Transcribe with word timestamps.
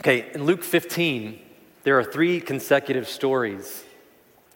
Okay, 0.00 0.30
in 0.34 0.44
Luke 0.44 0.62
15, 0.62 1.40
there 1.82 1.98
are 1.98 2.04
three 2.04 2.38
consecutive 2.40 3.08
stories 3.08 3.82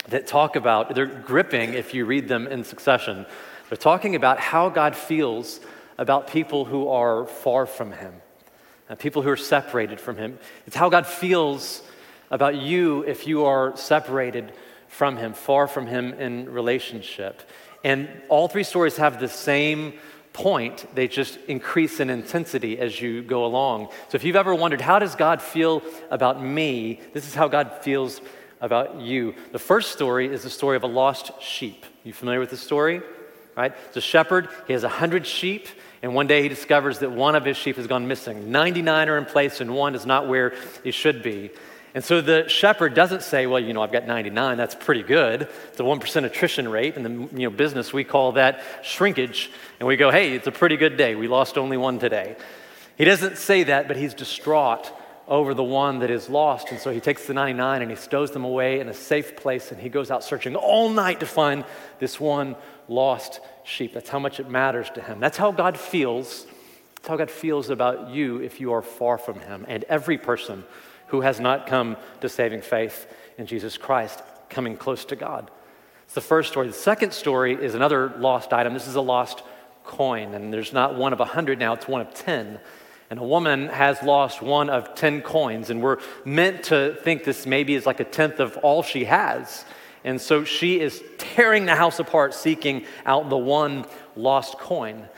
that 0.09 0.27
talk 0.27 0.55
about, 0.55 0.95
they're 0.95 1.07
gripping 1.07 1.73
if 1.73 1.95
you 1.95 2.05
read 2.05 2.29
them 2.29 2.47
in 2.47 2.63
succession. 2.63 3.25
They're 3.69 3.79
talking 3.79 4.15
about 4.15 4.39
how 4.39 4.69
God 4.69 4.95
feels 4.95 5.61
about 5.97 6.29
people 6.29 6.67
who 6.67 6.89
are 6.89 7.27
far 7.27 7.65
from 7.65 7.93
Him, 7.93 8.15
uh, 8.91 8.97
people 8.97 9.23
who 9.23 9.31
are 9.31 9.37
separated 9.37 9.99
from 9.99 10.17
Him. 10.17 10.39
It's 10.67 10.77
how 10.77 10.91
God 10.91 11.07
feels 11.07 11.83
about 12.31 12.57
you 12.57 13.03
if 13.05 13.27
you 13.27 13.47
are 13.47 13.75
separated 13.77 14.53
from 14.89 15.17
Him, 15.17 15.33
far 15.33 15.67
from 15.67 15.87
Him 15.87 16.13
in 16.13 16.51
relationship. 16.51 17.43
And 17.83 18.11
all 18.29 18.47
three 18.47 18.63
stories 18.63 18.99
have 18.99 19.19
the 19.19 19.29
same 19.29 19.95
point, 20.33 20.87
they 20.95 21.09
just 21.09 21.39
increase 21.49 22.01
in 22.01 22.11
intensity 22.11 22.79
as 22.79 23.01
you 23.01 23.23
go 23.23 23.45
along. 23.45 23.89
So 24.09 24.17
if 24.17 24.25
you've 24.25 24.37
ever 24.37 24.55
wondered, 24.55 24.81
how 24.81 24.99
does 24.99 25.15
God 25.17 25.43
feel 25.43 25.83
about 26.11 26.43
me? 26.43 27.01
This 27.13 27.27
is 27.27 27.35
how 27.35 27.49
God 27.49 27.79
feels 27.83 28.21
about 28.61 29.01
you. 29.01 29.35
The 29.53 29.59
first 29.59 29.93
story 29.93 30.27
is 30.33 30.43
the 30.43 30.51
story 30.51 30.77
of 30.77 30.83
a 30.83 30.89
lost 30.89 31.31
sheep. 31.41 31.85
You 32.05 32.13
familiar 32.13 32.41
with 32.41 32.51
the 32.51 32.57
story? 32.57 33.03
Right? 33.57 33.73
It's 33.89 33.97
a 33.97 34.01
shepherd, 34.01 34.49
he 34.67 34.73
has 34.73 34.85
a 34.85 34.89
hundred 34.89 35.27
sheep, 35.27 35.67
and 36.03 36.15
one 36.15 36.27
day 36.27 36.43
he 36.43 36.49
discovers 36.49 37.01
that 37.01 37.11
one 37.11 37.35
of 37.35 37.45
his 37.45 37.57
sheep 37.57 37.77
has 37.77 37.87
gone 37.87 38.07
missing. 38.07 38.51
99 38.51 39.09
are 39.09 39.19
in 39.19 39.25
place, 39.25 39.61
and 39.61 39.75
one 39.75 39.95
is 39.95 40.07
not 40.07 40.29
where 40.29 40.55
he 40.85 40.93
should 40.93 41.23
be. 41.23 41.51
And 41.95 42.05
so 42.05 42.21
the 42.21 42.49
shepherd 42.49 42.95
doesn't 42.95 43.23
say, 43.23 43.47
well, 43.47 43.59
you 43.59 43.73
know, 43.73 43.83
I've 43.83 43.93
got 43.93 44.07
99, 44.07 44.57
that's 44.57 44.75
pretty 44.77 45.03
good. 45.03 45.43
It's 45.43 45.81
a 45.81 45.83
1% 45.83 46.25
attrition 46.25 46.69
rate. 46.69 46.97
In 46.97 47.03
the 47.03 47.39
you 47.39 47.49
know, 47.49 47.51
business, 47.51 47.93
we 47.93 48.05
call 48.05 48.33
that 48.33 48.63
shrinkage. 48.83 49.51
And 49.81 49.89
we 49.89 49.97
go, 49.97 50.11
hey, 50.11 50.33
it's 50.33 50.47
a 50.47 50.53
pretty 50.53 50.77
good 50.77 50.97
day. 50.97 51.15
We 51.17 51.27
lost 51.27 51.59
only 51.59 51.77
one 51.77 51.99
today. 51.99 52.37
He 52.97 53.05
doesn't 53.05 53.39
say 53.39 53.65
that, 53.65 53.89
but 53.89 53.97
he's 53.97 54.15
distraught 54.15 54.93
over 55.27 55.55
the 55.55 55.65
one 55.65 56.01
that 56.01 56.11
is 56.11 56.29
lost. 56.29 56.71
And 56.71 56.79
so 56.79 56.93
he 56.93 57.01
takes 57.01 57.27
the 57.27 57.35
99 57.35 57.83
and 57.83 57.91
he 57.91 57.97
stows 57.97 58.33
them 58.33 58.45
away 58.45 58.81
in 58.81 58.89
a 58.89 58.95
safe 58.95 59.37
place 59.37 59.71
and 59.71 59.81
he 59.81 59.89
goes 59.89 60.11
out 60.11 60.25
searching 60.25 60.57
all 60.57 60.91
night 60.91 61.21
to 61.21 61.27
find 61.27 61.65
this 61.99 62.21
one 62.21 62.57
lost 62.89 63.41
sheep. 63.65 63.95
That's 63.95 64.11
how 64.11 64.19
much 64.19 64.41
it 64.41 64.49
matters 64.49 64.91
to 64.97 65.01
him. 65.01 65.21
That's 65.21 65.37
how 65.37 65.53
God 65.53 65.79
feels. 65.79 66.47
That's 66.97 67.09
how 67.09 67.17
God 67.17 67.31
feels 67.31 67.71
about 67.71 68.11
you 68.11 68.39
if 68.39 68.61
you 68.61 68.73
are 68.73 68.83
far 68.83 69.19
from 69.19 69.39
him. 69.39 69.65
And 69.69 69.85
every 69.85 70.19
person 70.19 70.65
who 71.11 71.21
has 71.21 71.41
not 71.41 71.67
come 71.67 71.97
to 72.21 72.29
saving 72.29 72.63
faith 72.63 73.07
in 73.39 73.47
Jesus 73.47 73.77
Christ, 73.77 74.23
coming 74.49 74.77
close 74.77 75.05
to 75.07 75.17
God. 75.17 75.51
It's 76.05 76.15
the 76.15 76.21
first 76.21 76.51
story. 76.51 76.67
The 76.67 76.73
second 76.73 77.13
story 77.13 77.55
is 77.55 77.75
another 77.75 78.13
lost 78.19 78.53
item. 78.53 78.75
This 78.75 78.89
is 78.89 78.97
a 78.97 79.01
lost 79.01 79.43
coin, 79.85 80.35
and 80.35 80.53
there's 80.53 80.73
not 80.73 80.97
one 80.97 81.13
of 81.13 81.21
a 81.21 81.25
hundred 81.25 81.59
now, 81.59 81.73
it's 81.75 81.89
one 81.89 82.01
of 82.01 82.13
ten. 82.15 82.61
And 83.11 83.19
a 83.19 83.25
woman 83.25 83.67
has 83.69 84.01
lost 84.05 84.41
one 84.41 84.71
of 84.71 84.95
10 84.95 85.23
coins, 85.23 85.69
and 85.69 85.83
we're 85.83 85.99
meant 86.25 86.63
to 86.65 86.97
think 87.03 87.25
this 87.25 87.45
maybe 87.45 87.75
is 87.75 87.85
like 87.85 87.99
a 87.99 88.05
tenth 88.05 88.39
of 88.39 88.57
all 88.59 88.85
she 88.85 89.05
has. 89.07 89.65
And 90.05 90.21
so 90.21 90.45
she 90.45 90.79
is 90.79 91.03
tearing 91.19 91.67
the 91.67 91.75
house 91.75 91.99
apart, 91.99 92.35
seeking 92.35 92.85
out 93.05 93.29
the 93.29 93.37
one 93.37 93.85
lost 94.15 94.59
coin. 94.59 95.09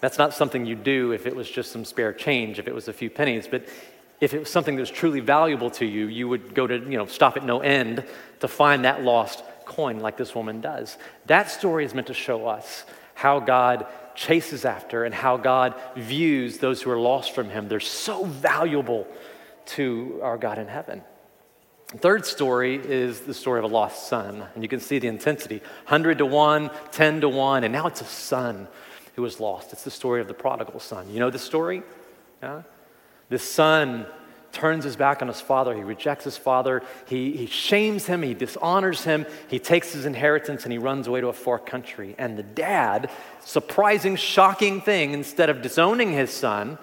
That's 0.00 0.18
not 0.18 0.34
something 0.34 0.66
you 0.66 0.74
do 0.74 1.12
if 1.12 1.26
it 1.26 1.34
was 1.34 1.48
just 1.48 1.70
some 1.70 1.84
spare 1.84 2.12
change, 2.12 2.58
if 2.58 2.66
it 2.66 2.74
was 2.74 2.88
a 2.88 2.92
few 2.92 3.08
pennies. 3.08 3.46
But 3.48 3.68
if 4.20 4.34
it 4.34 4.40
was 4.40 4.50
something 4.50 4.76
that 4.76 4.80
was 4.80 4.90
truly 4.90 5.20
valuable 5.20 5.70
to 5.70 5.86
you, 5.86 6.06
you 6.06 6.28
would 6.28 6.54
go 6.54 6.66
to, 6.66 6.78
you 6.78 6.98
know, 6.98 7.06
stop 7.06 7.36
at 7.36 7.44
no 7.44 7.60
end 7.60 8.04
to 8.40 8.48
find 8.48 8.84
that 8.84 9.02
lost 9.02 9.44
coin 9.64 10.00
like 10.00 10.16
this 10.16 10.34
woman 10.34 10.60
does. 10.60 10.96
That 11.26 11.50
story 11.50 11.84
is 11.84 11.94
meant 11.94 12.08
to 12.08 12.14
show 12.14 12.46
us 12.46 12.84
how 13.14 13.40
God 13.40 13.86
chases 14.14 14.64
after 14.64 15.04
and 15.04 15.14
how 15.14 15.36
God 15.36 15.74
views 15.96 16.58
those 16.58 16.82
who 16.82 16.90
are 16.90 16.98
lost 16.98 17.34
from 17.34 17.50
Him. 17.50 17.68
They're 17.68 17.80
so 17.80 18.24
valuable 18.24 19.06
to 19.66 20.18
our 20.22 20.38
God 20.38 20.58
in 20.58 20.66
heaven. 20.66 21.02
Third 21.96 22.26
story 22.26 22.76
is 22.76 23.20
the 23.20 23.32
story 23.32 23.58
of 23.60 23.64
a 23.64 23.68
lost 23.68 24.08
son, 24.08 24.44
and 24.54 24.62
you 24.62 24.68
can 24.68 24.80
see 24.80 24.98
the 24.98 25.08
intensity 25.08 25.58
100 25.58 26.18
to 26.18 26.26
1, 26.26 26.70
10 26.90 27.20
to 27.22 27.28
1, 27.28 27.64
and 27.64 27.72
now 27.72 27.86
it's 27.86 28.00
a 28.00 28.04
son 28.04 28.68
who 29.16 29.22
was 29.22 29.40
lost. 29.40 29.72
It's 29.72 29.84
the 29.84 29.90
story 29.90 30.20
of 30.20 30.28
the 30.28 30.34
prodigal 30.34 30.80
son. 30.80 31.10
You 31.10 31.18
know 31.18 31.30
the 31.30 31.38
story? 31.38 31.82
Yeah? 32.42 32.62
The 33.28 33.38
son 33.38 34.06
turns 34.52 34.84
his 34.84 34.96
back 34.96 35.22
on 35.22 35.28
his 35.28 35.40
father. 35.40 35.74
He 35.74 35.82
rejects 35.82 36.24
his 36.24 36.36
father. 36.36 36.82
He, 37.06 37.36
he 37.36 37.46
shames 37.46 38.06
him. 38.06 38.22
He 38.22 38.34
dishonors 38.34 39.04
him. 39.04 39.26
He 39.48 39.58
takes 39.58 39.92
his 39.92 40.04
inheritance 40.04 40.64
and 40.64 40.72
he 40.72 40.78
runs 40.78 41.06
away 41.06 41.20
to 41.20 41.28
a 41.28 41.32
far 41.32 41.58
country. 41.58 42.14
And 42.18 42.38
the 42.38 42.42
dad, 42.42 43.10
surprising, 43.44 44.16
shocking 44.16 44.80
thing, 44.80 45.12
instead 45.12 45.50
of 45.50 45.62
disowning 45.62 46.12
his 46.12 46.30
son, 46.30 46.78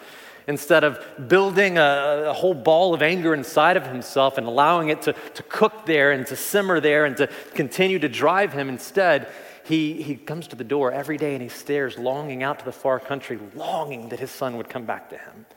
instead 0.47 0.83
of 0.83 1.03
building 1.27 1.77
a, 1.77 2.25
a, 2.27 2.33
whole 2.33 2.53
ball 2.53 2.93
of 2.93 3.01
anger 3.01 3.33
inside 3.33 3.77
of 3.77 3.87
himself 3.87 4.37
and 4.37 4.45
allowing 4.45 4.89
it 4.89 5.01
to, 5.01 5.13
to 5.33 5.43
cook 5.43 5.87
there 5.87 6.11
and 6.11 6.27
to 6.27 6.35
simmer 6.35 6.79
there 6.79 7.05
and 7.05 7.17
to 7.17 7.27
continue 7.55 7.97
to 7.97 8.07
drive 8.07 8.53
him, 8.53 8.69
instead, 8.69 9.27
he, 9.63 10.03
he 10.03 10.15
comes 10.15 10.47
to 10.49 10.55
the 10.55 10.63
door 10.63 10.91
every 10.91 11.17
day 11.17 11.33
and 11.33 11.41
he 11.41 11.49
stares, 11.49 11.97
longing 11.97 12.43
out 12.43 12.59
to 12.59 12.65
the 12.65 12.71
far 12.71 12.99
country, 12.99 13.39
longing 13.55 14.09
that 14.09 14.19
his 14.19 14.29
son 14.29 14.57
would 14.57 14.69
come 14.69 14.85
back 14.85 15.09
to 15.09 15.17
him, 15.17 15.47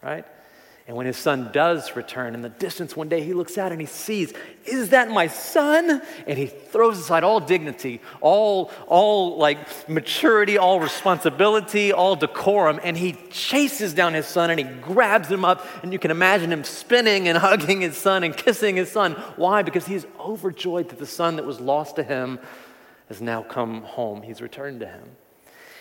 right? 0.00 0.24
And 0.88 0.96
when 0.96 1.06
his 1.06 1.16
son 1.16 1.50
does 1.52 1.96
return 1.96 2.34
in 2.34 2.42
the 2.42 2.48
distance 2.48 2.96
one 2.96 3.08
day, 3.08 3.20
he 3.20 3.32
looks 3.32 3.58
out 3.58 3.72
and 3.72 3.80
he 3.80 3.88
sees, 3.88 4.32
Is 4.64 4.90
that 4.90 5.10
my 5.10 5.26
son? 5.26 6.00
And 6.28 6.38
he 6.38 6.46
throws 6.46 7.00
aside 7.00 7.24
all 7.24 7.40
dignity, 7.40 8.00
all, 8.20 8.70
all 8.86 9.36
like 9.36 9.88
maturity, 9.88 10.58
all 10.58 10.78
responsibility, 10.78 11.92
all 11.92 12.14
decorum, 12.14 12.78
and 12.84 12.96
he 12.96 13.14
chases 13.30 13.94
down 13.94 14.14
his 14.14 14.26
son 14.26 14.50
and 14.50 14.60
he 14.60 14.64
grabs 14.64 15.28
him 15.28 15.44
up. 15.44 15.66
And 15.82 15.92
you 15.92 15.98
can 15.98 16.12
imagine 16.12 16.52
him 16.52 16.62
spinning 16.62 17.26
and 17.26 17.36
hugging 17.46 17.80
his 17.80 17.96
son 17.96 18.22
and 18.22 18.36
kissing 18.36 18.76
his 18.76 18.90
son. 18.90 19.14
Why? 19.34 19.62
Because 19.62 19.86
he's 19.86 20.06
overjoyed 20.20 20.90
that 20.90 21.00
the 21.00 21.06
son 21.06 21.34
that 21.36 21.44
was 21.44 21.60
lost 21.60 21.96
to 21.96 22.04
him 22.04 22.38
has 23.08 23.20
now 23.20 23.42
come 23.42 23.82
home. 23.82 24.22
He's 24.22 24.40
returned 24.40 24.78
to 24.80 24.86
him. 24.86 25.16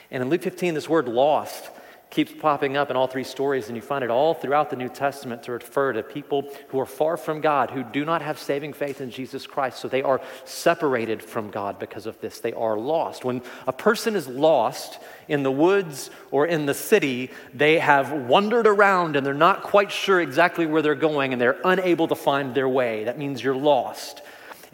And 0.10 0.24
in 0.24 0.30
Luke 0.30 0.42
15, 0.42 0.74
this 0.74 0.90
word 0.90 1.08
lost 1.08 1.70
keeps 2.10 2.32
popping 2.32 2.78
up 2.78 2.90
in 2.90 2.96
all 2.96 3.08
three 3.08 3.24
stories, 3.24 3.68
and 3.68 3.76
you 3.76 3.82
find 3.82 4.04
it 4.04 4.10
all 4.10 4.34
throughout 4.34 4.70
the 4.70 4.76
New 4.76 4.90
Testament 4.90 5.44
to 5.44 5.52
refer 5.52 5.94
to 5.94 6.04
people 6.04 6.50
who 6.70 6.80
are 6.80 6.86
far 6.86 7.18
from 7.18 7.42
God, 7.42 7.72
who 7.72 7.84
do 7.84 8.06
not 8.06 8.22
have 8.22 8.40
saving 8.40 8.74
faith 8.74 9.02
in 9.02 9.12
Jesus 9.12 9.46
Christ. 9.46 9.80
So 9.80 9.88
they 9.88 10.02
are 10.02 10.22
separated 10.46 11.22
from 11.22 11.50
God 11.50 11.80
because 11.80 12.06
of 12.06 12.20
this. 12.22 12.40
They 12.40 12.54
are 12.54 12.78
lost. 12.78 13.26
When 13.26 13.42
a 13.68 13.74
person 13.74 14.16
is 14.16 14.28
lost 14.28 15.00
in 15.28 15.44
the 15.44 15.52
woods 15.52 16.10
or 16.32 16.46
in 16.46 16.66
the 16.66 16.74
city, 16.74 17.32
they 17.54 17.80
have 17.80 18.12
wandered 18.12 18.68
around 18.68 19.16
and 19.16 19.26
they're 19.26 19.34
not 19.34 19.64
quite 19.64 19.92
sure 19.92 20.22
exactly 20.22 20.66
where 20.66 20.82
they're 20.82 20.96
going 20.96 21.34
and 21.34 21.42
they're 21.42 21.60
unable 21.66 22.08
to 22.08 22.16
find 22.16 22.56
their 22.56 22.70
way. 22.70 23.06
That 23.06 23.18
means 23.18 23.44
you're 23.44 23.56
lost. 23.56 24.22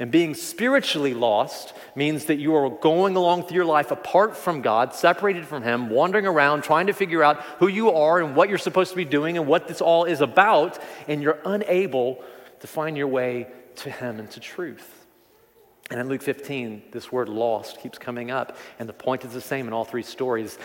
And 0.01 0.09
being 0.09 0.33
spiritually 0.33 1.13
lost 1.13 1.75
means 1.93 2.25
that 2.25 2.37
you 2.37 2.55
are 2.55 2.71
going 2.71 3.15
along 3.15 3.43
through 3.43 3.57
your 3.57 3.65
life 3.65 3.91
apart 3.91 4.35
from 4.35 4.63
God, 4.63 4.95
separated 4.95 5.45
from 5.45 5.61
Him, 5.61 5.91
wandering 5.91 6.25
around, 6.25 6.63
trying 6.63 6.87
to 6.87 6.93
figure 6.93 7.23
out 7.23 7.39
who 7.59 7.67
you 7.67 7.91
are 7.91 8.19
and 8.19 8.35
what 8.35 8.49
you're 8.49 8.57
supposed 8.57 8.89
to 8.89 8.95
be 8.95 9.05
doing 9.05 9.37
and 9.37 9.45
what 9.45 9.67
this 9.67 9.79
all 9.79 10.05
is 10.05 10.21
about, 10.21 10.79
and 11.07 11.21
you're 11.21 11.37
unable 11.45 12.23
to 12.61 12.65
find 12.65 12.97
your 12.97 13.09
way 13.09 13.45
to 13.75 13.91
Him 13.91 14.17
and 14.17 14.31
to 14.31 14.39
truth. 14.39 15.05
And 15.91 15.99
in 15.99 16.09
Luke 16.09 16.23
15, 16.23 16.81
this 16.89 17.11
word 17.11 17.29
lost 17.29 17.79
keeps 17.79 17.99
coming 17.99 18.31
up, 18.31 18.57
and 18.79 18.89
the 18.89 18.93
point 18.93 19.23
is 19.23 19.33
the 19.33 19.39
same 19.39 19.67
in 19.67 19.73
all 19.73 19.85
three 19.85 20.01
stories. 20.01 20.57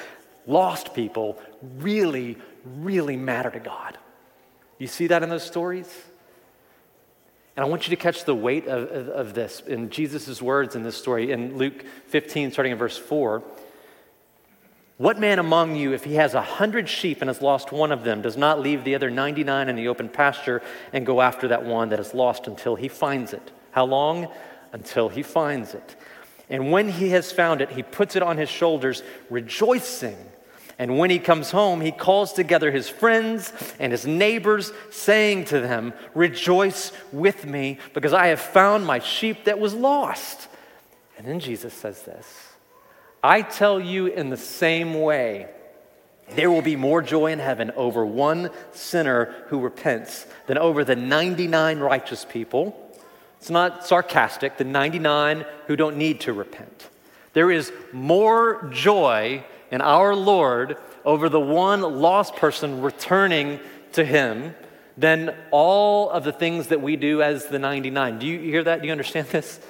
Lost 0.46 0.94
people 0.94 1.38
really, 1.76 2.38
really 2.64 3.18
matter 3.18 3.50
to 3.50 3.60
God. 3.60 3.98
You 4.78 4.86
see 4.86 5.08
that 5.08 5.22
in 5.22 5.28
those 5.28 5.44
stories? 5.44 5.94
And 7.56 7.64
I 7.64 7.68
want 7.68 7.88
you 7.88 7.96
to 7.96 8.00
catch 8.00 8.24
the 8.24 8.34
weight 8.34 8.66
of, 8.66 8.90
of, 8.90 9.08
of 9.08 9.34
this 9.34 9.60
in 9.60 9.88
Jesus' 9.88 10.42
words 10.42 10.76
in 10.76 10.82
this 10.82 10.96
story 10.96 11.32
in 11.32 11.56
Luke 11.56 11.84
15, 12.08 12.52
starting 12.52 12.72
in 12.72 12.78
verse 12.78 12.98
4. 12.98 13.42
What 14.98 15.18
man 15.18 15.38
among 15.38 15.76
you, 15.76 15.92
if 15.92 16.04
he 16.04 16.14
has 16.14 16.34
a 16.34 16.40
hundred 16.40 16.88
sheep 16.88 17.20
and 17.20 17.28
has 17.28 17.42
lost 17.42 17.72
one 17.72 17.92
of 17.92 18.04
them, 18.04 18.22
does 18.22 18.36
not 18.36 18.60
leave 18.60 18.84
the 18.84 18.94
other 18.94 19.10
99 19.10 19.68
in 19.68 19.76
the 19.76 19.88
open 19.88 20.08
pasture 20.08 20.62
and 20.92 21.04
go 21.04 21.20
after 21.20 21.48
that 21.48 21.64
one 21.64 21.90
that 21.90 22.00
is 22.00 22.14
lost 22.14 22.46
until 22.46 22.76
he 22.76 22.88
finds 22.88 23.32
it? 23.32 23.50
How 23.72 23.84
long? 23.84 24.28
Until 24.72 25.08
he 25.08 25.22
finds 25.22 25.74
it. 25.74 25.96
And 26.48 26.70
when 26.70 26.88
he 26.88 27.10
has 27.10 27.32
found 27.32 27.60
it, 27.60 27.70
he 27.70 27.82
puts 27.82 28.16
it 28.16 28.22
on 28.22 28.36
his 28.36 28.48
shoulders, 28.48 29.02
rejoicing. 29.28 30.16
And 30.78 30.98
when 30.98 31.08
he 31.08 31.18
comes 31.18 31.50
home, 31.50 31.80
he 31.80 31.90
calls 31.90 32.32
together 32.34 32.70
his 32.70 32.88
friends 32.88 33.52
and 33.78 33.92
his 33.92 34.06
neighbors, 34.06 34.72
saying 34.90 35.46
to 35.46 35.60
them, 35.60 35.94
Rejoice 36.14 36.92
with 37.12 37.46
me, 37.46 37.78
because 37.94 38.12
I 38.12 38.26
have 38.26 38.40
found 38.40 38.84
my 38.84 38.98
sheep 38.98 39.44
that 39.44 39.58
was 39.58 39.72
lost. 39.72 40.48
And 41.16 41.26
then 41.26 41.40
Jesus 41.40 41.72
says 41.72 42.02
this 42.02 42.26
I 43.22 43.42
tell 43.42 43.80
you 43.80 44.06
in 44.06 44.28
the 44.28 44.36
same 44.36 45.00
way, 45.00 45.48
there 46.34 46.50
will 46.50 46.62
be 46.62 46.76
more 46.76 47.00
joy 47.00 47.32
in 47.32 47.38
heaven 47.38 47.70
over 47.76 48.04
one 48.04 48.50
sinner 48.72 49.34
who 49.48 49.60
repents 49.60 50.26
than 50.46 50.58
over 50.58 50.84
the 50.84 50.96
99 50.96 51.78
righteous 51.78 52.24
people. 52.24 52.82
It's 53.38 53.50
not 53.50 53.86
sarcastic, 53.86 54.58
the 54.58 54.64
99 54.64 55.46
who 55.66 55.76
don't 55.76 55.96
need 55.96 56.20
to 56.22 56.32
repent. 56.32 56.88
There 57.32 57.50
is 57.50 57.72
more 57.92 58.68
joy 58.72 59.44
and 59.76 59.82
our 59.82 60.14
Lord 60.16 60.78
over 61.04 61.28
the 61.28 61.38
one 61.38 61.82
lost 61.82 62.34
person 62.36 62.80
returning 62.80 63.60
to 63.92 64.06
Him 64.06 64.54
than 64.96 65.36
all 65.50 66.08
of 66.08 66.24
the 66.24 66.32
things 66.32 66.68
that 66.68 66.80
we 66.80 66.96
do 66.96 67.20
as 67.20 67.44
the 67.48 67.58
99. 67.58 68.18
Do 68.18 68.26
you 68.26 68.38
hear 68.38 68.64
that? 68.64 68.80
Do 68.80 68.86
you 68.86 68.92
understand 68.92 69.26
this? 69.26 69.60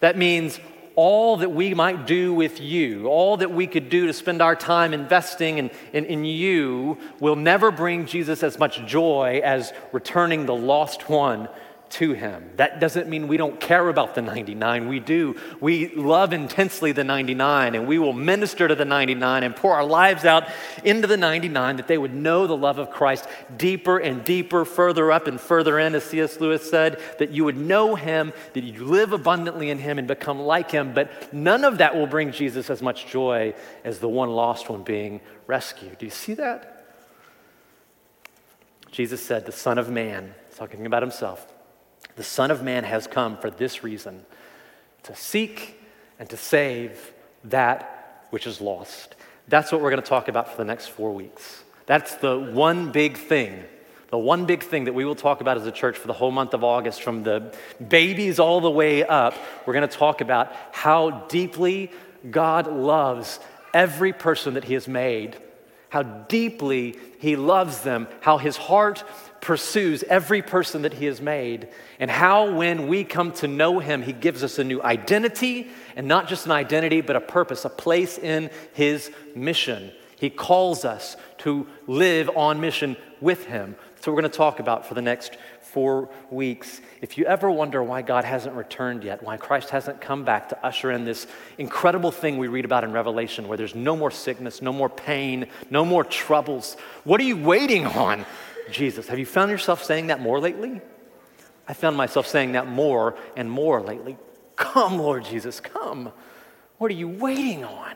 That 0.00 0.16
means 0.16 0.58
all 0.96 1.36
that 1.36 1.50
we 1.50 1.74
might 1.74 2.06
do 2.06 2.32
with 2.32 2.58
you, 2.58 3.06
all 3.06 3.36
that 3.36 3.50
we 3.50 3.66
could 3.66 3.90
do 3.90 4.06
to 4.06 4.14
spend 4.14 4.40
our 4.40 4.56
time 4.56 4.94
investing 4.94 5.58
in, 5.58 5.70
in, 5.92 6.06
in, 6.06 6.24
you, 6.24 6.96
will 7.20 7.36
never 7.36 7.70
bring 7.70 8.06
Jesus 8.06 8.42
as 8.42 8.58
much 8.58 8.82
joy 8.86 9.42
as 9.44 9.74
returning 9.92 10.46
the 10.46 10.54
lost 10.54 11.10
one 11.10 11.50
to 11.90 12.12
him. 12.12 12.50
That 12.56 12.80
doesn't 12.80 13.08
mean 13.08 13.28
we 13.28 13.36
don't 13.36 13.60
care 13.60 13.88
about 13.88 14.14
the 14.14 14.22
99. 14.22 14.88
We 14.88 15.00
do. 15.00 15.36
We 15.60 15.94
love 15.94 16.32
intensely 16.32 16.92
the 16.92 17.04
99, 17.04 17.74
and 17.74 17.86
we 17.86 17.98
will 17.98 18.12
minister 18.12 18.66
to 18.66 18.74
the 18.74 18.84
99 18.84 19.44
and 19.44 19.54
pour 19.54 19.74
our 19.74 19.84
lives 19.84 20.24
out 20.24 20.48
into 20.82 21.06
the 21.06 21.16
99 21.16 21.76
that 21.76 21.86
they 21.86 21.98
would 21.98 22.12
know 22.12 22.46
the 22.46 22.56
love 22.56 22.78
of 22.78 22.90
Christ 22.90 23.28
deeper 23.56 23.98
and 23.98 24.24
deeper, 24.24 24.64
further 24.64 25.12
up 25.12 25.26
and 25.26 25.40
further 25.40 25.78
in, 25.78 25.94
as 25.94 26.04
C.S. 26.04 26.40
Lewis 26.40 26.68
said, 26.68 27.00
that 27.18 27.30
you 27.30 27.44
would 27.44 27.56
know 27.56 27.94
him, 27.94 28.32
that 28.54 28.64
you 28.64 28.84
live 28.84 29.12
abundantly 29.12 29.70
in 29.70 29.78
him 29.78 29.98
and 29.98 30.08
become 30.08 30.40
like 30.40 30.70
him. 30.70 30.94
But 30.94 31.32
none 31.32 31.64
of 31.64 31.78
that 31.78 31.94
will 31.94 32.06
bring 32.06 32.32
Jesus 32.32 32.70
as 32.70 32.82
much 32.82 33.06
joy 33.06 33.54
as 33.84 34.00
the 34.00 34.08
one 34.08 34.30
lost 34.30 34.68
one 34.68 34.82
being 34.82 35.20
rescued. 35.46 35.98
Do 35.98 36.06
you 36.06 36.10
see 36.10 36.34
that? 36.34 36.70
Jesus 38.90 39.24
said, 39.24 39.46
The 39.46 39.52
Son 39.52 39.78
of 39.78 39.90
Man, 39.90 40.34
talking 40.56 40.86
about 40.86 41.02
himself, 41.02 41.53
the 42.16 42.22
Son 42.22 42.50
of 42.50 42.62
Man 42.62 42.84
has 42.84 43.06
come 43.06 43.36
for 43.36 43.50
this 43.50 43.82
reason 43.82 44.24
to 45.04 45.14
seek 45.14 45.80
and 46.18 46.28
to 46.30 46.36
save 46.36 47.12
that 47.44 48.26
which 48.30 48.46
is 48.46 48.60
lost. 48.60 49.14
That's 49.48 49.70
what 49.70 49.80
we're 49.80 49.90
going 49.90 50.02
to 50.02 50.08
talk 50.08 50.28
about 50.28 50.50
for 50.50 50.56
the 50.56 50.64
next 50.64 50.88
four 50.88 51.12
weeks. 51.12 51.62
That's 51.86 52.14
the 52.16 52.38
one 52.38 52.92
big 52.92 53.18
thing, 53.18 53.62
the 54.10 54.18
one 54.18 54.46
big 54.46 54.62
thing 54.62 54.84
that 54.84 54.94
we 54.94 55.04
will 55.04 55.14
talk 55.14 55.40
about 55.40 55.56
as 55.58 55.66
a 55.66 55.72
church 55.72 55.98
for 55.98 56.06
the 56.06 56.14
whole 56.14 56.30
month 56.30 56.54
of 56.54 56.64
August, 56.64 57.02
from 57.02 57.22
the 57.22 57.54
babies 57.86 58.38
all 58.38 58.60
the 58.60 58.70
way 58.70 59.04
up. 59.04 59.34
We're 59.66 59.74
going 59.74 59.88
to 59.88 59.96
talk 59.96 60.20
about 60.20 60.52
how 60.72 61.26
deeply 61.28 61.90
God 62.30 62.66
loves 62.66 63.38
every 63.74 64.12
person 64.12 64.54
that 64.54 64.64
He 64.64 64.74
has 64.74 64.88
made, 64.88 65.36
how 65.94 66.02
deeply 66.02 66.98
He 67.20 67.36
loves 67.36 67.80
them, 67.80 68.08
how 68.20 68.36
His 68.36 68.56
heart 68.56 69.04
pursues 69.44 70.02
every 70.04 70.40
person 70.40 70.82
that 70.82 70.94
he 70.94 71.04
has 71.04 71.20
made, 71.20 71.68
and 72.00 72.10
how, 72.10 72.50
when 72.50 72.88
we 72.88 73.04
come 73.04 73.30
to 73.30 73.46
know 73.46 73.78
him, 73.78 74.00
he 74.00 74.12
gives 74.12 74.42
us 74.42 74.58
a 74.58 74.64
new 74.64 74.82
identity, 74.82 75.68
and 75.96 76.08
not 76.08 76.28
just 76.28 76.46
an 76.46 76.52
identity, 76.52 77.02
but 77.02 77.14
a 77.14 77.20
purpose, 77.20 77.66
a 77.66 77.68
place 77.68 78.16
in 78.16 78.50
his 78.72 79.10
mission. 79.36 79.92
He 80.18 80.30
calls 80.30 80.86
us 80.86 81.18
to 81.38 81.66
live 81.86 82.30
on 82.34 82.58
mission 82.58 82.96
with 83.20 83.44
him. 83.44 83.76
So, 84.00 84.10
we're 84.10 84.20
going 84.20 84.32
to 84.32 84.36
talk 84.36 84.60
about 84.60 84.86
for 84.86 84.94
the 84.94 85.02
next 85.02 85.36
four 85.74 86.08
weeks. 86.30 86.80
If 87.02 87.18
you 87.18 87.24
ever 87.24 87.50
wonder 87.50 87.82
why 87.82 88.02
God 88.02 88.24
hasn't 88.24 88.54
returned 88.54 89.02
yet, 89.02 89.24
why 89.24 89.36
Christ 89.36 89.70
hasn't 89.70 90.00
come 90.00 90.24
back 90.24 90.50
to 90.50 90.64
usher 90.64 90.92
in 90.92 91.04
this 91.04 91.26
incredible 91.58 92.12
thing 92.12 92.38
we 92.38 92.46
read 92.46 92.64
about 92.64 92.84
in 92.84 92.92
Revelation, 92.92 93.48
where 93.48 93.58
there's 93.58 93.74
no 93.74 93.96
more 93.96 94.12
sickness, 94.12 94.62
no 94.62 94.72
more 94.72 94.88
pain, 94.88 95.48
no 95.70 95.84
more 95.84 96.04
troubles, 96.04 96.76
what 97.02 97.20
are 97.20 97.24
you 97.24 97.36
waiting 97.36 97.86
on? 97.86 98.24
Jesus. 98.70 99.08
Have 99.08 99.18
you 99.18 99.26
found 99.26 99.50
yourself 99.50 99.82
saying 99.82 100.06
that 100.06 100.20
more 100.20 100.38
lately? 100.38 100.80
I 101.66 101.74
found 101.74 101.96
myself 101.96 102.28
saying 102.28 102.52
that 102.52 102.68
more 102.68 103.16
and 103.36 103.50
more 103.50 103.80
lately. 103.80 104.16
Come, 104.54 104.98
Lord 105.00 105.24
Jesus, 105.24 105.58
come. 105.58 106.12
What 106.78 106.88
are 106.92 106.94
you 106.94 107.08
waiting 107.08 107.64
on? 107.64 107.94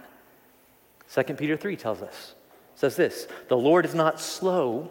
2 1.15 1.35
Peter 1.35 1.57
3 1.57 1.77
tells 1.77 2.03
us, 2.03 2.35
says 2.75 2.97
this 2.97 3.29
The 3.47 3.57
Lord 3.57 3.85
is 3.85 3.95
not 3.95 4.21
slow. 4.21 4.91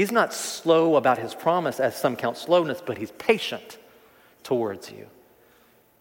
He's 0.00 0.10
not 0.10 0.32
slow 0.32 0.96
about 0.96 1.18
his 1.18 1.34
promise, 1.34 1.78
as 1.78 1.94
some 1.94 2.16
count 2.16 2.38
slowness, 2.38 2.82
but 2.82 2.96
he's 2.96 3.10
patient 3.10 3.76
towards 4.42 4.90
you. 4.90 5.06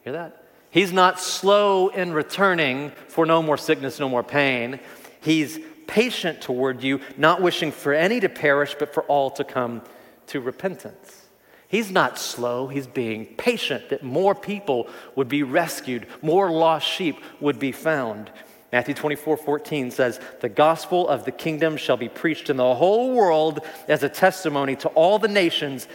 Hear 0.05 0.13
that? 0.13 0.41
He's 0.69 0.93
not 0.93 1.19
slow 1.19 1.89
in 1.89 2.13
returning 2.13 2.93
for 3.09 3.25
no 3.25 3.43
more 3.43 3.57
sickness, 3.57 3.99
no 3.99 4.07
more 4.07 4.23
pain. 4.23 4.79
He's 5.19 5.59
patient 5.85 6.39
toward 6.39 6.81
you, 6.81 7.01
not 7.17 7.41
wishing 7.41 7.73
for 7.73 7.91
any 7.91 8.21
to 8.21 8.29
perish, 8.29 8.73
but 8.79 8.93
for 8.93 9.03
all 9.03 9.31
to 9.31 9.43
come 9.43 9.81
to 10.27 10.39
repentance. 10.39 11.25
He's 11.67 11.91
not 11.91 12.17
slow, 12.17 12.67
he's 12.67 12.87
being 12.87 13.25
patient 13.25 13.89
that 13.89 14.01
more 14.01 14.33
people 14.33 14.87
would 15.17 15.27
be 15.27 15.43
rescued, 15.43 16.07
more 16.21 16.49
lost 16.49 16.87
sheep 16.87 17.17
would 17.41 17.59
be 17.59 17.73
found. 17.73 18.31
Matthew 18.71 18.93
24, 18.93 19.37
14 19.37 19.91
says, 19.91 20.19
The 20.41 20.49
gospel 20.49 21.07
of 21.07 21.25
the 21.25 21.31
kingdom 21.31 21.77
shall 21.77 21.97
be 21.97 22.09
preached 22.09 22.49
in 22.49 22.57
the 22.57 22.75
whole 22.75 23.13
world 23.13 23.61
as 23.87 24.03
a 24.03 24.09
testimony 24.09 24.75
to 24.77 24.89
all 24.89 25.17
the 25.17 25.27
nations. 25.27 25.87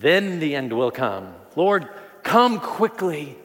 Then 0.00 0.38
the 0.38 0.54
end 0.54 0.72
will 0.72 0.90
come. 0.90 1.34
Lord, 1.56 1.88
come 2.22 2.60
quickly 2.60 3.36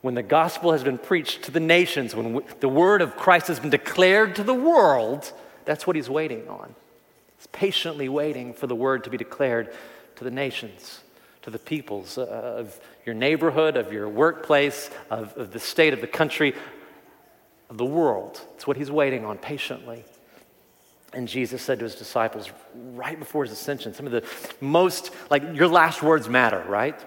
when 0.00 0.14
the 0.14 0.22
gospel 0.22 0.72
has 0.72 0.82
been 0.82 0.96
preached 0.96 1.42
to 1.42 1.50
the 1.50 1.60
nations, 1.60 2.14
when 2.14 2.42
the 2.60 2.68
word 2.68 3.02
of 3.02 3.16
Christ 3.16 3.48
has 3.48 3.60
been 3.60 3.70
declared 3.70 4.36
to 4.36 4.42
the 4.42 4.54
world, 4.54 5.30
that's 5.66 5.86
what 5.86 5.96
he's 5.96 6.08
waiting 6.08 6.48
on. 6.48 6.74
He's 7.36 7.48
patiently 7.48 8.08
waiting 8.08 8.54
for 8.54 8.66
the 8.66 8.74
word 8.74 9.04
to 9.04 9.10
be 9.10 9.18
declared 9.18 9.74
to 10.16 10.24
the 10.24 10.30
nations, 10.30 11.00
to 11.42 11.50
the 11.50 11.58
peoples 11.58 12.16
uh, 12.16 12.22
of 12.22 12.80
your 13.04 13.14
neighborhood, 13.14 13.76
of 13.76 13.92
your 13.92 14.08
workplace, 14.08 14.88
of, 15.10 15.36
of 15.36 15.52
the 15.52 15.60
state, 15.60 15.92
of 15.92 16.00
the 16.00 16.06
country, 16.06 16.54
of 17.70 17.78
the 17.78 17.84
world. 17.84 18.40
It's 18.56 18.66
what 18.66 18.76
he's 18.76 18.90
waiting 18.90 19.24
on 19.24 19.38
patiently. 19.38 20.04
And 21.12 21.26
Jesus 21.26 21.62
said 21.62 21.78
to 21.78 21.84
his 21.84 21.94
disciples 21.94 22.50
right 22.74 23.18
before 23.18 23.44
his 23.44 23.52
ascension, 23.52 23.94
some 23.94 24.06
of 24.06 24.12
the 24.12 24.24
most, 24.60 25.10
like, 25.30 25.42
your 25.54 25.68
last 25.68 26.02
words 26.02 26.28
matter, 26.28 26.64
right? 26.68 27.00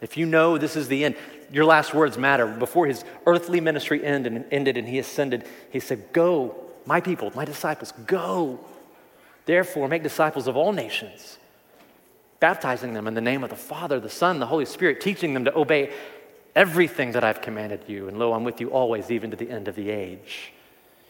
If 0.00 0.16
you 0.16 0.26
know 0.26 0.58
this 0.58 0.76
is 0.76 0.88
the 0.88 1.04
end, 1.04 1.16
your 1.50 1.64
last 1.64 1.94
words 1.94 2.18
matter. 2.18 2.46
Before 2.46 2.86
his 2.86 3.04
earthly 3.24 3.60
ministry 3.60 4.04
ended 4.04 4.32
and, 4.32 4.44
ended 4.50 4.76
and 4.76 4.88
he 4.88 4.98
ascended, 4.98 5.44
he 5.70 5.80
said, 5.80 6.12
Go, 6.12 6.54
my 6.84 7.00
people, 7.00 7.32
my 7.34 7.44
disciples, 7.44 7.92
go. 8.06 8.60
Therefore, 9.46 9.88
make 9.88 10.02
disciples 10.02 10.48
of 10.48 10.56
all 10.56 10.72
nations, 10.72 11.38
baptizing 12.40 12.94
them 12.94 13.06
in 13.06 13.14
the 13.14 13.20
name 13.20 13.44
of 13.44 13.50
the 13.50 13.56
Father, 13.56 14.00
the 14.00 14.10
Son, 14.10 14.38
the 14.38 14.46
Holy 14.46 14.66
Spirit, 14.66 15.00
teaching 15.00 15.32
them 15.34 15.44
to 15.44 15.56
obey 15.56 15.92
everything 16.56 17.12
that 17.12 17.22
I've 17.22 17.40
commanded 17.40 17.82
you. 17.86 18.08
And 18.08 18.18
lo, 18.18 18.32
I'm 18.32 18.42
with 18.42 18.60
you 18.60 18.70
always, 18.70 19.10
even 19.10 19.30
to 19.30 19.36
the 19.36 19.48
end 19.48 19.68
of 19.68 19.76
the 19.76 19.90
age. 19.90 20.52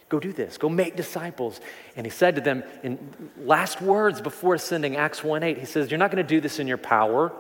Go 0.09 0.21
do 0.21 0.33
this. 0.33 0.59
Go 0.59 0.69
make 0.69 0.97
disciples. 0.97 1.61
And 1.97 2.05
he 2.05 2.11
said 2.11 2.35
to 2.35 2.41
them 2.41 2.65
in 2.83 2.99
last 3.39 3.81
words 3.81 4.21
before 4.21 4.55
ascending, 4.55 4.97
Acts 4.97 5.25
1 5.25 5.43
8, 5.43 5.59
he 5.59 5.65
says, 5.65 5.91
You're 5.91 5.99
not 5.99 6.11
going 6.11 6.23
to 6.23 6.29
do 6.29 6.41
this 6.41 6.59
in 6.59 6.67
your 6.67 6.77
power. 6.77 7.33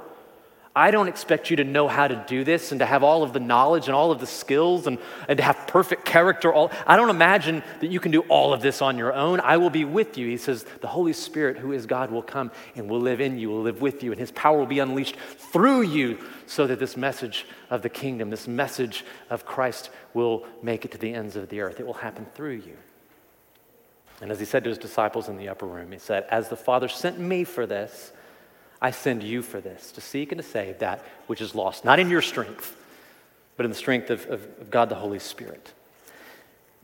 I 0.77 0.91
don't 0.91 1.09
expect 1.09 1.49
you 1.49 1.57
to 1.57 1.65
know 1.65 1.89
how 1.89 2.07
to 2.07 2.23
do 2.29 2.45
this 2.45 2.71
and 2.71 2.81
to 2.81 2.87
have 2.87 3.03
all 3.03 3.23
of 3.23 3.33
the 3.33 3.41
knowledge 3.41 3.87
and 3.87 3.95
all 3.95 4.13
of 4.13 4.21
the 4.21 4.27
skills 4.27 4.87
and, 4.87 4.99
and 5.27 5.39
to 5.39 5.43
have 5.43 5.67
perfect 5.67 6.05
character. 6.05 6.53
All, 6.53 6.71
I 6.87 6.97
don't 6.97 7.09
imagine 7.09 7.63
that 7.81 7.87
you 7.87 7.99
can 7.99 8.13
do 8.13 8.21
all 8.29 8.53
of 8.53 8.61
this 8.61 8.83
on 8.83 8.99
your 8.99 9.15
own. 9.15 9.41
I 9.41 9.57
will 9.57 9.71
be 9.71 9.87
with 9.87 10.19
you. 10.19 10.29
He 10.29 10.37
says, 10.37 10.67
The 10.83 10.89
Holy 10.89 11.15
Spirit, 11.15 11.57
who 11.57 11.73
is 11.73 11.87
God, 11.87 12.11
will 12.11 12.21
come 12.21 12.51
and 12.75 12.91
will 12.91 13.01
live 13.01 13.23
in 13.23 13.39
you, 13.39 13.49
will 13.49 13.63
live 13.63 13.81
with 13.81 14.03
you, 14.03 14.13
and 14.13 14.21
his 14.21 14.31
power 14.33 14.59
will 14.59 14.67
be 14.67 14.79
unleashed 14.79 15.17
through 15.39 15.81
you 15.81 16.19
so 16.45 16.67
that 16.67 16.79
this 16.79 16.95
message 16.95 17.47
of 17.71 17.81
the 17.81 17.89
kingdom, 17.89 18.29
this 18.29 18.47
message 18.47 19.03
of 19.31 19.47
Christ, 19.47 19.89
will 20.13 20.45
make 20.63 20.85
it 20.85 20.91
to 20.93 20.99
the 20.99 21.15
ends 21.15 21.37
of 21.37 21.49
the 21.49 21.63
earth. 21.63 21.81
It 21.81 21.87
will 21.87 21.95
happen 21.95 22.27
through 22.35 22.57
you. 22.67 22.77
And 24.21 24.31
as 24.31 24.39
he 24.39 24.45
said 24.45 24.63
to 24.65 24.69
his 24.69 24.79
disciples 24.79 25.31
in 25.31 25.39
the 25.39 25.49
upper 25.49 25.67
room, 25.67 25.91
he 25.93 25.99
said, 25.99 26.27
As 26.31 26.51
the 26.51 26.57
Father 26.57 26.89
sent 26.89 27.19
me 27.19 27.45
for 27.45 27.65
this, 27.65 28.13
I 28.81 28.91
send 28.91 29.23
you 29.23 29.43
for 29.43 29.61
this, 29.61 29.93
to 29.93 30.01
seek 30.01 30.33
and 30.33 30.41
to 30.41 30.47
save 30.47 30.81
that 30.81 31.05
which 31.27 31.41
is 31.41 31.55
lost, 31.55 31.85
not 31.85 31.99
in 31.99 32.11
your 32.11 32.23
strength, 32.23 32.77
but 33.57 33.65
in 33.65 33.71
the 33.71 33.77
strength 33.77 34.11
of, 34.11 34.27
of, 34.27 34.43
of 34.61 34.71
God 34.71 34.89
the 34.89 34.95
Holy 34.95 35.19
Spirit. 35.19 35.73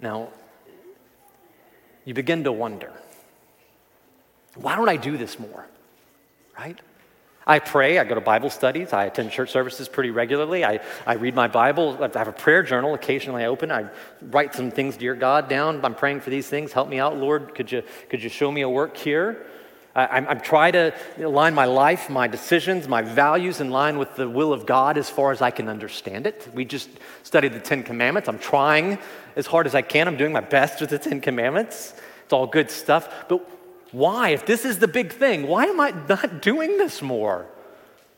Now, 0.01 0.29
you 2.05 2.15
begin 2.15 2.45
to 2.45 2.53
wonder 2.53 2.93
why 4.55 4.77
don't 4.77 4.89
I 4.89 4.97
do 4.97 5.17
this 5.17 5.39
more? 5.39 5.67
Right? 6.59 6.79
I 7.47 7.59
pray, 7.59 7.99
I 7.99 8.05
go 8.05 8.15
to 8.15 8.21
Bible 8.21 8.51
studies, 8.51 8.93
I 8.93 9.07
attend 9.07 9.33
church 9.33 9.51
services 9.51 9.89
pretty 9.89 10.11
regularly, 10.11 10.65
I, 10.65 10.81
I 11.07 11.15
read 11.15 11.35
my 11.35 11.49
Bible, 11.49 11.99
I 12.01 12.19
have 12.19 12.29
a 12.29 12.33
prayer 12.33 12.63
journal 12.63 12.95
occasionally 12.95 13.43
I 13.43 13.47
open, 13.47 13.73
I 13.73 13.89
write 14.21 14.55
some 14.55 14.71
things, 14.71 14.97
dear 14.97 15.15
God, 15.15 15.49
down. 15.49 15.85
I'm 15.85 15.95
praying 15.95 16.21
for 16.21 16.31
these 16.31 16.47
things. 16.47 16.73
Help 16.73 16.89
me 16.89 17.01
out, 17.01 17.17
Lord. 17.17 17.55
Could 17.55 17.73
you, 17.73 17.83
could 18.09 18.23
you 18.23 18.29
show 18.29 18.53
me 18.53 18.61
a 18.61 18.69
work 18.69 18.97
here? 18.97 19.47
I'm, 19.95 20.27
I'm 20.27 20.41
trying 20.41 20.73
to 20.73 20.95
align 21.19 21.55
my 21.55 21.67
life, 21.67 22.09
my 22.09 22.27
decisions, 22.27 22.89
my 22.89 23.03
values 23.03 23.61
in 23.61 23.71
line 23.71 23.99
with 23.99 24.17
the 24.17 24.29
will 24.29 24.53
of 24.53 24.65
God 24.65 24.97
as 24.97 25.11
far 25.11 25.33
as 25.33 25.43
I 25.43 25.51
can 25.51 25.69
understand 25.69 26.27
it. 26.27 26.49
We 26.55 26.65
just 26.65 26.89
studied 27.23 27.53
the 27.53 27.61
Ten 27.61 27.83
Commandments. 27.83 28.29
I'm 28.29 28.39
trying 28.39 28.99
as 29.37 29.47
hard 29.47 29.67
as 29.67 29.75
I 29.75 29.83
can. 29.83 30.09
I'm 30.09 30.17
doing 30.17 30.33
my 30.33 30.41
best 30.41 30.81
with 30.81 30.91
the 30.91 30.99
Ten 30.99 31.21
Commandments. 31.21 31.95
It's 32.25 32.33
all 32.33 32.47
good 32.47 32.71
stuff. 32.71 33.29
But 33.29 33.47
why? 33.93 34.31
If 34.31 34.47
this 34.47 34.65
is 34.65 34.79
the 34.79 34.89
big 34.89 35.13
thing, 35.13 35.47
why 35.47 35.67
am 35.67 35.79
I 35.79 35.93
not 36.09 36.41
doing 36.41 36.79
this 36.79 37.03
more? 37.03 37.47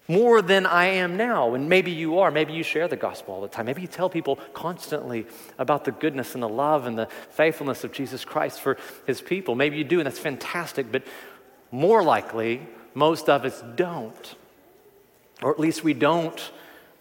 More 0.06 0.42
than 0.42 0.66
I 0.66 0.84
am 0.84 1.16
now. 1.16 1.54
And 1.54 1.68
maybe 1.68 1.90
you 1.90 2.18
are. 2.18 2.30
Maybe 2.30 2.52
you 2.52 2.62
share 2.62 2.86
the 2.86 2.96
gospel 2.96 3.34
all 3.34 3.40
the 3.40 3.48
time. 3.48 3.66
Maybe 3.66 3.80
you 3.80 3.88
tell 3.88 4.10
people 4.10 4.36
constantly 4.52 5.26
about 5.58 5.86
the 5.86 5.92
goodness 5.92 6.34
and 6.34 6.42
the 6.42 6.48
love 6.48 6.86
and 6.86 6.96
the 6.96 7.08
faithfulness 7.30 7.82
of 7.82 7.90
Jesus 7.90 8.24
Christ 8.24 8.60
for 8.60 8.76
his 9.06 9.20
people. 9.20 9.54
Maybe 9.54 9.78
you 9.78 9.84
do, 9.84 9.98
and 9.98 10.06
that's 10.06 10.18
fantastic. 10.18 10.92
But 10.92 11.02
more 11.74 12.04
likely, 12.04 12.60
most 12.94 13.28
of 13.28 13.44
us 13.44 13.60
don't. 13.74 14.36
Or 15.42 15.50
at 15.50 15.58
least 15.58 15.82
we 15.82 15.92
don't 15.92 16.52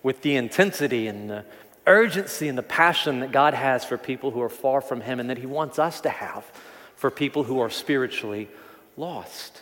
with 0.01 0.24
the 0.24 0.36
intensity 0.36 1.08
and 1.08 1.30
the 1.30 1.46
urgency 1.86 2.48
and 2.48 2.58
the 2.58 2.63
passion 2.63 3.20
that 3.20 3.32
God 3.32 3.53
has 3.53 3.86
for 3.86 4.00
people 4.00 4.32
who 4.32 4.42
are 4.42 4.50
far 4.50 4.82
from 4.82 5.01
Him 5.01 5.20
and 5.20 5.30
that 5.30 5.38
He 5.38 5.46
wants 5.46 5.77
us 5.77 6.01
to 6.01 6.10
have 6.10 6.44
for 6.96 7.12
people 7.12 7.44
who 7.44 7.60
are 7.60 7.70
spiritually 7.70 8.50
lost. 8.98 9.62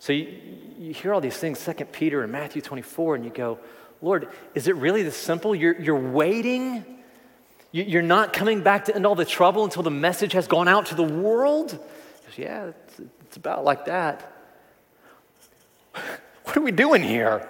So 0.00 0.12
you, 0.12 0.36
you 0.78 0.92
hear 0.92 1.14
all 1.14 1.22
these 1.22 1.38
things, 1.38 1.64
2 1.64 1.72
Peter 1.86 2.22
and 2.22 2.30
Matthew 2.30 2.60
24, 2.60 3.14
and 3.14 3.24
you 3.24 3.30
go, 3.30 3.58
Lord, 4.02 4.28
is 4.54 4.68
it 4.68 4.76
really 4.76 5.02
this 5.02 5.16
simple? 5.16 5.54
You're, 5.54 5.80
you're 5.80 5.98
waiting? 5.98 6.84
You're 7.72 8.02
not 8.02 8.34
coming 8.34 8.62
back 8.62 8.84
to 8.86 8.94
end 8.94 9.06
all 9.06 9.14
the 9.14 9.24
trouble 9.24 9.64
until 9.64 9.82
the 9.82 9.90
message 9.90 10.32
has 10.32 10.46
gone 10.46 10.68
out 10.68 10.86
to 10.86 10.94
the 10.94 11.04
world? 11.04 11.70
Goes, 11.70 12.36
yeah, 12.36 12.72
it's, 13.30 13.36
about 13.36 13.64
like 13.64 13.84
that. 13.84 14.32
What 16.44 16.56
are 16.56 16.62
we 16.62 16.72
doing 16.72 17.04
here? 17.04 17.48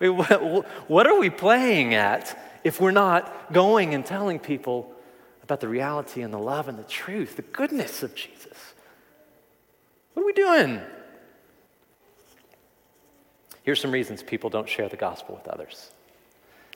I 0.00 0.04
mean, 0.04 0.16
what, 0.16 0.66
what 0.88 1.06
are 1.06 1.20
we 1.20 1.28
playing 1.28 1.92
at 1.92 2.38
if 2.64 2.80
we're 2.80 2.92
not 2.92 3.52
going 3.52 3.92
and 3.92 4.06
telling 4.06 4.38
people 4.38 4.90
about 5.42 5.60
the 5.60 5.68
reality 5.68 6.22
and 6.22 6.32
the 6.32 6.38
love 6.38 6.68
and 6.68 6.78
the 6.78 6.84
truth, 6.84 7.36
the 7.36 7.42
goodness 7.42 8.02
of 8.02 8.14
Jesus? 8.14 8.56
What 10.14 10.22
are 10.22 10.24
we 10.24 10.32
doing? 10.32 10.80
Here's 13.64 13.82
some 13.82 13.92
reasons 13.92 14.22
people 14.22 14.48
don't 14.48 14.66
share 14.66 14.88
the 14.88 14.96
gospel 14.96 15.34
with 15.34 15.46
others. 15.46 15.90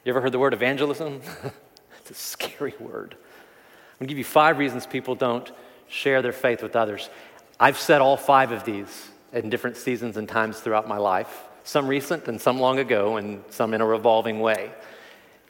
You 0.04 0.10
ever 0.10 0.20
heard 0.20 0.32
the 0.32 0.38
word 0.38 0.52
evangelism? 0.52 1.22
it's 2.00 2.10
a 2.10 2.14
scary 2.14 2.74
word. 2.78 3.16
I'm 3.98 4.06
to 4.06 4.10
give 4.10 4.18
you 4.18 4.24
five 4.24 4.58
reasons 4.58 4.86
people 4.86 5.14
don't 5.14 5.50
share 5.88 6.20
their 6.20 6.32
faith 6.32 6.62
with 6.62 6.76
others. 6.76 7.08
I've 7.58 7.78
said 7.78 8.00
all 8.00 8.16
five 8.16 8.52
of 8.52 8.64
these 8.64 9.08
in 9.32 9.50
different 9.50 9.76
seasons 9.76 10.16
and 10.16 10.28
times 10.28 10.60
throughout 10.60 10.86
my 10.86 10.98
life, 10.98 11.44
some 11.64 11.88
recent 11.88 12.28
and 12.28 12.40
some 12.40 12.60
long 12.60 12.78
ago, 12.78 13.16
and 13.16 13.42
some 13.50 13.72
in 13.74 13.80
a 13.80 13.86
revolving 13.86 14.40
way. 14.40 14.72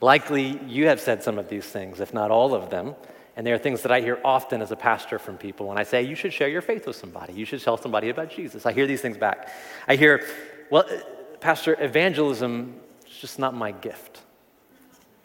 Likely 0.01 0.61
you 0.67 0.87
have 0.87 1.01
said 1.01 1.23
some 1.23 1.39
of 1.39 1.49
these 1.49 1.65
things, 1.65 2.01
if 2.01 2.15
not 2.15 2.31
all 2.31 2.55
of 2.55 2.71
them. 2.71 2.95
And 3.37 3.47
they 3.47 3.53
are 3.53 3.59
things 3.59 3.83
that 3.83 3.93
I 3.93 4.01
hear 4.01 4.19
often 4.25 4.63
as 4.63 4.71
a 4.71 4.77
pastor 4.77 5.19
from 5.19 5.37
people 5.37 5.67
when 5.67 5.79
I 5.79 5.83
say, 5.83 6.03
you 6.03 6.15
should 6.15 6.33
share 6.33 6.49
your 6.49 6.63
faith 6.63 6.87
with 6.87 6.97
somebody. 6.97 7.35
You 7.35 7.45
should 7.45 7.63
tell 7.63 7.77
somebody 7.77 8.09
about 8.09 8.31
Jesus. 8.31 8.65
I 8.65 8.73
hear 8.73 8.87
these 8.87 9.03
things 9.03 9.19
back. 9.19 9.51
I 9.87 9.97
hear, 9.97 10.25
well, 10.71 10.87
uh, 10.89 11.01
Pastor, 11.41 11.77
evangelism 11.79 12.81
is 13.07 13.17
just 13.19 13.39
not 13.39 13.53
my 13.53 13.73
gift. 13.73 14.21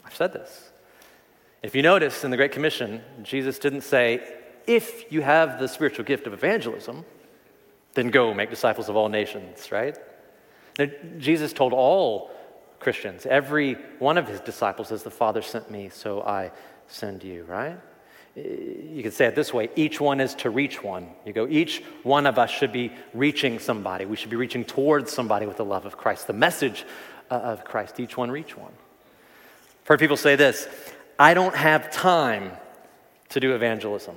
I've 0.06 0.16
said 0.16 0.34
this. 0.34 0.72
If 1.64 1.74
you 1.74 1.84
notice 1.84 2.26
in 2.26 2.32
the 2.32 2.38
Great 2.38 2.52
Commission, 2.52 3.02
Jesus 3.24 3.60
didn't 3.60 3.82
say, 3.82 4.41
if 4.76 5.12
you 5.12 5.22
have 5.22 5.60
the 5.60 5.68
spiritual 5.68 6.06
gift 6.06 6.28
of 6.28 6.34
evangelism, 6.34 7.06
then 7.94 8.10
go 8.10 8.34
make 8.34 8.50
disciples 8.50 8.90
of 8.90 8.96
all 8.96 9.10
nations, 9.10 9.72
right? 9.72 9.98
Now, 10.80 10.88
Jesus 11.18 11.54
told 11.54 11.74
all 11.74 12.32
Christians, 12.80 13.26
every 13.26 13.74
one 14.00 14.18
of 14.18 14.28
his 14.28 14.40
disciples, 14.40 14.92
as 14.92 15.04
the 15.04 15.12
Father 15.12 15.42
sent 15.42 15.70
me, 15.70 15.90
so 15.90 16.22
I 16.22 16.52
send 16.88 17.24
you, 17.24 17.44
right? 17.44 17.78
you 18.36 19.02
could 19.04 19.14
say 19.14 19.26
it 19.26 19.36
this 19.36 19.54
way 19.54 19.70
each 19.76 20.00
one 20.00 20.22
is 20.22 20.34
to 20.36 20.50
reach 20.50 20.82
one. 20.82 21.10
You 21.26 21.34
go, 21.34 21.48
each 21.50 21.84
one 22.04 22.26
of 22.26 22.40
us 22.40 22.50
should 22.50 22.72
be 22.72 22.94
reaching 23.14 23.60
somebody. 23.60 24.06
We 24.06 24.16
should 24.16 24.30
be 24.30 24.38
reaching 24.38 24.64
towards 24.64 25.12
somebody 25.12 25.46
with 25.46 25.58
the 25.58 25.66
love 25.66 25.86
of 25.86 25.98
Christ, 25.98 26.28
the 26.28 26.34
message 26.34 26.86
uh, 27.30 27.36
of 27.36 27.66
Christ. 27.66 28.00
Each 28.00 28.16
one 28.16 28.32
reach 28.32 28.56
one. 28.56 28.72
I've 29.82 29.88
heard 29.88 30.00
people 30.00 30.18
say 30.18 30.36
this 30.36 30.68
I 31.20 31.34
don't 31.34 31.56
have 31.56 31.92
time 31.92 32.52
to 33.30 33.40
do 33.40 33.54
evangelism. 33.54 34.16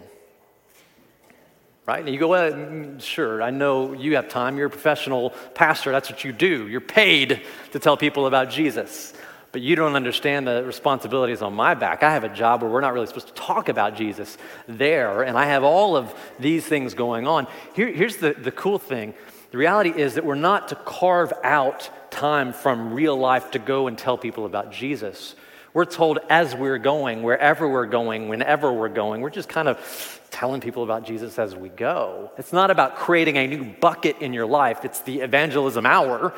Right? 1.86 2.00
And 2.00 2.08
you 2.08 2.18
go, 2.18 2.28
well, 2.28 2.50
mm, 2.50 3.00
sure, 3.02 3.42
I 3.42 3.50
know 3.50 3.92
you 3.92 4.16
have 4.16 4.28
time. 4.28 4.56
You're 4.56 4.68
a 4.68 4.70
professional 4.70 5.30
pastor. 5.54 5.92
That's 5.92 6.10
what 6.10 6.24
you 6.24 6.32
do. 6.32 6.66
You're 6.66 6.80
paid 6.80 7.42
to 7.72 7.78
tell 7.78 7.96
people 7.96 8.26
about 8.26 8.50
Jesus 8.50 9.12
but 9.54 9.62
you 9.62 9.76
don't 9.76 9.94
understand 9.94 10.48
the 10.48 10.64
responsibilities 10.64 11.40
on 11.40 11.54
my 11.54 11.74
back. 11.74 12.02
I 12.02 12.12
have 12.12 12.24
a 12.24 12.28
job 12.28 12.60
where 12.60 12.68
we're 12.68 12.80
not 12.80 12.92
really 12.92 13.06
supposed 13.06 13.28
to 13.28 13.34
talk 13.34 13.68
about 13.68 13.94
Jesus 13.96 14.36
there, 14.66 15.22
and 15.22 15.38
I 15.38 15.46
have 15.46 15.62
all 15.62 15.96
of 15.96 16.12
these 16.40 16.66
things 16.66 16.94
going 16.94 17.28
on. 17.28 17.46
Here, 17.72 17.86
here's 17.86 18.16
the, 18.16 18.32
the 18.32 18.50
cool 18.50 18.80
thing 18.80 19.14
the 19.52 19.58
reality 19.58 19.90
is 19.90 20.14
that 20.14 20.24
we're 20.24 20.34
not 20.34 20.70
to 20.70 20.74
carve 20.74 21.32
out 21.44 21.88
time 22.10 22.52
from 22.52 22.92
real 22.92 23.16
life 23.16 23.52
to 23.52 23.60
go 23.60 23.86
and 23.86 23.96
tell 23.96 24.18
people 24.18 24.44
about 24.44 24.72
Jesus. 24.72 25.36
We're 25.74 25.84
told 25.84 26.20
as 26.30 26.54
we're 26.54 26.78
going, 26.78 27.22
wherever 27.22 27.68
we're 27.68 27.86
going, 27.86 28.28
whenever 28.28 28.72
we're 28.72 28.88
going, 28.88 29.20
we're 29.20 29.28
just 29.28 29.50
kind 29.50 29.68
of 29.68 30.20
telling 30.30 30.62
people 30.62 30.82
about 30.82 31.04
Jesus 31.04 31.38
as 31.38 31.54
we 31.54 31.68
go. 31.68 32.30
It's 32.38 32.52
not 32.52 32.70
about 32.70 32.96
creating 32.96 33.36
a 33.36 33.46
new 33.46 33.64
bucket 33.64 34.18
in 34.20 34.32
your 34.32 34.46
life, 34.46 34.84
it's 34.84 35.00
the 35.00 35.20
evangelism 35.20 35.84
hour 35.84 36.32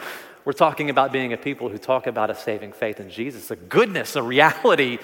we're 0.47 0.53
talking 0.53 0.91
about 0.91 1.11
being 1.11 1.33
a 1.33 1.37
people 1.37 1.69
who 1.69 1.77
talk 1.77 2.07
about 2.07 2.31
a 2.31 2.35
saving 2.37 2.71
faith 2.73 3.01
in 3.01 3.11
Jesus, 3.11 3.51
a 3.51 3.57
goodness, 3.57 4.15
a 4.15 4.23
reality 4.23 4.99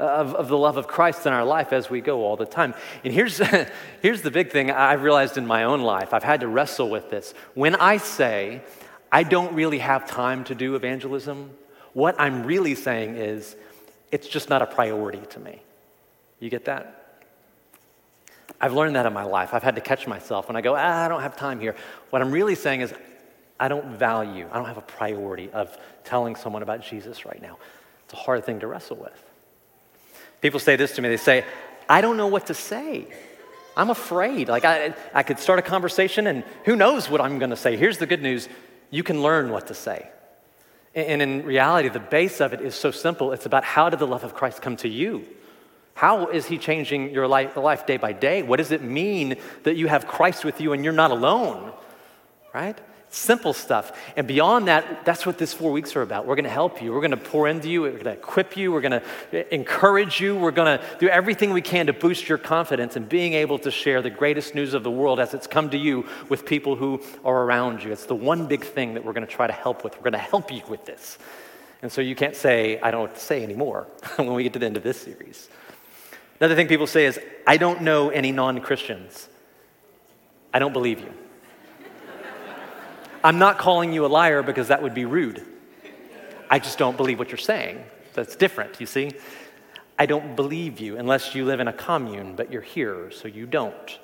of, 0.00 0.34
of 0.34 0.48
the 0.48 0.58
love 0.58 0.76
of 0.76 0.88
Christ 0.88 1.24
in 1.24 1.32
our 1.32 1.44
life 1.44 1.72
as 1.72 1.88
we 1.88 2.00
go 2.00 2.24
all 2.24 2.36
the 2.36 2.44
time. 2.44 2.74
And 3.04 3.14
here's, 3.14 3.40
here's 4.02 4.22
the 4.22 4.32
big 4.32 4.50
thing 4.50 4.72
I've 4.72 5.04
realized 5.04 5.38
in 5.38 5.46
my 5.46 5.62
own 5.62 5.82
life. 5.82 6.12
I've 6.12 6.24
had 6.24 6.40
to 6.40 6.48
wrestle 6.48 6.90
with 6.90 7.10
this. 7.10 7.32
When 7.54 7.76
I 7.76 7.98
say, 7.98 8.60
I 9.12 9.22
don't 9.22 9.54
really 9.54 9.78
have 9.78 10.10
time 10.10 10.42
to 10.44 10.56
do 10.56 10.74
evangelism, 10.74 11.52
what 11.92 12.16
I'm 12.18 12.42
really 12.42 12.74
saying 12.74 13.14
is, 13.14 13.54
it's 14.10 14.28
just 14.28 14.48
not 14.48 14.62
a 14.62 14.66
priority 14.66 15.22
to 15.30 15.40
me. 15.40 15.62
You 16.40 16.50
get 16.50 16.66
that? 16.66 17.22
I've 18.60 18.72
learned 18.72 18.96
that 18.96 19.06
in 19.06 19.12
my 19.12 19.24
life. 19.24 19.54
I've 19.54 19.62
had 19.62 19.76
to 19.76 19.80
catch 19.80 20.06
myself 20.06 20.48
when 20.48 20.56
I 20.56 20.60
go, 20.60 20.74
ah, 20.74 21.04
I 21.04 21.08
don't 21.08 21.22
have 21.22 21.36
time 21.36 21.60
here. 21.60 21.76
What 22.10 22.22
I'm 22.22 22.32
really 22.32 22.54
saying 22.54 22.80
is, 22.80 22.92
I 23.60 23.68
don't 23.68 23.96
value, 23.96 24.48
I 24.50 24.56
don't 24.56 24.66
have 24.66 24.78
a 24.78 24.82
priority 24.82 25.50
of 25.50 25.76
telling 26.04 26.36
someone 26.36 26.62
about 26.62 26.80
Jesus 26.80 27.24
right 27.24 27.40
now. 27.42 27.58
It's 28.04 28.14
a 28.14 28.16
hard 28.16 28.44
thing 28.44 28.60
to 28.60 28.66
wrestle 28.66 28.96
with. 28.96 29.24
People 30.40 30.60
say 30.60 30.76
this 30.76 30.92
to 30.92 31.02
me 31.02 31.08
they 31.08 31.16
say, 31.16 31.44
I 31.88 32.00
don't 32.00 32.16
know 32.16 32.28
what 32.28 32.46
to 32.46 32.54
say. 32.54 33.08
I'm 33.76 33.90
afraid. 33.90 34.48
Like, 34.48 34.64
I, 34.64 34.94
I 35.14 35.22
could 35.22 35.38
start 35.38 35.58
a 35.58 35.62
conversation 35.62 36.26
and 36.26 36.44
who 36.64 36.76
knows 36.76 37.08
what 37.08 37.20
I'm 37.20 37.38
going 37.38 37.50
to 37.50 37.56
say. 37.56 37.76
Here's 37.76 37.98
the 37.98 38.06
good 38.06 38.22
news 38.22 38.48
you 38.90 39.02
can 39.02 39.22
learn 39.22 39.50
what 39.50 39.66
to 39.68 39.74
say. 39.74 40.08
And 40.94 41.22
in 41.22 41.44
reality, 41.44 41.88
the 41.88 42.00
base 42.00 42.40
of 42.40 42.52
it 42.52 42.60
is 42.60 42.74
so 42.74 42.90
simple. 42.90 43.32
It's 43.32 43.46
about 43.46 43.64
how 43.64 43.90
did 43.90 43.98
the 43.98 44.06
love 44.06 44.24
of 44.24 44.34
Christ 44.34 44.62
come 44.62 44.76
to 44.78 44.88
you? 44.88 45.24
How 45.94 46.28
is 46.28 46.46
he 46.46 46.58
changing 46.58 47.10
your 47.10 47.26
life, 47.26 47.56
life 47.56 47.84
day 47.84 47.96
by 47.96 48.12
day? 48.12 48.42
What 48.42 48.58
does 48.58 48.70
it 48.70 48.82
mean 48.82 49.36
that 49.64 49.76
you 49.76 49.88
have 49.88 50.06
Christ 50.06 50.44
with 50.44 50.60
you 50.60 50.72
and 50.72 50.84
you're 50.84 50.92
not 50.92 51.10
alone? 51.10 51.72
Right? 52.54 52.78
Simple 53.10 53.54
stuff. 53.54 53.98
And 54.16 54.26
beyond 54.26 54.68
that, 54.68 55.06
that's 55.06 55.24
what 55.24 55.38
this 55.38 55.54
four 55.54 55.72
weeks 55.72 55.96
are 55.96 56.02
about. 56.02 56.26
We're 56.26 56.34
going 56.34 56.44
to 56.44 56.50
help 56.50 56.82
you. 56.82 56.92
We're 56.92 57.00
going 57.00 57.12
to 57.12 57.16
pour 57.16 57.48
into 57.48 57.70
you. 57.70 57.80
We're 57.80 57.92
going 57.92 58.04
to 58.04 58.12
equip 58.12 58.54
you. 58.54 58.70
We're 58.70 58.82
going 58.82 59.00
to 59.00 59.54
encourage 59.54 60.20
you. 60.20 60.36
We're 60.36 60.50
going 60.50 60.78
to 60.78 60.84
do 60.98 61.08
everything 61.08 61.52
we 61.52 61.62
can 61.62 61.86
to 61.86 61.94
boost 61.94 62.28
your 62.28 62.36
confidence 62.36 62.96
in 62.96 63.04
being 63.04 63.32
able 63.32 63.58
to 63.60 63.70
share 63.70 64.02
the 64.02 64.10
greatest 64.10 64.54
news 64.54 64.74
of 64.74 64.82
the 64.82 64.90
world 64.90 65.20
as 65.20 65.32
it's 65.32 65.46
come 65.46 65.70
to 65.70 65.78
you 65.78 66.06
with 66.28 66.44
people 66.44 66.76
who 66.76 67.00
are 67.24 67.44
around 67.44 67.82
you. 67.82 67.92
It's 67.92 68.04
the 68.04 68.14
one 68.14 68.46
big 68.46 68.62
thing 68.62 68.92
that 68.92 69.04
we're 69.04 69.14
going 69.14 69.26
to 69.26 69.32
try 69.32 69.46
to 69.46 69.54
help 69.54 69.84
with. 69.84 69.96
We're 69.96 70.10
going 70.10 70.12
to 70.12 70.18
help 70.18 70.52
you 70.52 70.60
with 70.68 70.84
this. 70.84 71.18
And 71.80 71.90
so 71.90 72.02
you 72.02 72.14
can't 72.14 72.36
say, 72.36 72.78
I 72.80 72.90
don't 72.90 73.00
know 73.00 73.06
what 73.06 73.14
to 73.14 73.20
say 73.20 73.42
anymore 73.42 73.86
when 74.16 74.34
we 74.34 74.42
get 74.42 74.52
to 74.52 74.58
the 74.58 74.66
end 74.66 74.76
of 74.76 74.82
this 74.82 75.00
series. 75.00 75.48
Another 76.40 76.54
thing 76.54 76.68
people 76.68 76.86
say 76.86 77.06
is, 77.06 77.18
I 77.46 77.56
don't 77.56 77.82
know 77.82 78.10
any 78.10 78.32
non 78.32 78.60
Christians. 78.60 79.28
I 80.52 80.58
don't 80.58 80.74
believe 80.74 81.00
you. 81.00 81.12
I'm 83.22 83.38
not 83.38 83.58
calling 83.58 83.92
you 83.92 84.06
a 84.06 84.08
liar 84.08 84.42
because 84.42 84.68
that 84.68 84.82
would 84.82 84.94
be 84.94 85.04
rude. 85.04 85.44
I 86.50 86.58
just 86.58 86.78
don't 86.78 86.96
believe 86.96 87.18
what 87.18 87.28
you're 87.28 87.38
saying. 87.38 87.84
That's 88.14 88.36
different, 88.36 88.80
you 88.80 88.86
see? 88.86 89.12
I 89.98 90.06
don't 90.06 90.36
believe 90.36 90.80
you 90.80 90.96
unless 90.96 91.34
you 91.34 91.44
live 91.44 91.60
in 91.60 91.68
a 91.68 91.72
commune, 91.72 92.36
but 92.36 92.52
you're 92.52 92.62
here, 92.62 93.10
so 93.10 93.28
you 93.28 93.46
don't. 93.46 93.98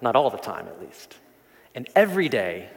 Not 0.00 0.16
all 0.16 0.30
the 0.30 0.38
time, 0.38 0.66
at 0.66 0.80
least. 0.80 1.16
And 1.74 1.88
every 1.94 2.28
day, 2.28 2.70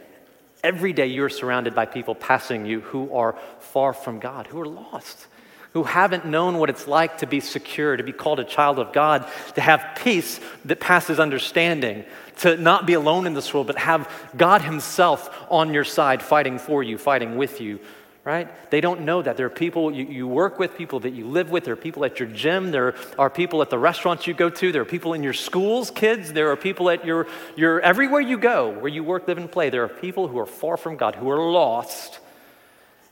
every 0.62 0.92
day 0.92 1.06
you're 1.06 1.30
surrounded 1.30 1.74
by 1.74 1.86
people 1.86 2.14
passing 2.14 2.66
you 2.66 2.80
who 2.80 3.12
are 3.14 3.36
far 3.58 3.92
from 3.92 4.18
God, 4.18 4.46
who 4.46 4.60
are 4.60 4.66
lost, 4.66 5.26
who 5.74 5.82
haven't 5.82 6.24
known 6.24 6.58
what 6.58 6.70
it's 6.70 6.86
like 6.86 7.18
to 7.18 7.26
be 7.26 7.40
secure, 7.40 7.96
to 7.96 8.04
be 8.04 8.12
called 8.12 8.38
a 8.38 8.44
child 8.44 8.78
of 8.78 8.92
God, 8.92 9.26
to 9.56 9.60
have 9.60 9.98
peace 10.02 10.38
that 10.64 10.78
passes 10.78 11.18
understanding, 11.18 12.04
to 12.38 12.56
not 12.56 12.86
be 12.86 12.94
alone 12.94 13.26
in 13.26 13.34
this 13.34 13.52
world, 13.52 13.66
but 13.66 13.76
have 13.76 14.08
God 14.36 14.62
Himself 14.62 15.28
on 15.50 15.74
your 15.74 15.82
side, 15.82 16.22
fighting 16.22 16.60
for 16.60 16.84
you, 16.84 16.96
fighting 16.96 17.36
with 17.36 17.60
you, 17.60 17.80
right? 18.22 18.48
They 18.70 18.80
don't 18.80 19.00
know 19.00 19.20
that. 19.20 19.36
There 19.36 19.46
are 19.46 19.50
people 19.50 19.90
you, 19.90 20.04
you 20.04 20.28
work 20.28 20.60
with, 20.60 20.76
people 20.76 21.00
that 21.00 21.10
you 21.10 21.26
live 21.26 21.50
with, 21.50 21.64
there 21.64 21.74
are 21.74 21.76
people 21.76 22.04
at 22.04 22.20
your 22.20 22.28
gym, 22.28 22.70
there 22.70 22.94
are 23.18 23.28
people 23.28 23.60
at 23.60 23.68
the 23.68 23.78
restaurants 23.78 24.28
you 24.28 24.34
go 24.34 24.48
to, 24.50 24.70
there 24.70 24.82
are 24.82 24.86
people 24.86 25.12
in 25.12 25.24
your 25.24 25.32
schools, 25.32 25.90
kids, 25.90 26.32
there 26.32 26.52
are 26.52 26.56
people 26.56 26.88
at 26.88 27.04
your, 27.04 27.26
your 27.56 27.80
everywhere 27.80 28.20
you 28.20 28.38
go, 28.38 28.70
where 28.70 28.86
you 28.86 29.02
work, 29.02 29.26
live, 29.26 29.38
and 29.38 29.50
play. 29.50 29.70
There 29.70 29.82
are 29.82 29.88
people 29.88 30.28
who 30.28 30.38
are 30.38 30.46
far 30.46 30.76
from 30.76 30.96
God, 30.96 31.16
who 31.16 31.28
are 31.30 31.50
lost, 31.50 32.20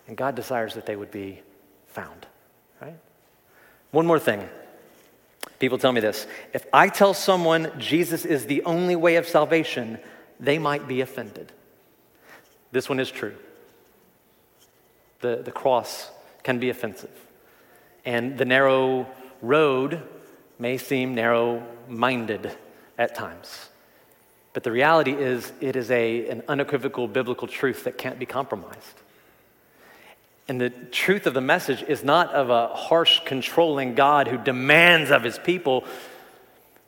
and 0.07 0.17
God 0.17 0.37
desires 0.37 0.75
that 0.75 0.87
they 0.87 0.95
would 0.95 1.11
be 1.11 1.43
found. 1.89 2.29
One 3.93 4.07
more 4.07 4.19
thing. 4.19 4.49
People 5.59 5.79
tell 5.79 5.93
me 5.93 6.01
this. 6.01 6.27
If 6.53 6.67
I 6.73 6.89
tell 6.89 7.15
someone 7.15 7.71
Jesus 7.79 8.25
is 8.25 8.47
the 8.47 8.65
only 8.65 8.97
way 8.97 9.17
of 9.17 9.29
salvation, 9.29 9.99
they 10.41 10.59
might 10.59 10.89
be 10.89 11.01
offended. 11.01 11.53
This 12.73 12.89
one 12.89 12.99
is 12.99 13.11
true. 13.11 13.35
The, 15.21 15.43
the 15.45 15.53
cross 15.53 16.11
can 16.43 16.59
be 16.59 16.71
offensive. 16.71 17.11
And 18.05 18.37
the 18.39 18.45
narrow 18.45 19.07
road 19.41 20.03
may 20.59 20.79
seem 20.79 21.15
narrow 21.15 21.65
minded 21.89 22.57
at 22.99 23.15
times. 23.15 23.69
But 24.53 24.65
the 24.65 24.73
reality 24.73 25.13
is, 25.13 25.53
it 25.61 25.77
is 25.77 25.91
a, 25.91 26.29
an 26.29 26.43
unequivocal 26.49 27.09
biblical 27.09 27.47
truth 27.47 27.85
that 27.85 27.99
can't 27.99 28.19
be 28.19 28.27
compromised. 28.27 29.02
And 30.49 30.61
the 30.61 30.71
truth 30.71 31.27
of 31.27 31.35
the 31.35 31.41
message 31.41 31.83
is 31.83 32.03
not 32.03 32.33
of 32.33 32.51
a 32.51 32.69
harsh, 32.69 33.21
controlling 33.25 33.95
God 33.95 34.29
who 34.29 34.39
demands 34.39 35.11
of 35.11 35.23
his 35.23 35.39
people, 35.39 35.85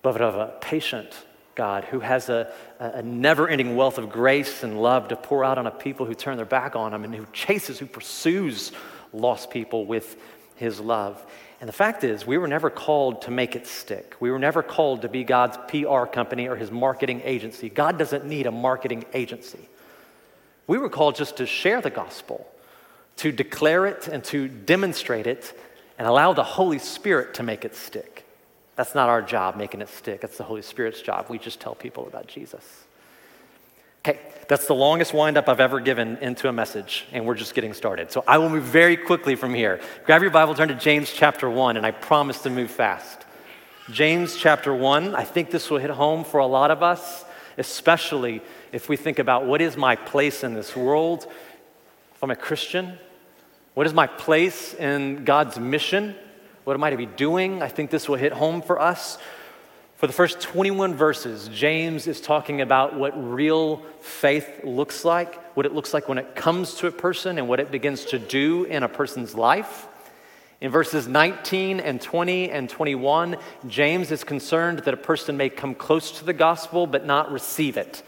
but 0.03 0.21
of 0.21 0.35
a 0.35 0.55
patient 0.61 1.15
God 1.55 1.85
who 1.85 2.01
has 2.01 2.29
a, 2.29 2.53
a 2.79 3.03
never 3.03 3.49
ending 3.49 3.77
wealth 3.77 3.99
of 3.99 4.11
grace 4.11 4.63
and 4.63 4.83
love 4.83 5.09
to 5.09 5.17
pour 5.17 5.45
out 5.45 5.59
on 5.59 5.67
a 5.67 5.71
people 5.71 6.07
who 6.07 6.15
turn 6.15 6.37
their 6.37 6.47
back 6.47 6.75
on 6.75 6.93
him 6.93 7.05
and 7.05 7.15
who 7.15 7.27
chases, 7.33 7.79
who 7.79 7.87
pursues 7.87 8.73
lost 9.13 9.51
people 9.51 9.87
with 9.87 10.17
his 10.57 10.81
love. 10.81 11.25
And 11.61 11.69
the 11.69 11.73
fact 11.73 12.05
is, 12.05 12.27
we 12.27 12.37
were 12.37 12.49
never 12.49 12.71
called 12.71 13.23
to 13.23 13.31
make 13.31 13.57
it 13.57 13.67
stick. 13.67 14.17
We 14.21 14.31
were 14.31 14.39
never 14.39 14.63
called 14.63 15.03
to 15.03 15.09
be 15.09 15.25
God's 15.25 15.57
PR 15.69 16.05
company 16.05 16.49
or 16.49 16.57
his 16.57 16.71
marketing 16.71 17.23
agency. 17.25 17.71
God 17.71 17.99
doesn't 17.99 18.27
need 18.27 18.47
a 18.47 18.51
marketing 18.51 19.05
agency. 19.15 19.69
We 20.67 20.79
were 20.79 20.89
called 20.89 21.15
just 21.15 21.39
to 21.39 21.47
share 21.47 21.81
the 21.81 21.91
gospel, 21.91 22.47
to 23.16 23.33
declare 23.33 23.87
it 23.87 24.09
and 24.09 24.25
to 24.25 24.49
demonstrate 24.49 25.26
it, 25.26 25.59
and 25.99 26.09
allow 26.09 26.33
the 26.33 26.42
Holy 26.42 26.78
Spirit 26.78 27.35
to 27.35 27.42
make 27.42 27.64
it 27.64 27.76
stick. 27.76 28.26
That's 28.76 28.94
not 28.94 29.09
our 29.09 29.23
job, 29.23 29.56
making 29.56 29.80
it 29.80 29.88
stick. 29.88 30.21
That's 30.21 30.37
the 30.37 30.44
Holy 30.44 30.62
Spirit's 30.62 31.00
job. 31.00 31.26
We 31.28 31.38
just 31.38 31.61
tell 31.61 31.76
people 31.76 32.06
about 32.09 32.26
Jesus. 32.26 32.85
Okay, 34.06 34.18
that's 34.49 34.66
the 34.66 34.75
longest 34.75 35.14
windup 35.14 35.49
I've 35.49 35.61
ever 35.61 35.80
given 35.80 36.18
into 36.18 36.49
a 36.49 36.52
message, 36.52 37.06
and 37.12 37.25
we're 37.25 37.37
just 37.37 37.54
getting 37.54 37.73
started. 37.73 38.11
So 38.11 38.25
I 38.26 38.38
will 38.38 38.50
move 38.50 38.64
very 38.64 38.97
quickly 38.97 39.37
from 39.37 39.54
here. 39.54 39.80
Grab 40.04 40.21
your 40.21 40.30
Bible, 40.30 40.54
turn 40.54 40.68
to 40.68 40.75
James 40.75 41.11
chapter 41.12 41.49
1, 41.49 41.76
and 41.76 41.87
I 41.87 41.92
promise 41.92 42.42
to 42.42 42.50
move 42.50 42.71
fast. 42.71 43.25
James 43.90 44.37
chapter 44.37 44.75
1, 44.75 45.14
I 45.14 45.25
think 45.25 45.50
this 45.50 45.71
will 45.71 45.78
hit 45.78 45.90
home 45.90 46.25
for 46.25 46.40
a 46.40 46.47
lot 46.47 46.71
of 46.71 46.83
us, 46.83 47.25
especially 47.56 48.42
if 48.73 48.88
we 48.88 48.97
think 48.97 49.18
about 49.18 49.47
what 49.47 49.62
is 49.62 49.76
my 49.76 49.94
place 49.94 50.42
in 50.42 50.54
this 50.54 50.75
world. 50.75 51.26
If 52.14 52.23
I'm 52.23 52.30
a 52.30 52.37
Christian, 52.37 52.99
what 53.75 53.87
is 53.87 53.93
my 53.93 54.07
place 54.07 54.73
in 54.75 55.25
God's 55.25 55.59
mission? 55.59 56.14
What 56.62 56.75
am 56.75 56.85
I 56.85 56.90
to 56.90 56.97
be 56.97 57.07
doing? 57.07 57.61
I 57.61 57.69
think 57.69 57.90
this 57.90 58.09
will 58.09 58.16
hit 58.16 58.33
home 58.33 58.62
for 58.62 58.81
us. 58.81 59.19
For 59.97 60.07
the 60.07 60.12
first 60.12 60.40
21 60.40 60.95
verses, 60.95 61.49
James 61.49 62.07
is 62.07 62.21
talking 62.21 62.61
about 62.61 62.95
what 62.95 63.12
real 63.16 63.78
faith 64.00 64.62
looks 64.62 65.04
like, 65.04 65.57
what 65.57 65.66
it 65.66 65.73
looks 65.73 65.93
like 65.93 66.09
when 66.09 66.19
it 66.19 66.37
comes 66.37 66.75
to 66.76 66.87
a 66.87 66.93
person, 66.93 67.37
and 67.38 67.49
what 67.49 67.59
it 67.59 67.71
begins 67.73 68.04
to 68.07 68.19
do 68.19 68.64
in 68.64 68.83
a 68.83 68.88
person's 68.88 69.35
life. 69.35 69.88
In 70.61 70.71
verses 70.71 71.09
19 71.09 71.81
and 71.81 72.00
20 72.00 72.50
and 72.50 72.71
21, 72.71 73.37
James 73.66 74.11
is 74.12 74.23
concerned 74.23 74.81
that 74.81 74.95
a 74.95 74.99
person 74.99 75.37
may 75.37 75.49
come 75.49 75.75
close 75.75 76.12
to 76.19 76.25
the 76.25 76.33
gospel 76.33 76.87
but 76.87 77.04
not 77.04 77.33
receive 77.33 77.76
it. 77.76 78.02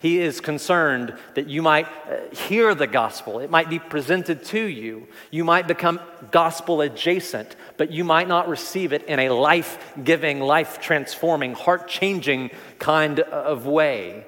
He 0.00 0.20
is 0.20 0.40
concerned 0.40 1.14
that 1.34 1.48
you 1.48 1.60
might 1.60 1.86
uh, 1.86 2.32
hear 2.32 2.74
the 2.74 2.86
gospel. 2.86 3.40
It 3.40 3.50
might 3.50 3.68
be 3.68 3.80
presented 3.80 4.44
to 4.46 4.60
you. 4.60 5.08
You 5.32 5.42
might 5.42 5.66
become 5.66 5.98
gospel 6.30 6.80
adjacent, 6.82 7.56
but 7.76 7.90
you 7.90 8.04
might 8.04 8.28
not 8.28 8.48
receive 8.48 8.92
it 8.92 9.04
in 9.06 9.18
a 9.18 9.30
life 9.30 9.96
giving, 10.04 10.40
life 10.40 10.80
transforming, 10.80 11.54
heart 11.54 11.88
changing 11.88 12.50
kind 12.78 13.18
of 13.20 13.66
way. 13.66 14.24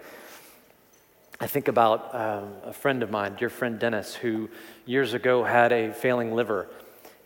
I 1.38 1.46
think 1.46 1.68
about 1.68 2.14
uh, 2.14 2.42
a 2.64 2.72
friend 2.72 3.02
of 3.04 3.10
mine, 3.10 3.36
dear 3.36 3.48
friend 3.48 3.78
Dennis, 3.78 4.14
who 4.14 4.50
years 4.86 5.14
ago 5.14 5.44
had 5.44 5.72
a 5.72 5.92
failing 5.92 6.34
liver 6.34 6.68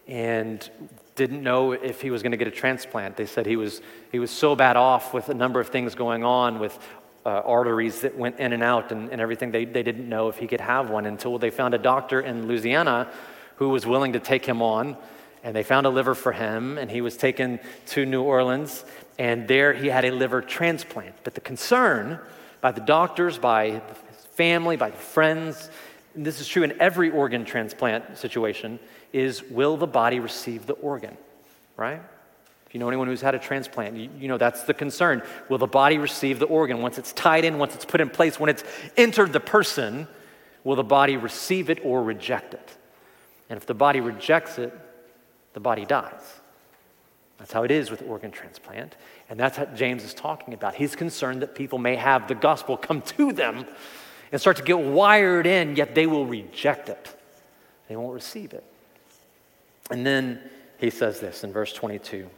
and 0.07 0.71
didn't 1.17 1.43
know 1.43 1.73
if 1.73 2.03
he 2.03 2.11
was 2.11 2.23
going 2.23 2.33
to 2.33 2.37
get 2.37 2.47
a 2.47 2.53
transplant. 2.53 3.17
They 3.17 3.27
said 3.27 3.47
he 3.47 3.57
was, 3.57 3.81
he 4.13 4.19
was 4.19 4.31
so 4.31 4.55
bad 4.55 4.77
off 4.77 5.15
with 5.15 5.31
a 5.31 5.35
number 5.35 5.61
of 5.61 5.69
things 5.69 5.95
going 5.95 6.25
on 6.25 6.59
with 6.59 6.79
uh, 7.25 7.29
arteries 7.29 8.01
that 8.01 8.17
went 8.17 8.39
in 8.39 8.53
and 8.53 8.63
out 8.63 8.93
and, 8.93 9.11
and 9.11 9.21
everything. 9.21 9.51
They, 9.51 9.65
they 9.65 9.83
didn't 9.83 10.09
know 10.09 10.29
if 10.29 10.37
he 10.37 10.47
could 10.47 10.61
have 10.61 10.91
one 10.91 11.07
until 11.07 11.39
they 11.39 11.51
found 11.51 11.75
a 11.75 11.79
doctor 11.79 12.21
in 12.21 12.47
Louisiana 12.47 13.11
who 13.57 13.69
was 13.71 13.87
willing 13.87 14.13
to 14.13 14.21
take 14.21 14.45
him 14.45 14.63
on. 14.63 14.97
And 15.43 15.55
they 15.55 15.63
found 15.63 15.85
a 15.85 15.91
liver 15.91 16.15
for 16.15 16.33
him, 16.33 16.79
and 16.79 16.91
he 16.91 17.03
was 17.03 17.19
taken 17.19 17.61
to 17.89 18.07
New 18.07 18.23
Orleans, 18.23 18.83
and 19.19 19.47
there 19.47 19.75
he 19.75 19.89
had 19.89 20.07
a 20.07 20.11
liver 20.11 20.41
transplant. 20.41 21.15
But 21.23 21.35
the 21.35 21.43
concern 21.43 22.19
by 22.63 22.73
the 22.73 22.81
doctors, 22.81 23.37
by 23.37 23.69
his 23.69 23.83
family, 24.37 24.77
by 24.77 24.91
friends, 24.91 25.69
this 26.17 26.41
is 26.41 26.49
true 26.49 26.63
in 26.63 26.81
every 26.81 27.11
organ 27.11 27.45
transplant 27.45 28.17
situation, 28.17 28.79
is 29.13 29.43
will 29.43 29.77
the 29.77 29.87
body 29.87 30.19
receive 30.19 30.65
the 30.65 30.73
organ, 30.75 31.15
right? 31.77 32.01
You 32.75 32.81
know 32.81 32.89
anyone 32.89 33.07
who's 33.07 33.21
had 33.21 33.37
a 33.37 33.39
transplant, 33.39 33.97
you, 33.97 34.11
you, 34.19 34.27
know 34.27 34.37
that's 34.37 34.65
the 34.65 34.75
concern. 34.75 35.23
Will 35.49 35.59
the 35.59 35.67
body 35.67 35.97
receive 35.97 36.41
the 36.41 36.47
organ? 36.47 36.83
Once 36.83 36.99
it's 36.99 37.13
tied 37.13 37.45
in, 37.45 37.57
once 37.57 37.73
it's 37.77 37.85
put 37.85 38.01
in 38.01 38.11
place, 38.11 38.39
when 38.39 38.51
it's 38.51 38.65
entered 38.97 39.33
the 39.33 39.39
person, 39.39 40.09
will 40.65 40.75
the 40.75 40.83
body 40.83 41.17
receive 41.17 41.71
it 41.71 41.79
or 41.85 42.03
reject 42.03 42.53
it? 42.53 42.77
And 43.49 43.57
if 43.57 43.65
the 43.65 43.75
body 43.75 44.01
rejects 44.01 44.59
it, 44.59 44.77
the 45.53 45.61
body 45.61 45.85
dies. 45.85 46.41
That's 47.39 47.53
how 47.53 47.63
it 47.63 47.71
is 47.71 47.93
with 47.93 48.03
organ 48.03 48.33
transplant. 48.33 48.97
And 49.31 49.39
that's 49.39 49.57
what 49.57 49.77
James 49.77 50.03
is 50.03 50.13
talking 50.13 50.53
about. 50.53 50.75
He's 50.75 50.97
concerned 50.97 51.43
that 51.43 51.55
people 51.55 51.79
may 51.79 51.95
have 51.95 52.27
the 52.27 52.35
gospel 52.35 52.77
come 52.77 53.03
to 53.03 53.33
them 53.33 53.67
and 54.33 54.41
start 54.41 54.57
to 54.57 54.65
get 54.65 54.81
wired 54.81 55.47
in, 55.47 55.77
yet 55.77 55.95
they 55.95 56.09
will 56.09 56.27
reject 56.27 56.89
it. 56.89 57.21
They 57.89 57.95
won't 57.95 58.15
receive 58.15 58.53
it. 58.53 58.65
And 59.93 60.05
then 60.05 60.41
he 60.79 60.91
says 60.91 61.21
this 61.21 61.45
in 61.45 61.53
verse 61.53 61.73
22 61.73 62.29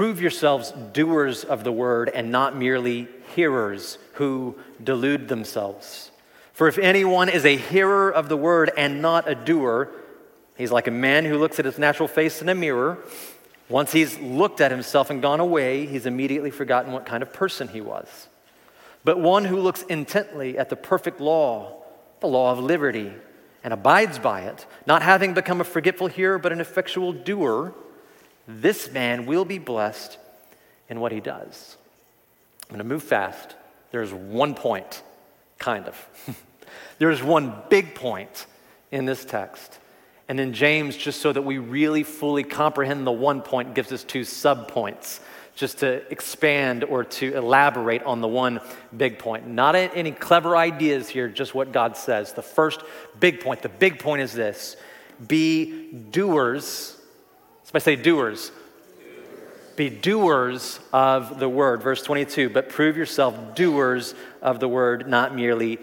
Prove 0.00 0.22
yourselves 0.22 0.72
doers 0.94 1.44
of 1.44 1.62
the 1.62 1.70
word 1.70 2.08
and 2.08 2.32
not 2.32 2.56
merely 2.56 3.06
hearers 3.34 3.98
who 4.14 4.56
delude 4.82 5.28
themselves. 5.28 6.10
For 6.54 6.68
if 6.68 6.78
anyone 6.78 7.28
is 7.28 7.44
a 7.44 7.54
hearer 7.54 8.10
of 8.10 8.30
the 8.30 8.36
word 8.38 8.70
and 8.78 9.02
not 9.02 9.28
a 9.28 9.34
doer, 9.34 9.90
he's 10.56 10.72
like 10.72 10.86
a 10.86 10.90
man 10.90 11.26
who 11.26 11.36
looks 11.36 11.58
at 11.58 11.66
his 11.66 11.78
natural 11.78 12.08
face 12.08 12.40
in 12.40 12.48
a 12.48 12.54
mirror. 12.54 12.96
Once 13.68 13.92
he's 13.92 14.18
looked 14.20 14.62
at 14.62 14.70
himself 14.70 15.10
and 15.10 15.20
gone 15.20 15.38
away, 15.38 15.84
he's 15.84 16.06
immediately 16.06 16.50
forgotten 16.50 16.92
what 16.92 17.04
kind 17.04 17.22
of 17.22 17.30
person 17.34 17.68
he 17.68 17.82
was. 17.82 18.28
But 19.04 19.20
one 19.20 19.44
who 19.44 19.60
looks 19.60 19.82
intently 19.82 20.56
at 20.56 20.70
the 20.70 20.76
perfect 20.76 21.20
law, 21.20 21.82
the 22.20 22.26
law 22.26 22.52
of 22.52 22.58
liberty, 22.58 23.12
and 23.62 23.74
abides 23.74 24.18
by 24.18 24.44
it, 24.44 24.64
not 24.86 25.02
having 25.02 25.34
become 25.34 25.60
a 25.60 25.64
forgetful 25.64 26.06
hearer, 26.06 26.38
but 26.38 26.52
an 26.52 26.60
effectual 26.62 27.12
doer, 27.12 27.74
this 28.56 28.90
man 28.90 29.26
will 29.26 29.44
be 29.44 29.58
blessed 29.58 30.18
in 30.88 31.00
what 31.00 31.12
he 31.12 31.20
does. 31.20 31.76
I'm 32.64 32.76
going 32.76 32.78
to 32.78 32.84
move 32.84 33.02
fast. 33.02 33.54
There's 33.90 34.12
one 34.12 34.54
point, 34.54 35.02
kind 35.58 35.86
of. 35.86 36.36
There's 36.98 37.22
one 37.22 37.54
big 37.68 37.94
point 37.94 38.46
in 38.90 39.04
this 39.04 39.24
text. 39.24 39.78
And 40.28 40.38
then 40.38 40.52
James, 40.52 40.96
just 40.96 41.20
so 41.20 41.32
that 41.32 41.42
we 41.42 41.58
really 41.58 42.02
fully 42.02 42.44
comprehend 42.44 43.06
the 43.06 43.12
one 43.12 43.42
point, 43.42 43.74
gives 43.74 43.90
us 43.90 44.04
two 44.04 44.20
subpoints 44.20 45.20
just 45.56 45.78
to 45.78 46.08
expand 46.10 46.84
or 46.84 47.04
to 47.04 47.34
elaborate 47.34 48.02
on 48.04 48.20
the 48.20 48.28
one 48.28 48.60
big 48.96 49.18
point. 49.18 49.46
Not 49.46 49.74
any 49.74 50.12
clever 50.12 50.56
ideas 50.56 51.08
here, 51.08 51.28
just 51.28 51.54
what 51.54 51.72
God 51.72 51.96
says. 51.96 52.32
The 52.32 52.42
first 52.42 52.80
big 53.18 53.40
point, 53.40 53.62
the 53.62 53.68
big 53.68 53.98
point 53.98 54.22
is 54.22 54.32
this 54.32 54.76
be 55.26 55.92
doers 55.92 56.96
Somebody 57.70 57.84
say 57.84 58.02
doers. 58.02 58.50
Be 59.76 59.90
doers 59.90 60.80
of 60.92 61.38
the 61.38 61.48
word. 61.48 61.84
Verse 61.84 62.02
22, 62.02 62.50
but 62.50 62.68
prove 62.68 62.96
yourself 62.96 63.54
doers 63.54 64.12
of 64.42 64.58
the 64.58 64.66
word, 64.66 65.06
not 65.06 65.36
merely 65.36 65.78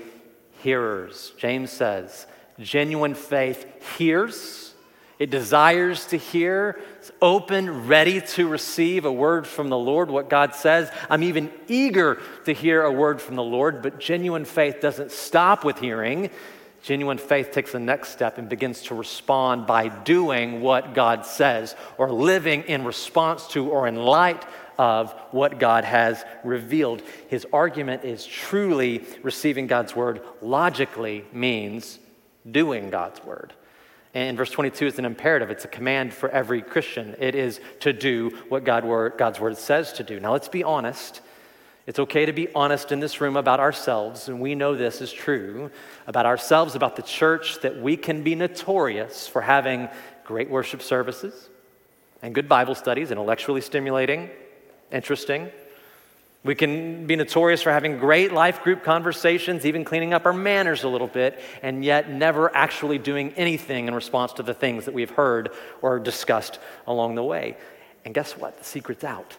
hearers. 0.60 1.32
James 1.38 1.72
says, 1.72 2.28
genuine 2.60 3.16
faith 3.16 3.66
hears, 3.98 4.74
it 5.18 5.30
desires 5.30 6.08
to 6.08 6.18
hear, 6.18 6.78
it's 7.00 7.12
open, 7.22 7.88
ready 7.88 8.20
to 8.20 8.50
receive 8.50 9.06
a 9.06 9.12
word 9.12 9.48
from 9.48 9.70
the 9.70 9.78
Lord, 9.78 10.12
what 10.12 10.30
God 10.30 10.56
says. 10.56 10.92
I'm 11.10 11.24
even 11.24 11.50
eager 11.70 12.22
to 12.44 12.54
hear 12.54 12.84
a 12.84 12.92
word 12.92 13.22
from 13.22 13.38
the 13.38 13.44
Lord, 13.44 13.82
but 13.82 13.98
genuine 13.98 14.44
faith 14.44 14.82
doesn't 14.82 15.14
stop 15.14 15.64
with 15.64 15.80
hearing. 15.80 16.32
Genuine 16.84 17.18
faith 17.18 17.52
takes 17.52 17.72
the 17.72 17.80
next 17.80 18.10
step 18.10 18.38
and 18.38 18.48
begins 18.48 18.84
to 18.84 18.96
respond 18.96 19.68
by 19.68 19.90
doing 19.90 20.62
what 20.62 20.94
God 20.94 21.26
says 21.26 21.76
or 21.98 22.12
living 22.12 22.64
in 22.64 22.86
response 22.86 23.48
to 23.48 23.70
or 23.70 23.88
in 23.88 23.96
light 23.96 24.46
of 24.78 25.12
what 25.32 25.60
God 25.60 25.84
has 25.84 26.24
revealed. 26.44 27.02
His 27.30 27.46
argument 27.52 28.04
is 28.04 28.26
truly 28.26 29.04
receiving 29.24 29.68
God's 29.68 29.96
word 29.96 30.22
logically 30.42 31.26
means 31.34 32.00
doing 32.50 32.90
God's 32.90 33.24
word. 33.24 33.54
And 34.14 34.38
verse 34.38 34.52
22 34.52 34.88
is 34.88 35.00
an 35.00 35.06
imperative, 35.06 35.52
it's 35.52 35.66
a 35.66 35.70
command 35.70 36.14
for 36.14 36.30
every 36.30 36.62
Christian. 36.62 37.16
It 37.20 37.36
is 37.36 37.60
to 37.82 37.94
do 37.94 38.30
what 38.50 38.64
God 38.64 38.86
word, 38.86 39.14
God's 39.18 39.40
word 39.40 39.58
says 39.58 39.94
to 39.94 40.04
do. 40.04 40.20
Now, 40.20 40.32
let's 40.32 40.48
be 40.48 40.64
honest. 40.64 41.22
It's 41.88 42.00
okay 42.00 42.26
to 42.26 42.34
be 42.34 42.50
honest 42.54 42.92
in 42.92 43.00
this 43.00 43.22
room 43.22 43.38
about 43.38 43.62
ourselves, 43.62 44.28
and 44.28 44.42
we 44.42 44.56
know 44.56 44.76
this 44.76 45.00
is 45.00 45.12
true 45.12 45.72
about 46.06 46.26
ourselves, 46.26 46.76
about 46.76 46.98
the 46.98 47.02
church, 47.02 47.62
that 47.62 47.82
we 47.82 47.96
can 47.96 48.24
be 48.24 48.36
notorious 48.36 49.26
for 49.26 49.42
having 49.42 49.88
great 50.26 50.50
worship 50.50 50.82
services 50.82 51.50
and 52.22 52.36
good 52.36 52.50
Bible 52.50 52.76
studies, 52.76 53.10
intellectually 53.10 53.62
stimulating, 53.62 54.30
interesting. 54.92 55.50
We 56.44 56.56
can 56.56 57.08
be 57.08 57.16
notorious 57.16 57.62
for 57.62 57.72
having 57.72 58.00
great 58.00 58.34
life 58.34 58.64
group 58.64 58.84
conversations, 58.84 59.66
even 59.66 59.86
cleaning 59.86 60.14
up 60.14 60.26
our 60.26 60.34
manners 60.34 60.84
a 60.84 60.90
little 60.90 61.08
bit, 61.08 61.40
and 61.62 61.86
yet 61.86 62.10
never 62.10 62.54
actually 62.54 62.98
doing 62.98 63.32
anything 63.38 63.88
in 63.88 63.96
response 63.96 64.34
to 64.34 64.44
the 64.44 64.54
things 64.54 64.84
that 64.86 64.94
we've 64.94 65.12
heard 65.12 65.52
or 65.82 66.00
discussed 66.00 66.60
along 66.86 67.16
the 67.16 67.24
way. 67.24 67.56
And 68.04 68.14
guess 68.14 68.36
what? 68.36 68.58
The 68.58 68.66
secret's 68.66 69.06
out. 69.06 69.38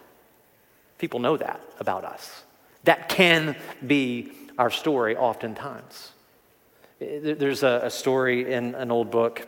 People 0.99 1.19
know 1.21 1.37
that 1.37 1.59
about 1.79 2.05
us. 2.05 2.43
That 2.83 3.09
can 3.09 3.55
be 3.85 4.31
our 4.57 4.69
story 4.69 5.15
oftentimes. 5.17 6.11
There's 6.99 7.63
a, 7.63 7.89
story 7.89 8.51
in 8.51 8.75
an 8.75 8.91
old 8.91 9.09
book 9.09 9.47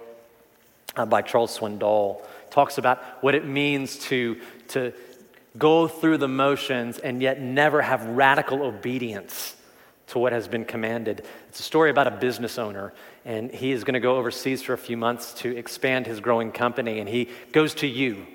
uh, 0.95 1.05
by 1.05 1.21
Charles 1.21 1.57
Swindoll. 1.57 2.21
Talks 2.49 2.77
about 2.77 3.03
what 3.21 3.35
it 3.35 3.45
means 3.45 3.99
to, 4.07 4.39
to 4.69 4.93
go 5.57 5.89
through 5.89 6.17
the 6.17 6.29
motions 6.29 6.97
and 6.97 7.21
yet 7.21 7.41
never 7.41 7.81
have 7.81 8.05
radical 8.05 8.63
obedience 8.63 9.55
to 10.07 10.19
what 10.19 10.31
has 10.31 10.47
been 10.47 10.63
commanded. 10.63 11.25
It's 11.49 11.59
a 11.59 11.63
story 11.63 11.89
about 11.89 12.07
a 12.07 12.11
business 12.11 12.57
owner, 12.57 12.93
and 13.25 13.51
he 13.51 13.71
is 13.71 13.83
going 13.83 13.93
to 13.93 13.99
go 13.99 14.15
overseas 14.15 14.61
for 14.61 14.73
a 14.73 14.77
few 14.77 14.97
months 14.97 15.33
to 15.35 15.55
expand 15.55 16.05
his 16.05 16.21
growing 16.21 16.51
company, 16.51 16.99
and 16.99 17.07
he 17.07 17.29
goes 17.51 17.73
to 17.75 17.87
you 17.87 18.25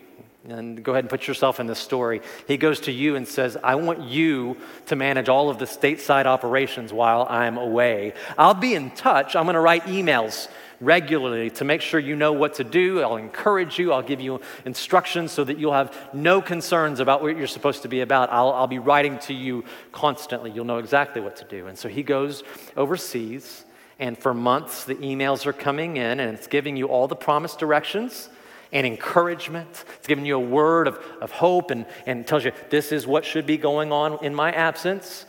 and 0.49 0.83
go 0.83 0.93
ahead 0.93 1.05
and 1.05 1.11
put 1.11 1.27
yourself 1.27 1.61
in 1.61 1.67
this 1.67 1.79
story. 1.79 2.21
He 2.47 2.57
goes 2.57 2.81
to 2.81 2.93
you 2.93 3.17
and 3.17 3.27
says, 3.27 3.57
I 3.63 3.75
want 3.75 4.03
you 4.03 4.57
to 4.87 4.97
manage 4.97 5.29
all 5.29 5.51
of 5.51 5.59
the 5.59 5.65
stateside 5.65 6.27
operations 6.27 6.93
while 6.93 7.27
I'm 7.29 7.59
away. 7.59 8.15
I'll 8.39 8.55
be 8.55 8.75
in 8.75 8.91
touch. 8.91 9.37
I'm 9.37 9.45
going 9.45 9.55
to 9.55 9.61
write 9.61 9.85
emails 9.85 10.49
regularly 10.81 11.49
to 11.51 11.65
make 11.65 11.81
sure 11.81 11.99
you 11.99 12.17
know 12.17 12.33
what 12.33 12.55
to 12.55 12.65
do. 12.65 13.01
I'll 13.01 13.17
encourage 13.17 13.79
you. 13.79 13.93
I'll 13.93 14.03
give 14.03 14.21
you 14.21 14.41
instructions 14.65 15.33
so 15.33 15.43
that 15.45 15.59
you'll 15.59 15.73
have 15.73 15.97
no 16.13 16.43
concerns 16.43 17.01
about 17.01 17.23
what 17.23 17.37
you're 17.37 17.47
supposed 17.47 17.83
to 17.83 17.89
be 17.89 18.01
about. 18.03 18.31
I'll, 18.31 18.53
I'll 18.53 18.67
be 18.67 18.79
writing 18.79 19.19
to 19.21 19.35
you 19.35 19.65
constantly. 19.93 20.51
You'll 20.51 20.67
know 20.67 20.79
exactly 20.79 21.23
what 21.23 21.37
to 21.37 21.45
do. 21.45 21.67
And 21.67 21.79
so 21.79 21.89
he 21.89 22.03
goes 22.03 22.43
overseas, 22.77 23.65
and 23.99 24.19
for 24.19 24.35
months 24.35 24.85
the 24.85 24.97
emails 24.97 25.47
are 25.47 25.55
coming 25.55 25.97
in, 25.97 26.21
and 26.21 26.37
it's 26.37 26.47
giving 26.47 26.77
you 26.77 26.89
all 26.89 27.09
the 27.09 27.17
promised 27.17 27.59
directions 27.59 28.29
and 28.73 28.87
encouragement. 28.87 29.85
It's 29.97 30.07
giving 30.07 30.27
you 30.27 30.37
a 30.37 30.41
word 30.41 30.89
of, 30.89 30.99
of 31.21 31.31
hope 31.31 31.71
and, 31.71 31.87
and 32.07 32.27
tells 32.27 32.45
you 32.45 32.53
this 32.71 32.93
is 32.93 33.07
what 33.07 33.25
should 33.25 33.47
be 33.47 33.57
going 33.57 33.93
on 33.93 34.25
in 34.25 34.35
my 34.35 34.53
absence. 34.53 35.27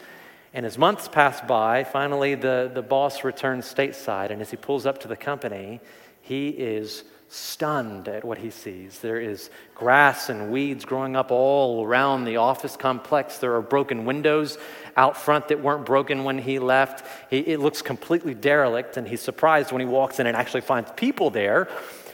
And 0.53 0.65
as 0.65 0.77
months 0.77 1.07
pass 1.07 1.39
by, 1.41 1.83
finally 1.83 2.35
the, 2.35 2.71
the 2.73 2.81
boss 2.81 3.23
returns 3.23 3.71
stateside. 3.71 4.31
And 4.31 4.41
as 4.41 4.49
he 4.49 4.57
pulls 4.57 4.85
up 4.85 4.99
to 5.01 5.07
the 5.07 5.15
company, 5.15 5.81
he 6.21 6.49
is 6.49 7.03
stunned 7.29 8.07
at 8.07 8.23
what 8.23 8.37
he 8.37 8.49
sees. 8.49 8.99
There 8.99 9.19
is 9.19 9.49
grass 9.75 10.29
and 10.29 10.49
weeds 10.51 10.85
growing 10.85 11.15
up 11.15 11.29
all 11.29 11.85
around 11.85 12.23
the 12.23 12.37
office 12.37 12.77
complex. 12.77 13.37
There 13.37 13.53
are 13.55 13.61
broken 13.61 14.05
windows 14.05 14.57
out 14.95 15.17
front 15.17 15.49
that 15.49 15.61
weren't 15.61 15.85
broken 15.85 16.23
when 16.23 16.37
he 16.37 16.57
left. 16.57 17.05
He, 17.29 17.39
it 17.39 17.59
looks 17.59 17.81
completely 17.81 18.33
derelict, 18.33 18.97
and 18.97 19.07
he's 19.07 19.21
surprised 19.21 19.71
when 19.71 19.81
he 19.81 19.85
walks 19.85 20.19
in 20.19 20.27
and 20.27 20.37
actually 20.37 20.61
finds 20.61 20.89
people 20.95 21.29
there 21.29 21.67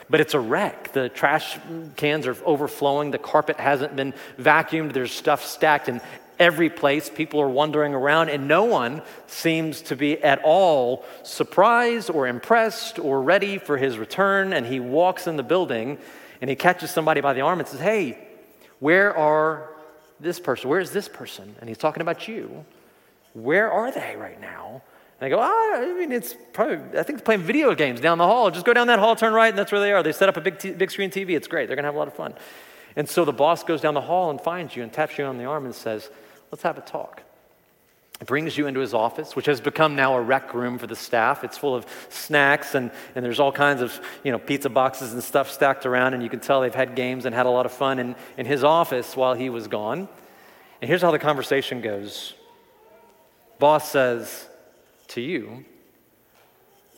but 0.10 0.22
it's 0.22 0.34
a 0.34 0.39
wreck. 0.39 0.94
The 0.94 1.10
trash 1.10 1.58
cans 1.96 2.28
are 2.28 2.38
overflowing. 2.46 3.12
The 3.12 3.18
carpet 3.18 3.60
hasn't 3.60 3.96
been 3.96 4.13
vacuumed. 4.39 4.94
There's 4.94 5.12
stuff 5.12 5.46
stacked 5.46 5.89
in 5.89 6.02
every 6.39 6.70
place. 6.70 7.10
People 7.10 7.39
are 7.42 7.50
wandering 7.50 7.94
around, 7.94 8.30
and 8.30 8.48
no 8.48 8.66
one 8.66 9.02
seems 9.28 9.82
to 9.84 9.96
be 9.96 10.22
at 10.22 10.42
all 10.44 11.06
surprised 11.24 12.10
or 12.10 12.28
impressed 12.28 13.00
or 13.00 13.22
ready 13.22 13.58
for 13.58 13.78
his 13.78 13.98
return. 13.98 14.54
And 14.54 14.66
he 14.66 14.80
walks 14.80 15.28
in 15.28 15.38
the 15.38 15.44
building 15.44 15.98
and 16.42 16.50
he 16.50 16.56
catches 16.56 16.92
somebody 16.92 17.22
by 17.22 17.34
the 17.34 17.42
arm 17.42 17.60
and 17.60 17.68
says, 17.68 17.80
Hey, 17.80 18.18
where 18.80 19.16
are 19.16 19.70
this 20.20 20.39
person? 20.39 20.70
Where 20.70 20.80
is 20.80 20.92
this 20.92 21.08
person? 21.08 21.56
And 21.60 21.70
he's 21.70 21.78
talking 21.78 22.02
about 22.02 22.28
you. 22.28 22.66
Where 23.34 23.72
are 23.72 23.92
they 23.92 24.16
right 24.18 24.39
now? 24.39 24.82
I 25.23 25.29
go, 25.29 25.39
ah, 25.39 25.75
I 25.75 25.93
mean, 25.97 26.12
it's 26.12 26.36
probably, 26.53 26.77
I 26.99 27.03
think 27.03 27.19
they're 27.19 27.25
playing 27.25 27.41
video 27.41 27.73
games 27.75 28.01
down 28.01 28.17
the 28.17 28.25
hall. 28.25 28.51
Just 28.51 28.65
go 28.65 28.73
down 28.73 28.88
that 28.88 28.99
hall, 28.99 29.15
turn 29.15 29.33
right, 29.33 29.49
and 29.49 29.57
that's 29.57 29.71
where 29.71 29.81
they 29.81 29.91
are. 29.91 30.03
They 30.03 30.12
set 30.12 30.27
up 30.27 30.38
a 30.38 30.41
big, 30.41 30.59
t- 30.59 30.71
big 30.71 30.91
screen 30.91 31.12
TV. 31.12 31.31
It's 31.31 31.47
great. 31.47 31.67
They're 31.67 31.75
going 31.75 31.83
to 31.83 31.88
have 31.88 31.95
a 31.95 31.99
lot 31.99 32.07
of 32.07 32.13
fun. 32.13 32.33
And 32.95 33.07
so 33.07 33.25
the 33.25 33.33
boss 33.33 33.63
goes 33.63 33.81
down 33.81 33.93
the 33.93 34.01
hall 34.01 34.29
and 34.29 34.39
finds 34.39 34.75
you 34.75 34.83
and 34.83 34.91
taps 34.91 35.17
you 35.17 35.25
on 35.25 35.38
the 35.38 35.45
arm 35.45 35.65
and 35.65 35.73
says, 35.73 36.09
let's 36.51 36.63
have 36.63 36.77
a 36.77 36.81
talk. 36.81 37.23
Brings 38.25 38.57
you 38.57 38.67
into 38.67 38.79
his 38.79 38.93
office, 38.93 39.36
which 39.36 39.47
has 39.47 39.59
become 39.59 39.95
now 39.97 40.15
a 40.15 40.21
rec 40.21 40.53
room 40.53 40.77
for 40.77 40.88
the 40.88 40.95
staff. 40.95 41.43
It's 41.43 41.57
full 41.57 41.75
of 41.75 41.86
snacks 42.09 42.73
and, 42.73 42.89
and 43.15 43.25
there's 43.25 43.39
all 43.39 43.51
kinds 43.51 43.81
of 43.81 43.99
you 44.23 44.31
know, 44.31 44.39
pizza 44.39 44.69
boxes 44.69 45.13
and 45.13 45.21
stuff 45.21 45.51
stacked 45.51 45.86
around, 45.86 46.13
and 46.13 46.23
you 46.23 46.29
can 46.29 46.39
tell 46.39 46.62
they've 46.62 46.73
had 46.73 46.95
games 46.95 47.25
and 47.25 47.36
had 47.36 47.47
a 47.47 47.49
lot 47.49 47.65
of 47.65 47.73
fun 47.73 47.99
in, 47.99 48.15
in 48.38 48.45
his 48.45 48.63
office 48.63 49.17
while 49.17 49.33
he 49.33 49.49
was 49.49 49.67
gone. 49.67 50.07
And 50.81 50.88
here's 50.88 51.01
how 51.01 51.12
the 51.12 51.19
conversation 51.19 51.81
goes. 51.81 52.33
Boss 53.59 53.89
says, 53.89 54.47
to 55.13 55.21
you, 55.21 55.65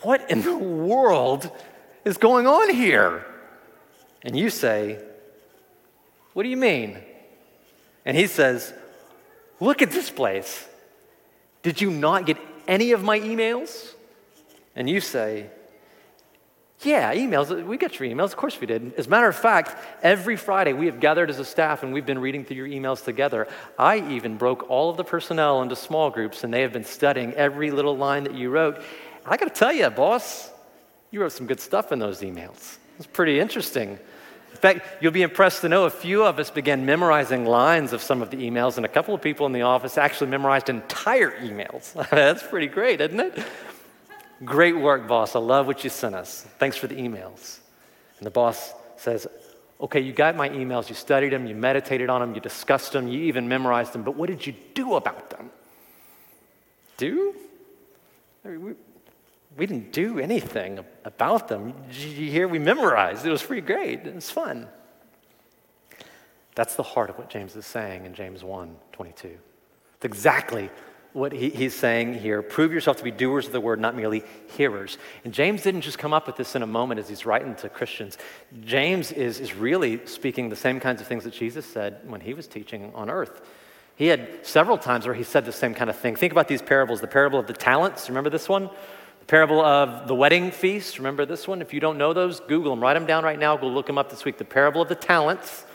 What 0.02 0.30
in 0.30 0.42
the 0.42 0.58
world 0.58 1.50
is 2.04 2.18
going 2.18 2.48
on 2.48 2.70
here? 2.74 3.26
And 4.24 4.38
you 4.38 4.50
say, 4.50 5.00
What 6.34 6.44
do 6.44 6.50
you 6.50 6.58
mean? 6.58 6.98
And 8.06 8.18
he 8.18 8.28
says, 8.28 8.74
Look 9.60 9.82
at 9.82 9.92
this 9.92 10.10
place. 10.10 10.68
Did 11.64 11.82
you 11.82 11.90
not 11.90 12.26
get 12.26 12.38
any 12.68 12.92
of 12.92 13.04
my 13.04 13.20
emails? 13.20 13.94
And 14.76 14.90
you 14.90 15.02
say, 15.02 15.50
yeah, 16.82 17.16
emails. 17.16 17.66
We 17.66 17.78
got 17.78 18.00
your 18.00 18.10
emails. 18.10 18.26
Of 18.26 18.38
course 18.38 18.60
we 18.60 18.68
did. 18.68 18.94
As 18.98 19.08
a 19.08 19.10
matter 19.10 19.28
of 19.28 19.36
fact, 19.36 19.76
every 20.04 20.36
Friday 20.36 20.74
we 20.74 20.88
have 20.88 21.00
gathered 21.00 21.30
as 21.30 21.40
a 21.40 21.46
staff 21.46 21.84
and 21.84 21.94
we've 21.94 22.06
been 22.06 22.20
reading 22.20 22.44
through 22.44 22.58
your 22.58 22.68
emails 22.68 23.04
together. 23.04 23.48
I 23.80 23.98
even 24.12 24.38
broke 24.38 24.70
all 24.70 24.90
of 24.90 24.98
the 24.98 25.04
personnel 25.04 25.62
into 25.62 25.76
small 25.76 26.10
groups 26.10 26.44
and 26.44 26.54
they 26.54 26.62
have 26.62 26.74
been 26.74 26.84
studying 26.84 27.34
every 27.34 27.72
little 27.72 27.96
line 27.96 28.26
that 28.26 28.36
you 28.36 28.50
wrote. 28.50 28.82
I 29.26 29.38
got 29.38 29.54
to 29.54 29.60
tell 29.60 29.74
you, 29.74 29.90
boss, 29.90 30.52
you 31.12 31.22
wrote 31.22 31.32
some 31.32 31.48
good 31.48 31.60
stuff 31.60 31.92
in 31.92 32.00
those 32.00 32.22
emails. 32.22 32.78
It's 32.98 33.08
pretty 33.08 33.40
interesting. 33.40 33.98
In 34.52 34.62
fact, 34.62 34.86
you'll 35.02 35.12
be 35.12 35.22
impressed 35.22 35.62
to 35.62 35.70
know 35.70 35.84
a 35.84 35.90
few 35.90 36.24
of 36.24 36.40
us 36.40 36.50
began 36.50 36.86
memorizing 36.86 37.46
lines 37.46 37.92
of 37.92 38.02
some 38.02 38.22
of 38.22 38.30
the 38.30 38.38
emails, 38.38 38.78
and 38.78 38.86
a 38.86 38.90
couple 38.90 39.14
of 39.14 39.22
people 39.22 39.46
in 39.46 39.52
the 39.52 39.64
office 39.64 39.98
actually 39.98 40.30
memorized 40.30 40.70
entire 40.70 41.32
emails. 41.42 41.92
That's 42.10 42.42
pretty 42.42 42.68
great, 42.68 43.02
isn't 43.02 43.20
it? 43.20 43.38
Great 44.44 44.78
work, 44.78 45.08
boss. 45.08 45.36
I 45.36 45.40
love 45.40 45.68
what 45.68 45.84
you 45.84 45.90
sent 45.90 46.16
us. 46.16 46.46
Thanks 46.60 46.76
for 46.76 46.88
the 46.88 46.96
emails. 46.96 47.60
And 48.18 48.26
the 48.26 48.32
boss 48.32 48.74
says, 48.98 49.28
Okay, 49.80 50.00
you 50.00 50.14
got 50.14 50.36
my 50.36 50.50
emails. 50.50 50.90
You 50.90 50.96
studied 50.96 51.32
them, 51.32 51.46
you 51.46 51.56
meditated 51.56 52.10
on 52.10 52.22
them, 52.22 52.34
you 52.34 52.42
discussed 52.42 52.94
them, 52.94 53.08
you 53.08 53.24
even 53.24 53.48
memorized 53.48 53.94
them, 53.94 54.04
but 54.04 54.16
what 54.16 54.30
did 54.30 54.46
you 54.46 54.54
do 54.74 54.96
about 54.96 55.30
them? 55.30 55.52
Do? 56.98 57.36
We, 58.44 58.58
we 59.58 59.66
didn't 59.66 59.92
do 59.92 60.20
anything 60.20 60.80
about 61.04 61.48
them. 61.48 61.74
Did 61.90 61.98
You 61.98 62.32
hear, 62.32 62.48
we 62.48 62.60
memorized. 62.60 63.26
It 63.26 63.32
was 63.32 63.44
pretty 63.44 63.66
great. 63.66 64.06
It 64.06 64.16
was 64.16 64.30
fun. 64.30 64.68
That's 66.56 66.76
the 66.76 66.84
heart 66.84 67.10
of 67.10 67.18
what 67.18 67.30
James 67.30 67.56
is 67.56 67.66
saying 67.66 68.06
in 68.06 68.14
James 68.14 68.44
1 68.44 68.76
22. 68.94 69.28
It's 69.28 70.06
exactly 70.06 70.70
what 71.16 71.32
he, 71.32 71.50
he's 71.50 71.74
saying 71.74 72.14
here 72.14 72.42
prove 72.42 72.74
yourself 72.74 72.98
to 72.98 73.04
be 73.04 73.12
doers 73.12 73.48
of 73.48 73.54
the 73.54 73.62
word, 73.62 73.80
not 73.80 73.96
merely 73.96 74.24
hearers. 74.58 74.98
And 75.24 75.34
James 75.34 75.64
didn't 75.64 75.82
just 75.82 75.98
come 75.98 76.14
up 76.14 76.28
with 76.28 76.36
this 76.36 76.56
in 76.56 76.62
a 76.62 76.68
moment 76.68 77.00
as 77.00 77.08
he's 77.08 77.26
writing 77.26 77.56
to 77.56 77.70
Christians. 77.70 78.18
James 78.66 79.14
is, 79.14 79.40
is 79.40 79.54
really 79.56 80.06
speaking 80.06 80.50
the 80.50 80.58
same 80.58 80.80
kinds 80.80 81.00
of 81.00 81.08
things 81.08 81.24
that 81.24 81.34
Jesus 81.34 81.66
said 81.66 82.00
when 82.06 82.20
he 82.20 82.34
was 82.34 82.48
teaching 82.48 82.92
on 82.94 83.10
earth. 83.10 83.42
He 83.96 84.08
had 84.08 84.46
several 84.46 84.78
times 84.78 85.06
where 85.06 85.16
he 85.16 85.24
said 85.24 85.46
the 85.46 85.54
same 85.54 85.74
kind 85.74 85.90
of 85.90 85.96
thing. 85.96 86.18
Think 86.18 86.34
about 86.34 86.50
these 86.50 86.62
parables 86.62 87.00
the 87.00 87.08
parable 87.08 87.40
of 87.40 87.48
the 87.48 87.54
talents, 87.54 88.10
remember 88.10 88.30
this 88.30 88.50
one? 88.50 88.70
The 89.20 89.26
parable 89.26 89.62
of 89.62 90.10
the 90.10 90.16
wedding 90.16 90.52
feast, 90.52 90.98
remember 90.98 91.26
this 91.26 91.48
one? 91.48 91.62
If 91.62 91.74
you 91.74 91.80
don't 91.80 91.98
know 91.98 92.12
those, 92.12 92.42
Google 92.42 92.72
them, 92.72 92.82
write 92.82 92.96
them 92.96 93.06
down 93.06 93.24
right 93.24 93.40
now. 93.40 93.56
Go 93.56 93.68
look 93.68 93.88
them 93.88 93.98
up 93.98 94.10
this 94.10 94.26
week. 94.26 94.38
The 94.38 94.44
parable 94.44 94.82
of 94.82 94.90
the 94.90 94.96
talents 94.96 95.66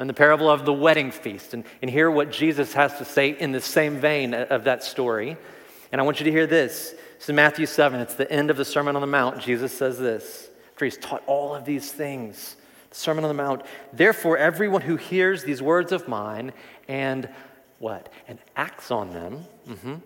and 0.00 0.08
the 0.08 0.14
parable 0.14 0.50
of 0.50 0.64
the 0.64 0.72
wedding 0.72 1.10
feast 1.10 1.52
and, 1.52 1.62
and 1.82 1.90
hear 1.90 2.10
what 2.10 2.32
Jesus 2.32 2.72
has 2.72 2.96
to 2.98 3.04
say 3.04 3.30
in 3.30 3.52
the 3.52 3.60
same 3.60 3.98
vein 3.98 4.32
of 4.32 4.64
that 4.64 4.82
story. 4.82 5.36
And 5.92 6.00
I 6.00 6.04
want 6.04 6.20
you 6.20 6.24
to 6.24 6.30
hear 6.30 6.46
this. 6.46 6.94
It's 7.16 7.28
in 7.28 7.36
Matthew 7.36 7.66
7. 7.66 8.00
It's 8.00 8.14
the 8.14 8.30
end 8.32 8.50
of 8.50 8.56
the 8.56 8.64
Sermon 8.64 8.96
on 8.96 9.02
the 9.02 9.06
Mount. 9.06 9.40
Jesus 9.40 9.76
says 9.76 9.98
this 9.98 10.48
after 10.72 10.86
he's 10.86 10.96
taught 10.96 11.22
all 11.26 11.54
of 11.54 11.66
these 11.66 11.92
things. 11.92 12.56
The 12.88 12.96
Sermon 12.96 13.24
on 13.24 13.28
the 13.28 13.34
Mount. 13.34 13.62
Therefore, 13.92 14.38
everyone 14.38 14.80
who 14.80 14.96
hears 14.96 15.44
these 15.44 15.60
words 15.60 15.92
of 15.92 16.08
mine 16.08 16.54
and 16.88 17.28
what? 17.78 18.10
And 18.26 18.38
acts 18.56 18.90
on 18.90 19.10
them 19.10 19.44
mm-hmm, 19.68 19.96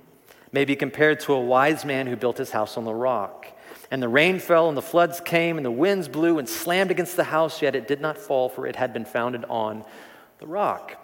may 0.51 0.65
be 0.65 0.75
compared 0.75 1.21
to 1.21 1.35
a 1.35 1.41
wise 1.41 1.85
man 1.85 2.09
who 2.09 2.17
built 2.17 2.39
his 2.39 2.51
house 2.51 2.77
on 2.77 2.85
the 2.85 2.93
rock. 2.93 3.47
And 3.91 4.03
the 4.03 4.09
rain 4.09 4.39
fell, 4.39 4.69
and 4.69 4.77
the 4.77 4.83
floods 4.83 5.21
came, 5.21 5.57
and 5.57 5.65
the 5.65 5.71
winds 5.71 6.09
blew 6.09 6.39
and 6.39 6.49
slammed 6.49 6.91
against 6.91 7.17
the 7.17 7.25
house, 7.25 7.63
yet 7.63 7.75
it 7.75 7.87
did 7.87 8.01
not 8.01 8.19
fall, 8.19 8.49
for 8.49 8.67
it 8.67 8.77
had 8.77 8.93
been 8.93 9.05
founded 9.05 9.45
on 9.45 9.85
the 10.39 10.47
rock. 10.47 10.97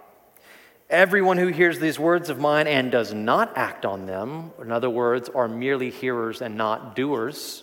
Everyone 0.89 1.39
who 1.39 1.47
hears 1.49 1.79
these 1.79 2.01
words 2.01 2.31
of 2.31 2.41
mine 2.41 2.67
and 2.67 2.91
does 2.91 3.15
not 3.15 3.57
act 3.57 3.87
on 3.87 4.07
them, 4.07 4.51
in 4.61 4.73
other 4.73 4.91
words, 4.91 5.29
are 5.29 5.47
merely 5.47 5.91
hearers 5.91 6.43
and 6.43 6.57
not 6.57 6.97
doers, 6.97 7.63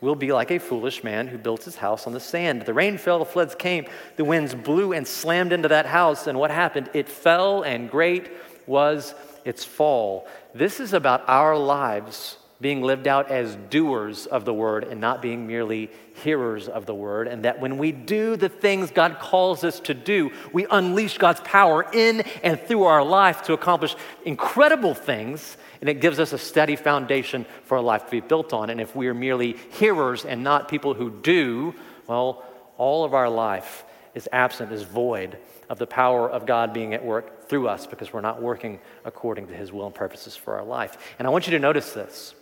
will 0.00 0.16
be 0.16 0.32
like 0.32 0.50
a 0.50 0.58
foolish 0.58 1.04
man 1.04 1.28
who 1.28 1.38
built 1.38 1.64
his 1.64 1.76
house 1.76 2.06
on 2.06 2.12
the 2.12 2.20
sand. 2.20 2.62
The 2.62 2.74
rain 2.74 2.98
fell, 2.98 3.20
the 3.20 3.24
floods 3.24 3.54
came, 3.54 3.86
the 4.16 4.24
winds 4.24 4.54
blew 4.54 4.92
and 4.92 5.06
slammed 5.06 5.52
into 5.52 5.68
that 5.68 5.86
house, 5.86 6.26
and 6.26 6.38
what 6.38 6.50
happened? 6.50 6.90
It 6.92 7.08
fell, 7.08 7.62
and 7.62 7.90
great 7.90 8.30
was 8.66 9.14
its 9.44 9.64
fall. 9.64 10.26
This 10.54 10.80
is 10.80 10.92
about 10.92 11.28
our 11.28 11.56
lives 11.56 12.36
being 12.60 12.82
lived 12.82 13.06
out 13.06 13.30
as 13.30 13.54
doers 13.68 14.26
of 14.26 14.44
the 14.44 14.54
word 14.54 14.84
and 14.84 15.00
not 15.00 15.20
being 15.20 15.46
merely 15.46 15.90
hearers 16.22 16.68
of 16.68 16.86
the 16.86 16.94
word. 16.94 17.28
And 17.28 17.44
that 17.44 17.60
when 17.60 17.76
we 17.76 17.92
do 17.92 18.36
the 18.36 18.48
things 18.48 18.90
God 18.90 19.18
calls 19.18 19.62
us 19.62 19.78
to 19.80 19.94
do, 19.94 20.32
we 20.52 20.66
unleash 20.70 21.18
God's 21.18 21.40
power 21.40 21.86
in 21.92 22.22
and 22.42 22.58
through 22.60 22.84
our 22.84 23.04
life 23.04 23.42
to 23.44 23.52
accomplish 23.52 23.94
incredible 24.24 24.94
things. 24.94 25.56
And 25.80 25.90
it 25.90 26.00
gives 26.00 26.18
us 26.18 26.32
a 26.32 26.38
steady 26.38 26.76
foundation 26.76 27.44
for 27.64 27.76
our 27.76 27.82
life 27.82 28.06
to 28.06 28.10
be 28.10 28.20
built 28.20 28.54
on. 28.54 28.70
And 28.70 28.80
if 28.80 28.96
we 28.96 29.08
are 29.08 29.14
merely 29.14 29.56
hearers 29.72 30.24
and 30.24 30.42
not 30.42 30.68
people 30.68 30.94
who 30.94 31.10
do, 31.10 31.74
well, 32.06 32.42
all 32.78 33.04
of 33.04 33.12
our 33.12 33.28
life 33.28 33.84
is 34.14 34.28
absent, 34.32 34.72
is 34.72 34.82
void 34.82 35.36
of 35.68 35.78
the 35.78 35.86
power 35.86 36.30
of 36.30 36.46
God 36.46 36.72
being 36.72 36.94
at 36.94 37.04
work 37.04 37.48
through 37.48 37.68
us 37.68 37.86
because 37.86 38.12
we're 38.12 38.20
not 38.20 38.40
working 38.40 38.80
according 39.04 39.48
to 39.48 39.54
his 39.54 39.72
will 39.72 39.86
and 39.86 39.94
purposes 39.94 40.36
for 40.36 40.54
our 40.56 40.64
life. 40.64 40.96
And 41.18 41.26
I 41.26 41.30
want 41.30 41.46
you 41.46 41.50
to 41.52 41.58
notice 41.58 41.92
this. 41.92 42.34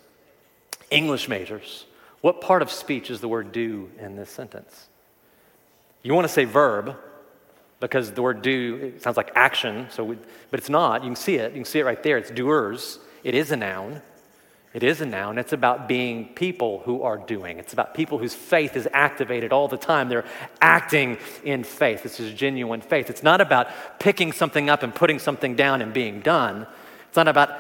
English 0.91 1.29
majors, 1.29 1.87
what 2.21 2.41
part 2.41 2.63
of 2.63 2.71
speech 2.71 3.11
is 3.11 3.21
the 3.21 3.29
word 3.29 3.53
do 3.53 3.91
in 3.99 4.17
this 4.17 4.31
sentence? 4.31 4.89
You 6.03 6.15
want 6.15 6.27
to 6.27 6.33
say 6.33 6.45
verb 6.45 6.97
because 7.81 8.13
the 8.13 8.23
word 8.23 8.43
do 8.43 8.99
sounds 9.01 9.17
like 9.17 9.31
action, 9.35 9.89
so 9.91 10.05
we, 10.05 10.19
but 10.51 10.61
it's 10.61 10.71
not. 10.71 11.03
You 11.03 11.09
can 11.09 11.17
see 11.17 11.37
it. 11.37 11.53
You 11.53 11.59
can 11.59 11.65
see 11.65 11.81
it 11.81 11.85
right 11.85 12.03
there. 12.03 12.17
It's 12.19 12.31
doers. 12.31 12.99
It 13.23 13.35
is 13.35 13.51
a 13.51 13.57
noun. 13.57 14.01
It 14.75 14.83
is 14.83 15.01
a 15.01 15.07
noun. 15.07 15.39
It's 15.39 15.53
about 15.53 15.87
being 15.87 16.35
people 16.35 16.81
who 16.85 17.03
are 17.03 17.17
doing. 17.17 17.59
It's 17.59 17.73
about 17.73 17.95
people 17.95 18.19
whose 18.19 18.35
faith 18.35 18.77
is 18.77 18.89
activated 18.93 19.53
all 19.53 19.69
the 19.69 19.77
time. 19.77 20.09
They're 20.09 20.25
acting 20.61 21.19
in 21.45 21.63
faith. 21.63 22.03
This 22.03 22.19
is 22.19 22.35
genuine 22.35 22.81
faith. 22.81 23.09
It's 23.09 23.23
not 23.23 23.41
about 23.41 23.69
picking 24.01 24.33
something 24.33 24.69
up 24.69 24.83
and 24.83 24.93
putting 24.93 25.21
something 25.21 25.55
down 25.55 25.81
and 25.81 25.93
being 25.93 26.21
done. 26.21 26.67
It's 27.07 27.17
not 27.17 27.29
about 27.29 27.51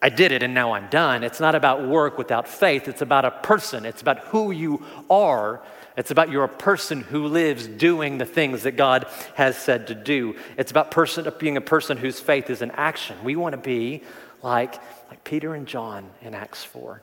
I 0.00 0.08
did 0.08 0.32
it 0.32 0.42
and 0.42 0.54
now 0.54 0.72
I'm 0.72 0.88
done. 0.88 1.22
It's 1.24 1.40
not 1.40 1.54
about 1.54 1.86
work 1.86 2.18
without 2.18 2.46
faith. 2.46 2.88
It's 2.88 3.02
about 3.02 3.24
a 3.24 3.30
person. 3.30 3.86
It's 3.86 4.02
about 4.02 4.18
who 4.18 4.50
you 4.50 4.84
are. 5.08 5.62
It's 5.96 6.10
about 6.10 6.30
you're 6.30 6.44
a 6.44 6.48
person 6.48 7.00
who 7.00 7.26
lives 7.26 7.66
doing 7.66 8.18
the 8.18 8.26
things 8.26 8.64
that 8.64 8.72
God 8.72 9.06
has 9.34 9.56
said 9.56 9.86
to 9.86 9.94
do. 9.94 10.36
It's 10.58 10.70
about 10.70 10.90
person, 10.90 11.30
being 11.38 11.56
a 11.56 11.62
person 11.62 11.96
whose 11.96 12.20
faith 12.20 12.50
is 12.50 12.60
in 12.60 12.70
action. 12.72 13.16
We 13.24 13.36
want 13.36 13.54
to 13.54 13.60
be 13.60 14.02
like, 14.42 14.74
like 15.08 15.24
Peter 15.24 15.54
and 15.54 15.66
John 15.66 16.10
in 16.20 16.34
Acts 16.34 16.62
4 16.64 17.00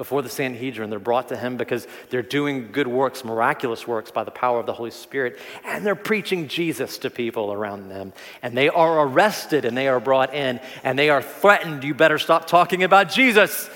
before 0.00 0.22
the 0.22 0.30
Sanhedrin. 0.30 0.88
They're 0.88 0.98
brought 0.98 1.28
to 1.28 1.36
him 1.36 1.58
because 1.58 1.86
they're 2.08 2.22
doing 2.22 2.72
good 2.72 2.88
works, 2.88 3.22
miraculous 3.22 3.86
works 3.86 4.10
by 4.10 4.24
the 4.24 4.30
power 4.30 4.58
of 4.58 4.64
the 4.64 4.72
Holy 4.72 4.92
Spirit, 4.92 5.38
and 5.62 5.84
they're 5.84 5.94
preaching 5.94 6.48
Jesus 6.48 6.96
to 7.00 7.10
people 7.10 7.52
around 7.52 7.90
them. 7.90 8.14
And 8.40 8.56
they 8.56 8.70
are 8.70 9.06
arrested 9.06 9.66
and 9.66 9.76
they 9.76 9.88
are 9.88 10.00
brought 10.00 10.32
in 10.32 10.58
and 10.84 10.98
they 10.98 11.10
are 11.10 11.20
threatened, 11.20 11.84
you 11.84 11.92
better 11.92 12.16
stop 12.16 12.46
talking 12.46 12.82
about 12.82 13.10
Jesus. 13.10 13.68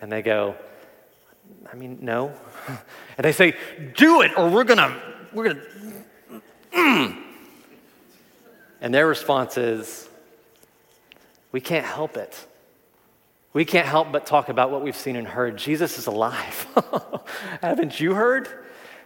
And 0.00 0.10
they 0.10 0.20
go, 0.20 0.56
I 1.72 1.76
mean, 1.76 1.98
no. 2.02 2.32
And 3.16 3.24
they 3.24 3.32
say, 3.32 3.54
do 3.96 4.22
it 4.22 4.32
or 4.36 4.48
we're 4.48 4.64
gonna, 4.64 4.96
we're 5.32 5.52
gonna, 5.52 6.42
mm. 6.72 7.22
And 8.80 8.94
their 8.94 9.06
response 9.06 9.56
is, 9.56 10.08
we 11.52 11.60
can't 11.60 11.86
help 11.86 12.16
it. 12.16 12.47
We 13.52 13.64
can't 13.64 13.86
help 13.86 14.12
but 14.12 14.26
talk 14.26 14.48
about 14.48 14.70
what 14.70 14.82
we've 14.82 14.96
seen 14.96 15.16
and 15.16 15.26
heard. 15.26 15.56
Jesus 15.56 15.98
is 15.98 16.06
alive. 16.06 16.66
Haven't 17.62 17.98
you 17.98 18.14
heard? 18.14 18.48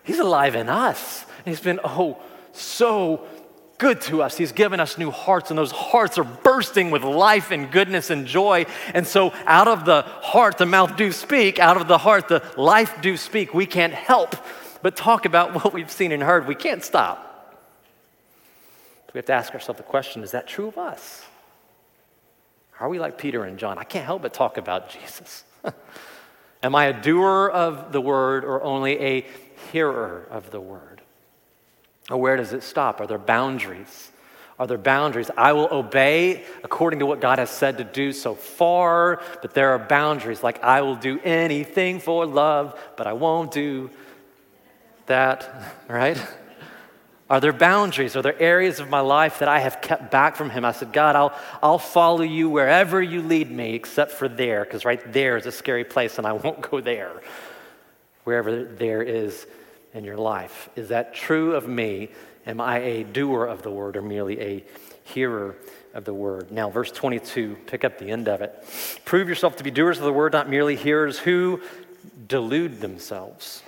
He's 0.02 0.18
alive 0.18 0.56
in 0.56 0.68
us. 0.68 1.24
He's 1.44 1.60
been, 1.60 1.80
oh, 1.84 2.20
so 2.52 3.26
good 3.78 4.00
to 4.00 4.22
us. 4.22 4.36
He's 4.36 4.52
given 4.52 4.80
us 4.80 4.98
new 4.98 5.10
hearts, 5.10 5.50
and 5.50 5.58
those 5.58 5.72
hearts 5.72 6.18
are 6.18 6.24
bursting 6.24 6.90
with 6.90 7.02
life 7.02 7.50
and 7.50 7.70
goodness 7.70 8.10
and 8.10 8.26
joy. 8.26 8.66
And 8.94 9.06
so, 9.06 9.32
out 9.46 9.68
of 9.68 9.84
the 9.84 10.02
heart, 10.02 10.58
the 10.58 10.66
mouth 10.66 10.96
do 10.96 11.12
speak. 11.12 11.58
Out 11.58 11.76
of 11.76 11.88
the 11.88 11.98
heart, 11.98 12.28
the 12.28 12.42
life 12.56 13.00
do 13.00 13.16
speak. 13.16 13.54
We 13.54 13.66
can't 13.66 13.92
help 13.92 14.36
but 14.82 14.96
talk 14.96 15.24
about 15.24 15.54
what 15.64 15.72
we've 15.72 15.90
seen 15.90 16.12
and 16.12 16.22
heard. 16.22 16.46
We 16.46 16.54
can't 16.54 16.84
stop. 16.84 17.28
we 19.14 19.18
have 19.18 19.26
to 19.26 19.32
ask 19.32 19.54
ourselves 19.54 19.78
the 19.78 19.84
question 19.84 20.22
is 20.22 20.32
that 20.32 20.46
true 20.46 20.68
of 20.68 20.78
us? 20.78 21.24
Are 22.82 22.88
we 22.88 22.98
like 22.98 23.16
Peter 23.16 23.44
and 23.44 23.60
John? 23.60 23.78
I 23.78 23.84
can't 23.84 24.04
help 24.04 24.22
but 24.22 24.34
talk 24.34 24.56
about 24.56 24.90
Jesus. 24.90 25.44
Am 26.64 26.74
I 26.74 26.86
a 26.86 27.00
doer 27.00 27.48
of 27.48 27.92
the 27.92 28.00
word 28.00 28.44
or 28.44 28.60
only 28.64 28.98
a 29.00 29.26
hearer 29.70 30.26
of 30.28 30.50
the 30.50 30.60
word? 30.60 31.00
Or 32.10 32.16
where 32.16 32.36
does 32.36 32.52
it 32.52 32.64
stop? 32.64 33.00
Are 33.00 33.06
there 33.06 33.18
boundaries? 33.18 34.10
Are 34.58 34.66
there 34.66 34.78
boundaries? 34.78 35.30
I 35.36 35.52
will 35.52 35.68
obey 35.70 36.42
according 36.64 36.98
to 36.98 37.06
what 37.06 37.20
God 37.20 37.38
has 37.38 37.50
said 37.50 37.78
to 37.78 37.84
do 37.84 38.12
so 38.12 38.34
far, 38.34 39.22
but 39.42 39.54
there 39.54 39.70
are 39.70 39.78
boundaries 39.78 40.42
like 40.42 40.64
I 40.64 40.82
will 40.82 40.96
do 40.96 41.20
anything 41.20 42.00
for 42.00 42.26
love, 42.26 42.76
but 42.96 43.06
I 43.06 43.12
won't 43.12 43.52
do 43.52 43.90
that, 45.06 45.72
right? 45.88 46.20
Are 47.32 47.40
there 47.40 47.54
boundaries? 47.54 48.14
Are 48.14 48.20
there 48.20 48.38
areas 48.38 48.78
of 48.78 48.90
my 48.90 49.00
life 49.00 49.38
that 49.38 49.48
I 49.48 49.60
have 49.60 49.80
kept 49.80 50.10
back 50.10 50.36
from 50.36 50.50
Him? 50.50 50.66
I 50.66 50.72
said, 50.72 50.92
God, 50.92 51.16
I'll, 51.16 51.34
I'll 51.62 51.78
follow 51.78 52.20
you 52.20 52.50
wherever 52.50 53.00
you 53.00 53.22
lead 53.22 53.50
me, 53.50 53.72
except 53.74 54.12
for 54.12 54.28
there, 54.28 54.62
because 54.64 54.84
right 54.84 55.00
there 55.14 55.38
is 55.38 55.46
a 55.46 55.50
scary 55.50 55.82
place 55.82 56.18
and 56.18 56.26
I 56.26 56.34
won't 56.34 56.60
go 56.60 56.82
there. 56.82 57.22
Wherever 58.24 58.66
there 58.66 59.02
is 59.02 59.46
in 59.94 60.04
your 60.04 60.18
life. 60.18 60.68
Is 60.76 60.90
that 60.90 61.14
true 61.14 61.54
of 61.54 61.66
me? 61.66 62.10
Am 62.46 62.60
I 62.60 62.80
a 62.80 63.02
doer 63.02 63.46
of 63.46 63.62
the 63.62 63.70
word 63.70 63.96
or 63.96 64.02
merely 64.02 64.38
a 64.38 64.64
hearer 65.04 65.56
of 65.94 66.04
the 66.04 66.12
word? 66.12 66.52
Now, 66.52 66.68
verse 66.68 66.92
22, 66.92 67.56
pick 67.66 67.82
up 67.82 67.96
the 67.96 68.10
end 68.10 68.28
of 68.28 68.42
it. 68.42 68.62
Prove 69.06 69.30
yourself 69.30 69.56
to 69.56 69.64
be 69.64 69.70
doers 69.70 69.96
of 69.96 70.04
the 70.04 70.12
word, 70.12 70.34
not 70.34 70.50
merely 70.50 70.76
hearers 70.76 71.18
who 71.18 71.62
delude 72.28 72.82
themselves. 72.82 73.62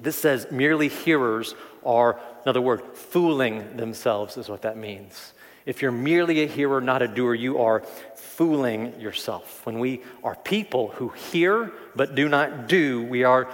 This 0.00 0.16
says 0.16 0.48
merely 0.50 0.88
hearers 0.88 1.54
are 1.84 2.18
Another 2.44 2.60
word, 2.60 2.82
fooling 2.94 3.76
themselves 3.76 4.36
is 4.36 4.48
what 4.48 4.62
that 4.62 4.76
means. 4.76 5.32
If 5.66 5.82
you're 5.82 5.92
merely 5.92 6.42
a 6.42 6.46
hearer, 6.46 6.80
not 6.80 7.02
a 7.02 7.08
doer, 7.08 7.34
you 7.34 7.58
are 7.58 7.80
fooling 8.14 8.98
yourself. 9.00 9.64
When 9.66 9.78
we 9.78 10.02
are 10.24 10.34
people 10.34 10.88
who 10.88 11.10
hear 11.10 11.72
but 11.94 12.14
do 12.14 12.28
not 12.28 12.68
do, 12.68 13.02
we 13.04 13.24
are 13.24 13.48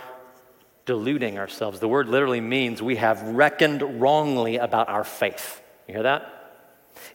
deluding 0.85 1.39
ourselves. 1.39 1.81
The 1.81 1.89
word 1.89 2.09
literally 2.09 2.41
means 2.41 2.81
we 2.81 2.97
have 2.97 3.21
reckoned 3.23 4.01
wrongly 4.01 4.57
about 4.57 4.89
our 4.89 5.05
faith. 5.05 5.61
You 5.89 5.95
hear 5.95 6.05
that? 6.05 6.33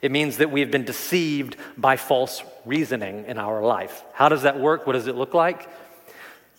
It 0.02 0.12
means 0.12 0.38
that 0.38 0.52
we 0.52 0.60
have 0.60 0.72
been 0.72 0.86
deceived 0.86 1.56
by 1.78 1.98
false 1.98 2.44
reasoning 2.66 3.26
in 3.26 3.38
our 3.38 3.64
life. 3.64 4.04
How 4.14 4.30
does 4.30 4.44
that 4.44 4.60
work? 4.60 4.86
What 4.86 4.94
does 4.94 5.08
it 5.08 5.16
look 5.16 5.34
like? 5.34 5.70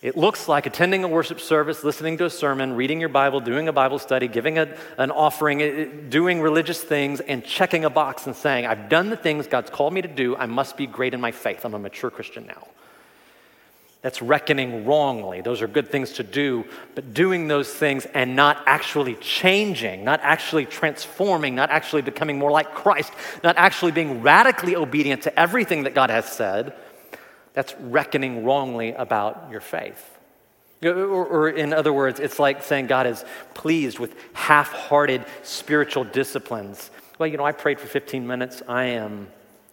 It 0.03 0.17
looks 0.17 0.49
like 0.49 0.65
attending 0.65 1.05
a 1.05 1.07
worship 1.07 1.39
service, 1.39 1.81
listening 1.81 2.17
to 2.17 2.25
a 2.25 2.29
sermon, 2.29 2.73
reading 2.73 2.99
your 2.99 3.07
Bible, 3.07 3.39
doing 3.39 3.69
a 3.69 3.71
Bible 3.71 3.99
study, 3.99 4.27
giving 4.27 4.57
a, 4.59 4.67
an 4.97 5.11
offering, 5.11 6.09
doing 6.09 6.41
religious 6.41 6.81
things, 6.81 7.21
and 7.21 7.41
checking 7.45 7.85
a 7.85 7.89
box 7.89 8.27
and 8.27 8.35
saying, 8.35 8.65
I've 8.65 8.89
done 8.89 9.09
the 9.09 9.15
things 9.15 9.47
God's 9.47 9.69
called 9.69 9.93
me 9.93 10.01
to 10.01 10.09
do. 10.09 10.35
I 10.35 10.45
must 10.45 10.75
be 10.75 10.87
great 10.87 11.13
in 11.13 11.21
my 11.21 11.31
faith. 11.31 11.63
I'm 11.63 11.73
a 11.73 11.79
mature 11.79 12.11
Christian 12.11 12.45
now. 12.45 12.67
That's 14.01 14.21
reckoning 14.21 14.85
wrongly. 14.85 15.39
Those 15.39 15.61
are 15.61 15.67
good 15.69 15.89
things 15.89 16.11
to 16.13 16.23
do, 16.23 16.65
but 16.95 17.13
doing 17.13 17.47
those 17.47 17.73
things 17.73 18.05
and 18.13 18.35
not 18.35 18.61
actually 18.65 19.15
changing, 19.15 20.03
not 20.03 20.19
actually 20.21 20.65
transforming, 20.65 21.55
not 21.55 21.69
actually 21.69 22.01
becoming 22.01 22.37
more 22.37 22.51
like 22.51 22.75
Christ, 22.75 23.13
not 23.41 23.55
actually 23.55 23.93
being 23.93 24.21
radically 24.21 24.75
obedient 24.75 25.21
to 25.21 25.39
everything 25.39 25.83
that 25.83 25.95
God 25.95 26.09
has 26.09 26.25
said 26.25 26.73
that's 27.53 27.73
reckoning 27.79 28.43
wrongly 28.43 28.93
about 28.93 29.47
your 29.51 29.61
faith. 29.61 30.09
Or, 30.83 31.25
or, 31.25 31.49
in 31.49 31.71
other 31.71 31.93
words, 31.93 32.19
it's 32.19 32.39
like 32.39 32.61
saying 32.63 32.87
God 32.87 33.07
is 33.07 33.23
pleased 33.53 33.99
with 33.99 34.13
half 34.33 34.71
hearted 34.71 35.23
spiritual 35.43 36.03
disciplines. 36.03 36.91
Well, 37.17 37.27
you 37.27 37.37
know, 37.37 37.45
I 37.45 37.53
prayed 37.53 37.79
for 37.79 37.87
15 37.87 38.27
minutes. 38.27 38.61
I 38.67 38.85
am 38.85 39.29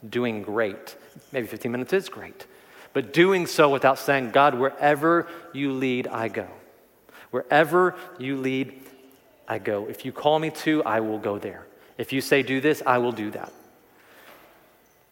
doing 0.08 0.42
great. 0.42 0.94
Maybe 1.32 1.48
15 1.48 1.72
minutes 1.72 1.92
is 1.92 2.08
great. 2.08 2.46
But 2.92 3.12
doing 3.12 3.46
so 3.46 3.70
without 3.70 3.98
saying, 3.98 4.30
God, 4.30 4.54
wherever 4.54 5.26
you 5.52 5.72
lead, 5.72 6.06
I 6.06 6.28
go. 6.28 6.46
Wherever 7.30 7.96
you 8.18 8.36
lead, 8.36 8.80
I 9.48 9.58
go. 9.58 9.86
If 9.88 10.04
you 10.04 10.12
call 10.12 10.38
me 10.38 10.50
to, 10.50 10.82
I 10.84 11.00
will 11.00 11.18
go 11.18 11.38
there. 11.38 11.66
If 11.98 12.12
you 12.12 12.20
say 12.20 12.42
do 12.42 12.60
this, 12.60 12.82
I 12.86 12.98
will 12.98 13.12
do 13.12 13.30
that. 13.32 13.52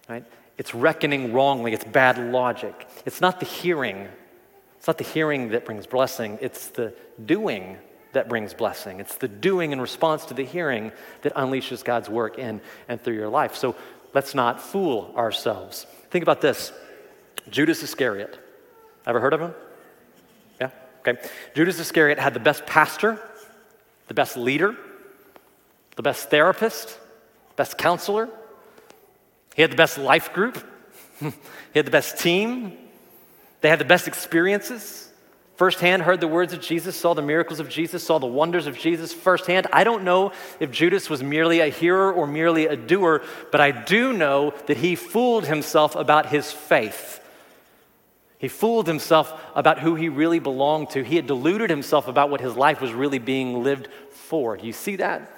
Right? 0.08 0.24
It's 0.58 0.74
reckoning 0.74 1.32
wrongly, 1.32 1.72
it's 1.72 1.84
bad 1.84 2.18
logic. 2.18 2.86
It's 3.06 3.20
not 3.20 3.40
the 3.40 3.46
hearing. 3.46 4.08
It's 4.76 4.86
not 4.86 4.98
the 4.98 5.04
hearing 5.04 5.50
that 5.50 5.64
brings 5.64 5.86
blessing, 5.86 6.38
it's 6.40 6.68
the 6.68 6.94
doing 7.24 7.78
that 8.12 8.28
brings 8.28 8.54
blessing. 8.54 9.00
It's 9.00 9.16
the 9.16 9.28
doing 9.28 9.72
in 9.72 9.80
response 9.80 10.24
to 10.26 10.34
the 10.34 10.44
hearing 10.44 10.92
that 11.22 11.34
unleashes 11.34 11.84
God's 11.84 12.08
work 12.08 12.38
in 12.38 12.60
and 12.88 13.00
through 13.00 13.14
your 13.14 13.28
life. 13.28 13.54
So 13.54 13.76
let's 14.14 14.34
not 14.34 14.60
fool 14.60 15.12
ourselves. 15.16 15.86
Think 16.10 16.22
about 16.22 16.40
this 16.40 16.72
Judas 17.50 17.82
Iscariot. 17.82 18.38
Ever 19.06 19.20
heard 19.20 19.34
of 19.34 19.40
him? 19.40 19.54
Yeah? 20.60 20.70
Okay. 21.00 21.20
Judas 21.54 21.78
Iscariot 21.78 22.18
had 22.18 22.34
the 22.34 22.40
best 22.40 22.66
pastor, 22.66 23.20
the 24.08 24.14
best 24.14 24.36
leader, 24.36 24.74
the 25.96 26.02
best 26.02 26.30
therapist, 26.30 26.98
best 27.56 27.76
counselor. 27.78 28.28
He 29.58 29.62
had 29.62 29.70
the 29.70 29.76
best 29.76 29.98
life 29.98 30.32
group. 30.32 30.56
he 31.20 31.32
had 31.74 31.84
the 31.84 31.90
best 31.90 32.18
team. 32.18 32.78
They 33.60 33.68
had 33.68 33.78
the 33.78 33.84
best 33.84 34.08
experiences 34.08 35.08
firsthand 35.58 36.02
heard 36.02 36.20
the 36.20 36.28
words 36.28 36.52
of 36.52 36.60
Jesus, 36.60 36.94
saw 36.94 37.14
the 37.14 37.22
miracles 37.22 37.58
of 37.58 37.68
Jesus, 37.68 38.04
saw 38.04 38.20
the 38.20 38.26
wonders 38.26 38.68
of 38.68 38.78
Jesus 38.78 39.12
firsthand. 39.12 39.66
I 39.72 39.82
don't 39.82 40.04
know 40.04 40.30
if 40.60 40.70
Judas 40.70 41.10
was 41.10 41.20
merely 41.20 41.58
a 41.58 41.66
hearer 41.66 42.12
or 42.12 42.28
merely 42.28 42.68
a 42.68 42.76
doer, 42.76 43.24
but 43.50 43.60
I 43.60 43.72
do 43.72 44.12
know 44.12 44.54
that 44.66 44.76
he 44.76 44.94
fooled 44.94 45.46
himself 45.46 45.96
about 45.96 46.26
his 46.26 46.52
faith. 46.52 47.20
He 48.38 48.46
fooled 48.46 48.86
himself 48.86 49.32
about 49.56 49.80
who 49.80 49.96
he 49.96 50.08
really 50.08 50.38
belonged 50.38 50.90
to. 50.90 51.02
He 51.02 51.16
had 51.16 51.26
deluded 51.26 51.70
himself 51.70 52.06
about 52.06 52.30
what 52.30 52.40
his 52.40 52.54
life 52.54 52.80
was 52.80 52.92
really 52.92 53.18
being 53.18 53.64
lived 53.64 53.88
for. 54.12 54.56
Do 54.56 54.64
you 54.64 54.72
see 54.72 54.94
that? 54.96 55.28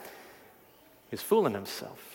He's 1.10 1.22
fooling 1.22 1.54
himself. 1.54 2.09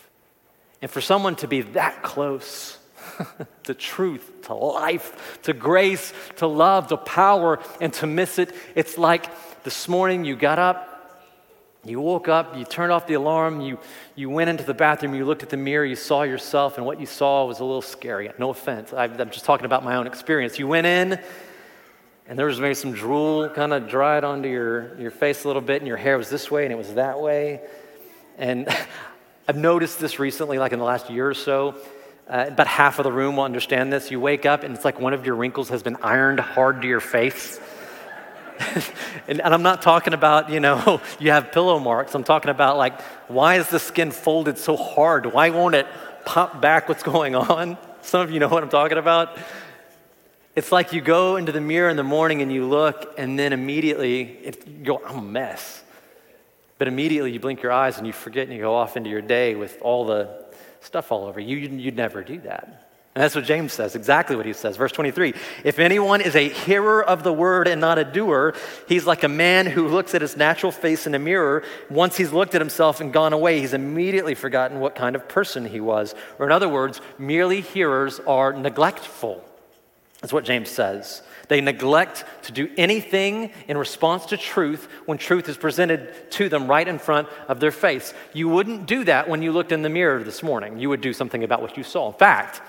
And 0.86 0.92
for 0.92 1.02
someone 1.02 1.36
to 1.38 1.48
be 1.48 1.62
that 1.62 2.04
close, 2.04 2.78
to 3.64 3.74
truth, 3.74 4.44
to 4.44 4.54
life, 4.54 5.40
to 5.42 5.52
grace, 5.52 6.14
to 6.36 6.46
love, 6.46 6.90
to 6.90 6.98
power, 6.98 7.60
and 7.82 7.92
to 7.94 8.06
miss 8.06 8.38
it. 8.38 8.54
It's 8.76 8.96
like 8.96 9.64
this 9.64 9.88
morning 9.88 10.26
you 10.26 10.36
got 10.36 10.60
up, 10.60 11.24
you 11.84 12.00
woke 12.00 12.28
up, 12.28 12.56
you 12.56 12.66
turned 12.66 12.92
off 12.92 13.08
the 13.08 13.16
alarm, 13.16 13.62
you, 13.62 13.80
you 14.14 14.30
went 14.30 14.52
into 14.52 14.64
the 14.64 14.76
bathroom, 14.76 15.16
you 15.16 15.26
looked 15.26 15.42
at 15.42 15.50
the 15.50 15.58
mirror, 15.58 15.84
you 15.84 15.96
saw 15.96 16.22
yourself, 16.22 16.78
and 16.78 16.86
what 16.86 17.00
you 17.00 17.08
saw 17.08 17.46
was 17.46 17.62
a 17.62 17.66
little 17.66 17.82
scary. 17.82 18.30
No 18.38 18.52
offense, 18.52 18.94
I'm 18.94 19.18
just 19.32 19.46
talking 19.46 19.66
about 19.66 19.84
my 19.84 19.96
own 19.96 20.06
experience. 20.06 20.60
You 20.60 20.68
went 20.68 20.86
in, 20.86 21.20
and 22.28 22.38
there 22.38 22.46
was 22.46 22.60
maybe 22.60 22.76
some 22.76 22.92
drool 22.94 23.50
kind 23.50 23.74
of 23.74 23.90
dried 23.90 24.24
onto 24.24 24.50
your, 24.50 24.96
your 25.00 25.10
face 25.10 25.46
a 25.46 25.48
little 25.48 25.64
bit, 25.64 25.82
and 25.82 25.88
your 25.88 25.98
hair 25.98 26.16
was 26.16 26.30
this 26.30 26.52
way 26.52 26.64
and 26.64 26.72
it 26.72 26.78
was 26.78 26.94
that 26.94 27.20
way. 27.20 27.62
And 28.38 28.68
I've 29.48 29.58
noticed 29.58 30.00
this 30.00 30.18
recently, 30.18 30.58
like 30.58 30.72
in 30.72 30.80
the 30.80 30.86
last 30.86 31.12
year 31.12 31.30
or 31.30 31.36
so. 31.36 31.76
Uh, 32.28 32.46
about 32.48 32.66
half 32.66 32.98
of 32.98 33.04
the 33.04 33.12
room 33.12 33.36
will 33.36 33.44
understand 33.44 33.94
this. 33.94 34.10
You 34.10 34.20
wake 34.20 34.48
up 34.48 34.64
and 34.64 34.74
it's 34.74 34.84
like 34.84 35.00
one 35.00 35.14
of 35.14 35.24
your 35.24 35.36
wrinkles 35.36 35.70
has 35.70 35.84
been 35.84 35.98
ironed 35.98 36.40
hard 36.40 36.82
to 36.82 36.88
your 36.88 37.00
face. 37.00 37.60
and, 39.28 39.42
and, 39.42 39.54
I'm 39.54 39.62
not 39.62 39.84
talking 39.84 40.14
about, 40.14 40.50
you 40.50 40.60
know, 40.60 41.00
you 41.20 41.30
have 41.30 41.52
pillow 41.52 41.78
marks. 41.78 42.16
I'm 42.16 42.24
talking 42.24 42.50
about, 42.50 42.78
like, 42.78 43.00
why 43.28 43.56
is 43.56 43.70
the 43.70 43.78
skin 43.78 44.10
folded 44.10 44.58
so 44.58 44.76
hard? 44.76 45.28
Why 45.28 45.52
won't 45.52 45.76
it 45.76 45.86
pop 46.24 46.60
back 46.60 46.90
what's 46.90 47.04
going 47.04 47.36
on? 47.36 47.78
Some 48.02 48.22
of 48.22 48.32
you 48.32 48.40
know 48.40 48.48
what 48.48 48.64
I'm 48.64 48.70
talking 48.70 48.98
about. 48.98 49.38
It's 50.56 50.72
like 50.72 50.92
you 50.92 51.02
go 51.02 51.36
into 51.36 51.52
the 51.52 51.62
mirror 51.62 51.90
in 51.90 51.98
the 51.98 52.04
morning 52.04 52.42
and 52.42 52.52
you 52.52 52.66
look, 52.66 53.14
and 53.20 53.38
then 53.38 53.54
immediately 53.54 54.22
it, 54.22 54.68
you 54.68 54.86
go, 54.86 55.02
I'm 55.06 55.20
a 55.20 55.22
mess. 55.22 55.84
But 56.78 56.88
immediately 56.88 57.32
you 57.32 57.40
blink 57.40 57.62
your 57.62 57.72
eyes 57.72 57.98
and 57.98 58.06
you 58.06 58.14
forget 58.14 58.48
and 58.48 58.54
you 58.54 58.62
go 58.62 58.76
off 58.76 58.98
into 58.98 59.10
your 59.10 59.22
day 59.22 59.56
with 59.56 59.78
all 59.82 60.06
the 60.06 60.46
stuff 60.82 61.12
all 61.12 61.26
over 61.26 61.40
you. 61.40 61.58
You'd 61.58 61.96
never 61.96 62.24
do 62.24 62.40
that. 62.42 62.86
And 63.16 63.24
that's 63.24 63.34
what 63.34 63.46
James 63.46 63.72
says, 63.72 63.96
exactly 63.96 64.36
what 64.36 64.46
he 64.46 64.52
says. 64.52 64.76
Verse 64.76 64.92
23 64.92 65.34
If 65.64 65.80
anyone 65.80 66.20
is 66.20 66.36
a 66.36 66.50
hearer 66.50 67.02
of 67.02 67.24
the 67.24 67.32
word 67.32 67.66
and 67.66 67.80
not 67.80 67.98
a 67.98 68.04
doer, 68.04 68.54
he's 68.90 69.06
like 69.06 69.24
a 69.24 69.30
man 69.30 69.68
who 69.68 69.88
looks 69.88 70.14
at 70.14 70.22
his 70.22 70.36
natural 70.36 70.70
face 70.70 71.08
in 71.08 71.16
a 71.16 71.20
mirror. 71.20 71.64
Once 71.90 72.18
he's 72.18 72.34
looked 72.34 72.56
at 72.56 72.62
himself 72.62 73.00
and 73.00 73.14
gone 73.14 73.32
away, 73.32 73.62
he's 73.62 73.74
immediately 73.74 74.36
forgotten 74.36 74.82
what 74.82 74.96
kind 74.96 75.16
of 75.16 75.30
person 75.30 75.66
he 75.66 75.80
was. 75.80 76.14
Or, 76.40 76.46
in 76.46 76.52
other 76.52 76.68
words, 76.68 77.00
merely 77.18 77.62
hearers 77.62 78.20
are 78.28 78.52
neglectful. 78.52 79.42
That's 80.20 80.34
what 80.34 80.44
James 80.44 80.70
says. 80.70 81.22
They 81.48 81.62
neglect 81.62 82.26
to 82.44 82.52
do 82.52 82.70
anything 82.78 83.52
in 83.68 83.78
response 83.78 84.26
to 84.28 84.38
truth 84.38 84.88
when 85.06 85.18
truth 85.18 85.48
is 85.50 85.58
presented 85.58 86.32
to 86.32 86.50
them 86.50 86.68
right 86.68 86.88
in 86.88 87.00
front 87.00 87.28
of 87.48 87.60
their 87.60 87.72
face. 87.72 88.14
You 88.34 88.50
wouldn't 88.50 88.86
do 88.88 89.04
that 89.04 89.30
when 89.30 89.42
you 89.42 89.52
looked 89.52 89.72
in 89.72 89.82
the 89.82 89.90
mirror 89.90 90.24
this 90.24 90.42
morning. 90.42 90.80
You 90.80 90.90
would 90.90 91.02
do 91.02 91.14
something 91.14 91.44
about 91.44 91.62
what 91.62 91.78
you 91.78 91.84
saw. 91.84 92.08
In 92.08 92.18
fact, 92.18 92.62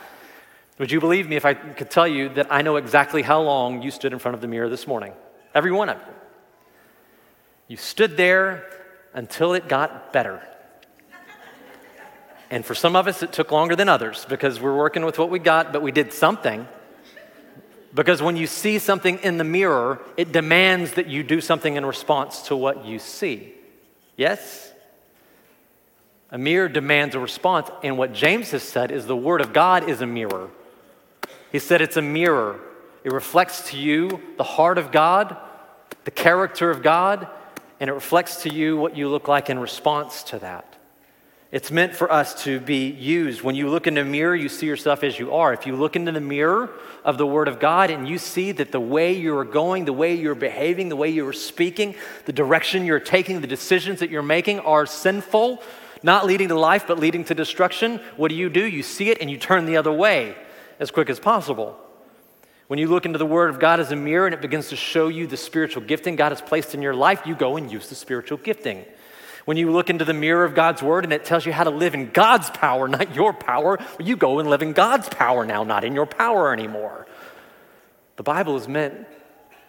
would 0.78 0.90
you 0.90 1.00
believe 1.00 1.28
me 1.28 1.36
if 1.36 1.44
I 1.44 1.54
could 1.54 1.90
tell 1.90 2.06
you 2.06 2.28
that 2.30 2.52
I 2.52 2.62
know 2.62 2.76
exactly 2.76 3.22
how 3.22 3.40
long 3.40 3.82
you 3.82 3.90
stood 3.90 4.12
in 4.12 4.18
front 4.18 4.34
of 4.34 4.40
the 4.40 4.48
mirror 4.48 4.68
this 4.68 4.86
morning? 4.86 5.12
Every 5.54 5.72
one 5.72 5.88
of 5.88 5.96
you. 5.98 6.14
You 7.68 7.76
stood 7.76 8.16
there 8.16 8.64
until 9.14 9.54
it 9.54 9.68
got 9.68 10.12
better. 10.12 10.42
And 12.50 12.64
for 12.64 12.74
some 12.74 12.94
of 12.94 13.08
us, 13.08 13.22
it 13.22 13.32
took 13.32 13.50
longer 13.50 13.74
than 13.74 13.88
others 13.88 14.24
because 14.28 14.60
we're 14.60 14.76
working 14.76 15.04
with 15.04 15.18
what 15.18 15.30
we 15.30 15.38
got, 15.38 15.72
but 15.72 15.82
we 15.82 15.90
did 15.90 16.12
something. 16.12 16.68
Because 17.94 18.20
when 18.20 18.36
you 18.36 18.46
see 18.46 18.78
something 18.78 19.18
in 19.18 19.38
the 19.38 19.44
mirror, 19.44 20.00
it 20.16 20.32
demands 20.32 20.92
that 20.92 21.06
you 21.06 21.22
do 21.22 21.40
something 21.40 21.76
in 21.76 21.86
response 21.86 22.42
to 22.42 22.56
what 22.56 22.84
you 22.84 22.98
see. 22.98 23.54
Yes? 24.16 24.72
A 26.30 26.38
mirror 26.38 26.68
demands 26.68 27.14
a 27.14 27.20
response. 27.20 27.70
And 27.82 27.96
what 27.96 28.12
James 28.12 28.50
has 28.50 28.62
said 28.62 28.90
is 28.90 29.06
the 29.06 29.16
Word 29.16 29.40
of 29.40 29.52
God 29.52 29.88
is 29.88 30.00
a 30.00 30.06
mirror. 30.06 30.50
He 31.52 31.58
said 31.58 31.80
it's 31.80 31.96
a 31.96 32.02
mirror. 32.02 32.60
It 33.04 33.12
reflects 33.12 33.70
to 33.70 33.76
you 33.76 34.20
the 34.36 34.44
heart 34.44 34.78
of 34.78 34.90
God, 34.90 35.36
the 36.04 36.10
character 36.10 36.70
of 36.70 36.82
God, 36.82 37.28
and 37.78 37.88
it 37.88 37.92
reflects 37.92 38.42
to 38.42 38.52
you 38.52 38.76
what 38.76 38.96
you 38.96 39.08
look 39.08 39.28
like 39.28 39.48
in 39.48 39.58
response 39.58 40.22
to 40.24 40.38
that. 40.40 40.75
It's 41.56 41.70
meant 41.70 41.96
for 41.96 42.12
us 42.12 42.44
to 42.44 42.60
be 42.60 42.90
used. 42.90 43.40
When 43.40 43.54
you 43.54 43.70
look 43.70 43.86
in 43.86 43.94
the 43.94 44.04
mirror, 44.04 44.36
you 44.36 44.50
see 44.50 44.66
yourself 44.66 45.02
as 45.02 45.18
you 45.18 45.32
are. 45.32 45.54
If 45.54 45.66
you 45.66 45.74
look 45.74 45.96
into 45.96 46.12
the 46.12 46.20
mirror 46.20 46.68
of 47.02 47.16
the 47.16 47.26
Word 47.26 47.48
of 47.48 47.58
God 47.58 47.88
and 47.88 48.06
you 48.06 48.18
see 48.18 48.52
that 48.52 48.72
the 48.72 48.78
way 48.78 49.14
you 49.14 49.34
are 49.38 49.44
going, 49.46 49.86
the 49.86 49.92
way 49.94 50.14
you're 50.14 50.34
behaving, 50.34 50.90
the 50.90 50.96
way 50.96 51.08
you 51.08 51.26
are 51.26 51.32
speaking, 51.32 51.94
the 52.26 52.32
direction 52.34 52.84
you're 52.84 53.00
taking, 53.00 53.40
the 53.40 53.46
decisions 53.46 54.00
that 54.00 54.10
you're 54.10 54.20
making 54.20 54.60
are 54.60 54.84
sinful, 54.84 55.62
not 56.02 56.26
leading 56.26 56.48
to 56.48 56.58
life, 56.60 56.84
but 56.86 56.98
leading 56.98 57.24
to 57.24 57.34
destruction, 57.34 58.00
what 58.18 58.28
do 58.28 58.34
you 58.34 58.50
do? 58.50 58.62
You 58.62 58.82
see 58.82 59.08
it 59.08 59.22
and 59.22 59.30
you 59.30 59.38
turn 59.38 59.64
the 59.64 59.78
other 59.78 59.90
way 59.90 60.36
as 60.78 60.90
quick 60.90 61.08
as 61.08 61.18
possible. 61.18 61.80
When 62.66 62.78
you 62.78 62.88
look 62.88 63.06
into 63.06 63.18
the 63.18 63.24
Word 63.24 63.48
of 63.48 63.58
God 63.58 63.80
as 63.80 63.90
a 63.92 63.96
mirror 63.96 64.26
and 64.26 64.34
it 64.34 64.42
begins 64.42 64.68
to 64.68 64.76
show 64.76 65.08
you 65.08 65.26
the 65.26 65.38
spiritual 65.38 65.84
gifting 65.84 66.16
God 66.16 66.32
has 66.32 66.42
placed 66.42 66.74
in 66.74 66.82
your 66.82 66.94
life, 66.94 67.22
you 67.24 67.34
go 67.34 67.56
and 67.56 67.72
use 67.72 67.88
the 67.88 67.94
spiritual 67.94 68.36
gifting. 68.36 68.84
When 69.46 69.56
you 69.56 69.70
look 69.70 69.90
into 69.90 70.04
the 70.04 70.12
mirror 70.12 70.44
of 70.44 70.56
God's 70.56 70.82
word 70.82 71.04
and 71.04 71.12
it 71.12 71.24
tells 71.24 71.46
you 71.46 71.52
how 71.52 71.62
to 71.62 71.70
live 71.70 71.94
in 71.94 72.10
God's 72.10 72.50
power, 72.50 72.88
not 72.88 73.14
your 73.14 73.32
power, 73.32 73.78
you 74.00 74.16
go 74.16 74.40
and 74.40 74.50
live 74.50 74.60
in 74.60 74.72
God's 74.72 75.08
power 75.08 75.46
now, 75.46 75.62
not 75.62 75.84
in 75.84 75.94
your 75.94 76.04
power 76.04 76.52
anymore. 76.52 77.06
The 78.16 78.24
Bible 78.24 78.56
is 78.56 78.66
meant 78.66 79.06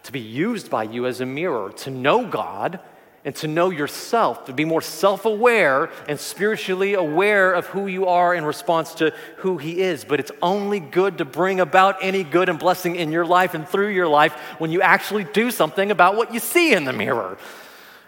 to 0.03 0.11
be 0.11 0.19
used 0.19 0.71
by 0.71 0.83
you 0.83 1.05
as 1.05 1.21
a 1.21 1.27
mirror, 1.27 1.71
to 1.77 1.91
know 1.91 2.25
God 2.25 2.79
and 3.23 3.35
to 3.35 3.47
know 3.47 3.69
yourself, 3.69 4.45
to 4.45 4.53
be 4.53 4.65
more 4.65 4.81
self 4.81 5.25
aware 5.25 5.91
and 6.07 6.19
spiritually 6.19 6.95
aware 6.95 7.53
of 7.53 7.67
who 7.67 7.85
you 7.85 8.07
are 8.07 8.33
in 8.33 8.45
response 8.45 8.95
to 8.95 9.13
who 9.37 9.59
He 9.59 9.81
is. 9.81 10.03
But 10.03 10.19
it's 10.19 10.31
only 10.41 10.79
good 10.79 11.19
to 11.19 11.25
bring 11.25 11.59
about 11.59 11.97
any 12.01 12.23
good 12.23 12.49
and 12.49 12.57
blessing 12.57 12.95
in 12.95 13.11
your 13.11 13.27
life 13.27 13.53
and 13.53 13.67
through 13.67 13.89
your 13.89 14.07
life 14.07 14.33
when 14.57 14.71
you 14.71 14.81
actually 14.81 15.25
do 15.25 15.51
something 15.51 15.91
about 15.91 16.15
what 16.15 16.33
you 16.33 16.39
see 16.39 16.73
in 16.73 16.83
the 16.83 16.93
mirror. 16.93 17.37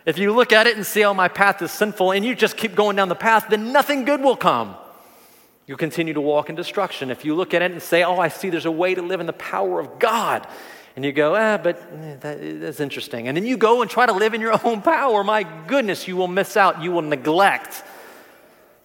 If 0.10 0.18
you 0.18 0.34
look 0.34 0.52
at 0.52 0.66
it 0.66 0.76
and 0.76 0.84
see, 0.84 1.04
oh, 1.04 1.14
my 1.14 1.28
path 1.28 1.62
is 1.62 1.70
sinful, 1.70 2.14
and 2.14 2.26
you 2.26 2.34
just 2.34 2.58
keep 2.58 2.74
going 2.74 2.96
down 2.96 3.10
the 3.10 3.16
path, 3.16 3.46
then 3.48 3.72
nothing 3.72 4.06
good 4.06 4.22
will 4.22 4.36
come. 4.36 4.76
You 5.68 5.78
continue 5.78 6.16
to 6.16 6.22
walk 6.22 6.50
in 6.50 6.56
destruction. 6.56 7.12
If 7.12 7.26
you 7.26 7.36
look 7.36 7.54
at 7.54 7.62
it 7.62 7.70
and 7.70 7.80
say, 7.80 8.04
oh, 8.04 8.18
I 8.18 8.30
see 8.30 8.50
there's 8.50 8.66
a 8.66 8.72
way 8.72 8.96
to 8.96 9.04
live 9.04 9.20
in 9.20 9.28
the 9.28 9.34
power 9.34 9.80
of 9.80 10.00
God, 10.00 10.48
and 10.96 11.06
you 11.06 11.12
go, 11.12 11.36
ah, 11.36 11.60
but 11.60 11.78
eh, 11.94 12.16
that, 12.22 12.60
that's 12.60 12.80
interesting. 12.80 13.28
And 13.28 13.38
then 13.38 13.46
you 13.46 13.56
go 13.56 13.84
and 13.84 13.92
try 13.92 14.08
to 14.08 14.12
live 14.12 14.34
in 14.34 14.42
your 14.42 14.60
own 14.66 14.82
power, 14.82 15.24
my 15.24 15.44
goodness, 15.68 16.08
you 16.08 16.18
will 16.18 16.28
miss 16.28 16.58
out. 16.58 16.82
You 16.82 16.92
will 16.92 17.04
neglect 17.04 17.84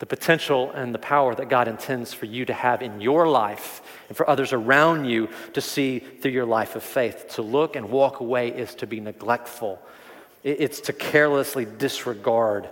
the 0.01 0.05
potential 0.05 0.73
and 0.73 0.95
the 0.95 0.99
power 0.99 1.35
that 1.35 1.49
God 1.49 1.69
intends 1.69 2.13
for 2.13 2.27
you 2.27 2.45
to 2.45 2.53
have 2.53 2.83
in 2.83 3.01
your 3.01 3.27
life 3.27 3.81
and 4.09 4.17
for 4.17 4.29
others 4.29 4.53
around 4.53 5.07
you 5.07 5.31
to 5.55 5.63
see 5.63 6.01
through 6.01 6.33
your 6.33 6.45
life 6.45 6.77
of 6.77 6.83
faith. 6.83 7.29
To 7.37 7.43
look 7.43 7.77
and 7.77 7.89
walk 7.89 8.21
away 8.21 8.51
is 8.51 8.75
to 8.75 8.87
be 8.87 9.01
neglectful 9.01 9.81
it's 10.45 10.83
to 10.83 10.93
carelessly 10.93 11.65
disregard 11.65 12.69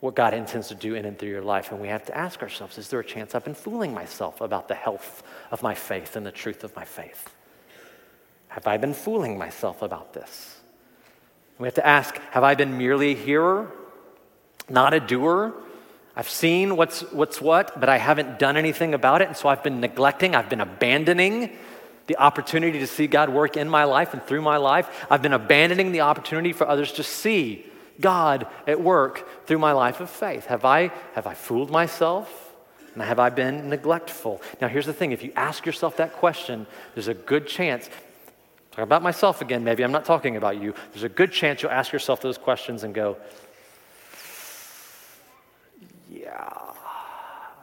what 0.00 0.14
God 0.14 0.34
intends 0.34 0.68
to 0.68 0.74
do 0.74 0.94
in 0.94 1.04
and 1.04 1.18
through 1.18 1.28
your 1.28 1.42
life. 1.42 1.70
And 1.70 1.80
we 1.80 1.88
have 1.88 2.04
to 2.06 2.16
ask 2.16 2.42
ourselves 2.42 2.78
is 2.78 2.88
there 2.88 3.00
a 3.00 3.04
chance 3.04 3.34
I've 3.34 3.44
been 3.44 3.54
fooling 3.54 3.94
myself 3.94 4.40
about 4.40 4.68
the 4.68 4.74
health 4.74 5.22
of 5.50 5.62
my 5.62 5.74
faith 5.74 6.16
and 6.16 6.26
the 6.26 6.32
truth 6.32 6.64
of 6.64 6.74
my 6.74 6.84
faith? 6.84 7.32
Have 8.48 8.66
I 8.66 8.78
been 8.78 8.94
fooling 8.94 9.36
myself 9.36 9.82
about 9.82 10.14
this? 10.14 10.58
We 11.58 11.66
have 11.66 11.74
to 11.74 11.86
ask 11.86 12.18
have 12.30 12.44
I 12.44 12.54
been 12.54 12.78
merely 12.78 13.12
a 13.12 13.16
hearer, 13.16 13.70
not 14.68 14.94
a 14.94 15.00
doer? 15.00 15.54
I've 16.18 16.30
seen 16.30 16.76
what's, 16.76 17.02
what's 17.12 17.42
what, 17.42 17.78
but 17.78 17.90
I 17.90 17.98
haven't 17.98 18.38
done 18.38 18.56
anything 18.56 18.94
about 18.94 19.20
it. 19.20 19.28
And 19.28 19.36
so 19.36 19.50
I've 19.50 19.62
been 19.62 19.80
neglecting, 19.80 20.34
I've 20.34 20.48
been 20.48 20.62
abandoning 20.62 21.54
the 22.06 22.16
opportunity 22.16 22.78
to 22.78 22.86
see 22.86 23.06
God 23.06 23.30
work 23.30 23.56
in 23.56 23.68
my 23.68 23.84
life 23.84 24.12
and 24.12 24.22
through 24.22 24.42
my 24.42 24.56
life. 24.56 25.06
I've 25.10 25.22
been 25.22 25.32
abandoning 25.32 25.92
the 25.92 26.02
opportunity 26.02 26.52
for 26.52 26.68
others 26.68 26.92
to 26.92 27.02
see 27.02 27.66
God 28.00 28.46
at 28.66 28.80
work 28.80 29.46
through 29.46 29.58
my 29.58 29.72
life 29.72 30.00
of 30.00 30.10
faith? 30.10 30.46
Have 30.46 30.64
I, 30.64 30.90
have 31.14 31.26
I 31.26 31.34
fooled 31.34 31.70
myself? 31.70 32.42
And 32.94 33.02
have 33.02 33.18
I 33.18 33.28
been 33.28 33.68
neglectful? 33.68 34.40
Now, 34.60 34.68
here's 34.68 34.86
the 34.86 34.92
thing 34.92 35.12
if 35.12 35.22
you 35.22 35.32
ask 35.36 35.66
yourself 35.66 35.98
that 35.98 36.14
question, 36.14 36.66
there's 36.94 37.08
a 37.08 37.14
good 37.14 37.46
chance. 37.46 37.90
Talk 38.70 38.84
about 38.84 39.02
myself 39.02 39.42
again, 39.42 39.64
maybe 39.64 39.82
I'm 39.82 39.92
not 39.92 40.04
talking 40.04 40.36
about 40.36 40.60
you. 40.60 40.74
There's 40.92 41.02
a 41.02 41.08
good 41.08 41.32
chance 41.32 41.62
you'll 41.62 41.72
ask 41.72 41.92
yourself 41.92 42.20
those 42.20 42.38
questions 42.38 42.84
and 42.84 42.94
go, 42.94 43.16
Yeah, 46.10 46.52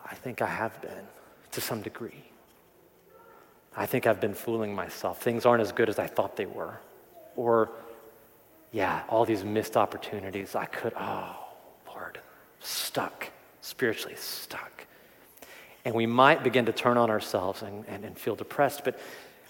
I 0.05 0.15
think 0.15 0.41
I 0.41 0.47
have 0.47 0.79
been 0.81 1.05
to 1.51 1.61
some 1.61 1.81
degree. 1.81 2.32
I 3.75 3.85
think 3.85 4.05
I've 4.05 4.21
been 4.21 4.33
fooling 4.33 4.73
myself. 4.75 5.21
Things 5.21 5.45
aren't 5.45 5.61
as 5.61 5.71
good 5.71 5.89
as 5.89 5.99
I 5.99 6.07
thought 6.07 6.35
they 6.35 6.45
were. 6.45 6.79
Or, 7.35 7.71
yeah, 8.71 9.03
all 9.09 9.25
these 9.25 9.43
missed 9.43 9.75
opportunities. 9.75 10.55
I 10.55 10.65
could, 10.65 10.93
oh, 10.95 11.35
Lord, 11.87 12.19
stuck, 12.59 13.29
spiritually 13.61 14.15
stuck. 14.15 14.85
And 15.85 15.95
we 15.95 16.05
might 16.05 16.43
begin 16.43 16.65
to 16.65 16.71
turn 16.71 16.97
on 16.97 17.09
ourselves 17.09 17.61
and, 17.61 17.85
and, 17.87 18.05
and 18.05 18.17
feel 18.17 18.35
depressed. 18.35 18.83
But 18.83 18.99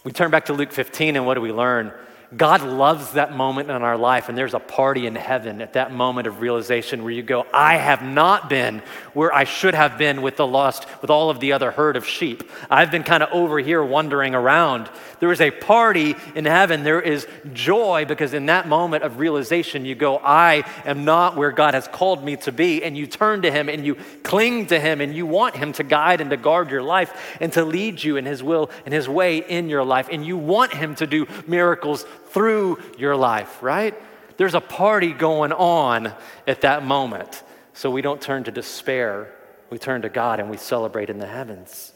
we 0.03 0.11
turn 0.11 0.31
back 0.31 0.45
to 0.45 0.53
Luke 0.53 0.71
15, 0.71 1.15
and 1.15 1.25
what 1.25 1.35
do 1.35 1.41
we 1.41 1.51
learn? 1.51 1.93
God 2.35 2.61
loves 2.61 3.11
that 3.11 3.35
moment 3.35 3.69
in 3.69 3.81
our 3.81 3.97
life, 3.97 4.29
and 4.29 4.37
there's 4.37 4.53
a 4.53 4.59
party 4.59 5.05
in 5.05 5.15
heaven 5.15 5.61
at 5.61 5.73
that 5.73 5.91
moment 5.91 6.25
of 6.27 6.41
realization 6.41 7.03
where 7.03 7.11
you 7.11 7.21
go, 7.21 7.45
I 7.53 7.77
have 7.77 8.01
not 8.01 8.49
been 8.49 8.81
where 9.13 9.33
I 9.33 9.43
should 9.43 9.75
have 9.75 9.97
been 9.97 10.21
with 10.21 10.37
the 10.37 10.47
lost, 10.47 10.87
with 11.01 11.09
all 11.09 11.29
of 11.29 11.39
the 11.39 11.51
other 11.53 11.71
herd 11.71 11.95
of 11.95 12.07
sheep. 12.07 12.49
I've 12.69 12.91
been 12.91 13.03
kind 13.03 13.23
of 13.23 13.29
over 13.31 13.59
here 13.59 13.83
wandering 13.83 14.33
around. 14.33 14.89
There 15.19 15.31
is 15.31 15.41
a 15.41 15.51
party 15.51 16.15
in 16.35 16.45
heaven. 16.45 16.83
There 16.83 17.01
is 17.01 17.27
joy 17.53 18.05
because 18.07 18.33
in 18.33 18.47
that 18.47 18.67
moment 18.67 19.03
of 19.03 19.19
realization, 19.19 19.85
you 19.85 19.95
go, 19.95 20.17
I 20.17 20.63
am 20.85 21.05
not 21.05 21.37
where 21.37 21.51
God 21.51 21.73
has 21.75 21.87
called 21.87 22.23
me 22.23 22.35
to 22.37 22.51
be. 22.51 22.83
And 22.83 22.97
you 22.97 23.05
turn 23.05 23.43
to 23.43 23.51
Him 23.51 23.69
and 23.69 23.85
you 23.85 23.95
cling 24.23 24.67
to 24.67 24.79
Him 24.79 25.01
and 25.01 25.13
you 25.13 25.25
want 25.25 25.55
Him 25.55 25.73
to 25.73 25.83
guide 25.83 26.19
and 26.19 26.29
to 26.31 26.37
guard 26.37 26.71
your 26.71 26.83
life 26.83 27.37
and 27.39 27.53
to 27.53 27.63
lead 27.63 28.03
you 28.03 28.17
in 28.17 28.25
His 28.25 28.41
will 28.41 28.69
and 28.85 28.93
His 28.93 29.07
way 29.07 29.37
in 29.37 29.69
your 29.69 29.83
life. 29.83 30.09
And 30.11 30.25
you 30.25 30.37
want 30.37 30.73
Him 30.73 30.95
to 30.95 31.07
do 31.07 31.27
miracles 31.47 32.05
through 32.33 32.79
your 32.97 33.15
life, 33.15 33.61
right? 33.61 33.95
There's 34.37 34.55
a 34.55 34.61
party 34.61 35.13
going 35.13 35.53
on 35.53 36.11
at 36.47 36.61
that 36.61 36.83
moment. 36.83 37.43
So 37.73 37.89
we 37.89 38.01
don't 38.01 38.21
turn 38.21 38.43
to 38.45 38.51
despair, 38.51 39.33
we 39.69 39.77
turn 39.77 40.01
to 40.01 40.09
God 40.09 40.39
and 40.39 40.49
we 40.49 40.57
celebrate 40.57 41.09
in 41.09 41.19
the 41.19 41.27
heavens. 41.27 41.93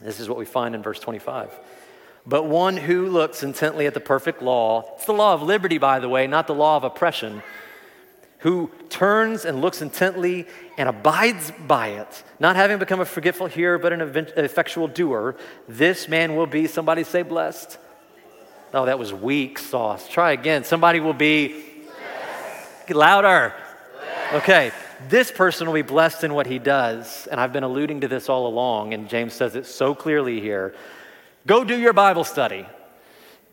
This 0.00 0.20
is 0.20 0.28
what 0.28 0.38
we 0.38 0.44
find 0.44 0.74
in 0.74 0.82
verse 0.82 1.00
25. 1.00 1.50
But 2.26 2.44
one 2.44 2.76
who 2.76 3.08
looks 3.08 3.42
intently 3.42 3.86
at 3.86 3.94
the 3.94 4.00
perfect 4.00 4.42
law, 4.42 4.94
it's 4.96 5.06
the 5.06 5.12
law 5.12 5.34
of 5.34 5.42
liberty, 5.42 5.78
by 5.78 5.98
the 5.98 6.08
way, 6.08 6.26
not 6.26 6.46
the 6.46 6.54
law 6.54 6.76
of 6.76 6.84
oppression, 6.84 7.42
who 8.40 8.70
turns 8.88 9.44
and 9.44 9.60
looks 9.60 9.82
intently 9.82 10.46
and 10.76 10.88
abides 10.88 11.52
by 11.66 11.88
it, 11.88 12.22
not 12.38 12.54
having 12.54 12.78
become 12.78 13.00
a 13.00 13.04
forgetful 13.04 13.46
hearer, 13.46 13.78
but 13.78 13.92
an 13.92 14.00
effectual 14.36 14.88
doer, 14.88 15.36
this 15.66 16.06
man 16.06 16.36
will 16.36 16.46
be, 16.46 16.66
somebody 16.66 17.02
say, 17.02 17.22
blessed 17.22 17.78
Oh, 18.74 18.86
that 18.86 18.98
was 18.98 19.12
weak 19.12 19.58
sauce. 19.58 20.08
Try 20.08 20.32
again. 20.32 20.64
Somebody 20.64 21.00
will 21.00 21.14
be 21.14 21.64
Get 22.88 22.96
louder. 22.96 23.52
Okay. 24.32 24.72
This 25.10 25.30
person 25.30 25.66
will 25.66 25.74
be 25.74 25.82
blessed 25.82 26.24
in 26.24 26.32
what 26.32 26.46
he 26.46 26.58
does. 26.58 27.26
And 27.26 27.38
I've 27.38 27.52
been 27.52 27.62
alluding 27.62 28.00
to 28.00 28.08
this 28.08 28.30
all 28.30 28.46
along, 28.46 28.94
and 28.94 29.10
James 29.10 29.34
says 29.34 29.56
it 29.56 29.66
so 29.66 29.94
clearly 29.94 30.40
here. 30.40 30.74
Go 31.46 31.64
do 31.64 31.78
your 31.78 31.92
Bible 31.92 32.24
study. 32.24 32.66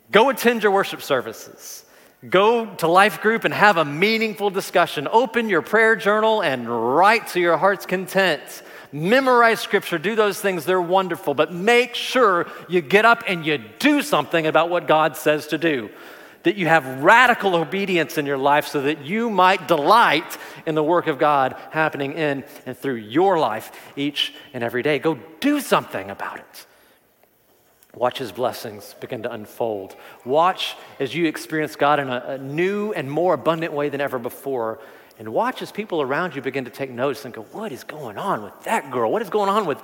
Go 0.09 0.29
attend 0.29 0.63
your 0.63 0.71
worship 0.71 1.01
services. 1.01 1.83
Go 2.29 2.65
to 2.75 2.87
life 2.87 3.21
group 3.21 3.43
and 3.43 3.53
have 3.53 3.75
a 3.75 3.83
meaningful 3.83 4.49
discussion. 4.49 5.05
Open 5.11 5.49
your 5.49 5.61
prayer 5.61 5.97
journal 5.97 6.41
and 6.41 6.95
write 6.95 7.27
to 7.29 7.41
your 7.41 7.57
heart's 7.57 7.85
content 7.85 8.63
memorize 8.95 9.59
scripture, 9.59 9.97
do 9.97 10.15
those 10.15 10.39
things, 10.39 10.63
they're 10.63 10.81
wonderful, 10.81 11.33
but 11.33 11.51
make 11.51 11.95
sure 11.95 12.47
you 12.69 12.81
get 12.81 13.03
up 13.03 13.23
and 13.27 13.45
you 13.45 13.57
do 13.79 14.01
something 14.01 14.47
about 14.47 14.69
what 14.69 14.87
God 14.87 15.17
says 15.17 15.47
to 15.47 15.57
do. 15.57 15.89
That 16.43 16.55
you 16.55 16.67
have 16.67 17.03
radical 17.03 17.55
obedience 17.55 18.17
in 18.17 18.25
your 18.25 18.37
life 18.37 18.67
so 18.67 18.81
that 18.81 19.03
you 19.03 19.29
might 19.29 19.67
delight 19.67 20.37
in 20.65 20.75
the 20.75 20.83
work 20.83 21.07
of 21.07 21.17
God 21.17 21.55
happening 21.71 22.13
in 22.13 22.43
and 22.65 22.77
through 22.77 22.95
your 22.95 23.37
life 23.37 23.71
each 23.95 24.33
and 24.53 24.63
every 24.63 24.83
day. 24.83 24.99
Go 24.99 25.19
do 25.39 25.59
something 25.59 26.09
about 26.09 26.37
it. 26.37 26.65
Watch 27.95 28.19
his 28.19 28.31
blessings 28.31 28.93
begin 28.99 29.23
to 29.23 29.31
unfold. 29.31 29.95
Watch 30.23 30.75
as 30.99 31.15
you 31.15 31.25
experience 31.25 31.75
God 31.75 31.99
in 31.99 32.09
a, 32.09 32.23
a 32.27 32.37
new 32.37 32.93
and 32.93 33.09
more 33.09 33.33
abundant 33.33 33.73
way 33.73 33.89
than 33.89 34.01
ever 34.01 34.19
before 34.19 34.79
and 35.17 35.29
watch 35.33 35.61
as 35.61 35.71
people 35.71 36.01
around 36.01 36.35
you 36.35 36.41
begin 36.41 36.65
to 36.65 36.71
take 36.71 36.89
notice 36.89 37.25
and 37.25 37.33
go, 37.33 37.43
What 37.51 37.71
is 37.71 37.83
going 37.83 38.17
on 38.17 38.43
with 38.43 38.63
that 38.63 38.91
girl? 38.91 39.11
What 39.11 39.21
is 39.21 39.29
going 39.29 39.49
on 39.49 39.65
with 39.65 39.79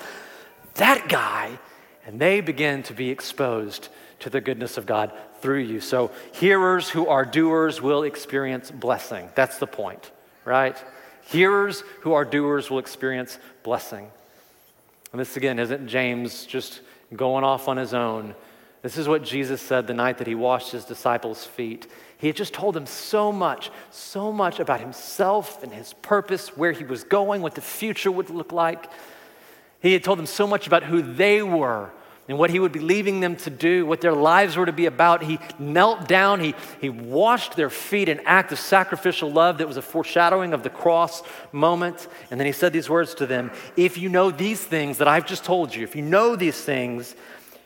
that 0.75 1.07
guy? 1.07 1.57
And 2.05 2.19
they 2.19 2.41
begin 2.41 2.83
to 2.83 2.93
be 2.93 3.09
exposed 3.09 3.89
to 4.19 4.29
the 4.29 4.41
goodness 4.41 4.77
of 4.77 4.85
God 4.85 5.11
through 5.41 5.59
you. 5.59 5.79
So, 5.79 6.11
hearers 6.33 6.89
who 6.89 7.07
are 7.07 7.25
doers 7.25 7.81
will 7.81 8.03
experience 8.03 8.71
blessing. 8.71 9.29
That's 9.35 9.57
the 9.57 9.67
point, 9.67 10.11
right? 10.45 10.81
Hearers 11.25 11.81
who 12.01 12.13
are 12.13 12.25
doers 12.25 12.69
will 12.69 12.79
experience 12.79 13.37
blessing. 13.63 14.09
And 15.11 15.19
this, 15.19 15.37
again, 15.37 15.59
isn't 15.59 15.87
James 15.87 16.45
just 16.45 16.81
going 17.15 17.43
off 17.43 17.67
on 17.67 17.77
his 17.77 17.93
own. 17.93 18.35
This 18.81 18.97
is 18.97 19.07
what 19.07 19.23
Jesus 19.23 19.61
said 19.61 19.85
the 19.85 19.93
night 19.93 20.17
that 20.17 20.27
he 20.27 20.33
washed 20.33 20.71
his 20.71 20.85
disciples' 20.85 21.45
feet. 21.45 21.87
He 22.17 22.27
had 22.27 22.35
just 22.35 22.53
told 22.53 22.73
them 22.73 22.87
so 22.87 23.31
much, 23.31 23.69
so 23.91 24.31
much 24.31 24.59
about 24.59 24.79
himself 24.79 25.61
and 25.61 25.71
his 25.71 25.93
purpose, 25.93 26.57
where 26.57 26.71
he 26.71 26.83
was 26.83 27.03
going, 27.03 27.41
what 27.41 27.55
the 27.55 27.61
future 27.61 28.11
would 28.11 28.29
look 28.29 28.51
like. 28.51 28.89
He 29.81 29.93
had 29.93 30.03
told 30.03 30.17
them 30.19 30.25
so 30.25 30.47
much 30.47 30.67
about 30.67 30.83
who 30.83 31.01
they 31.01 31.43
were 31.43 31.91
and 32.27 32.37
what 32.37 32.49
he 32.49 32.59
would 32.59 32.71
be 32.71 32.79
leaving 32.79 33.19
them 33.19 33.35
to 33.35 33.49
do, 33.49 33.85
what 33.85 34.01
their 34.01 34.13
lives 34.13 34.55
were 34.55 34.65
to 34.65 34.71
be 34.71 34.85
about. 34.85 35.23
He 35.23 35.39
knelt 35.59 36.07
down, 36.07 36.39
he, 36.39 36.55
he 36.79 36.89
washed 36.89 37.55
their 37.55 37.69
feet, 37.69 38.09
an 38.09 38.21
act 38.25 38.51
of 38.51 38.59
sacrificial 38.59 39.31
love 39.31 39.57
that 39.57 39.67
was 39.67 39.77
a 39.77 39.81
foreshadowing 39.81 40.53
of 40.53 40.63
the 40.63 40.69
cross 40.69 41.23
moment. 41.51 42.07
And 42.29 42.39
then 42.39 42.45
he 42.45 42.53
said 42.53 42.73
these 42.73 42.89
words 42.89 43.15
to 43.15 43.25
them 43.25 43.51
If 43.75 43.97
you 43.97 44.09
know 44.09 44.31
these 44.31 44.63
things 44.63 44.99
that 44.99 45.07
I've 45.07 45.25
just 45.25 45.43
told 45.43 45.75
you, 45.75 45.83
if 45.83 45.95
you 45.95 46.03
know 46.03 46.35
these 46.35 46.59
things, 46.63 47.15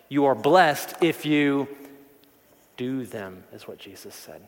you 0.09 0.25
are 0.25 0.35
blessed 0.35 0.95
if 1.01 1.25
you 1.25 1.67
do 2.77 3.05
them, 3.05 3.43
is 3.53 3.67
what 3.67 3.77
Jesus 3.77 4.13
said. 4.15 4.41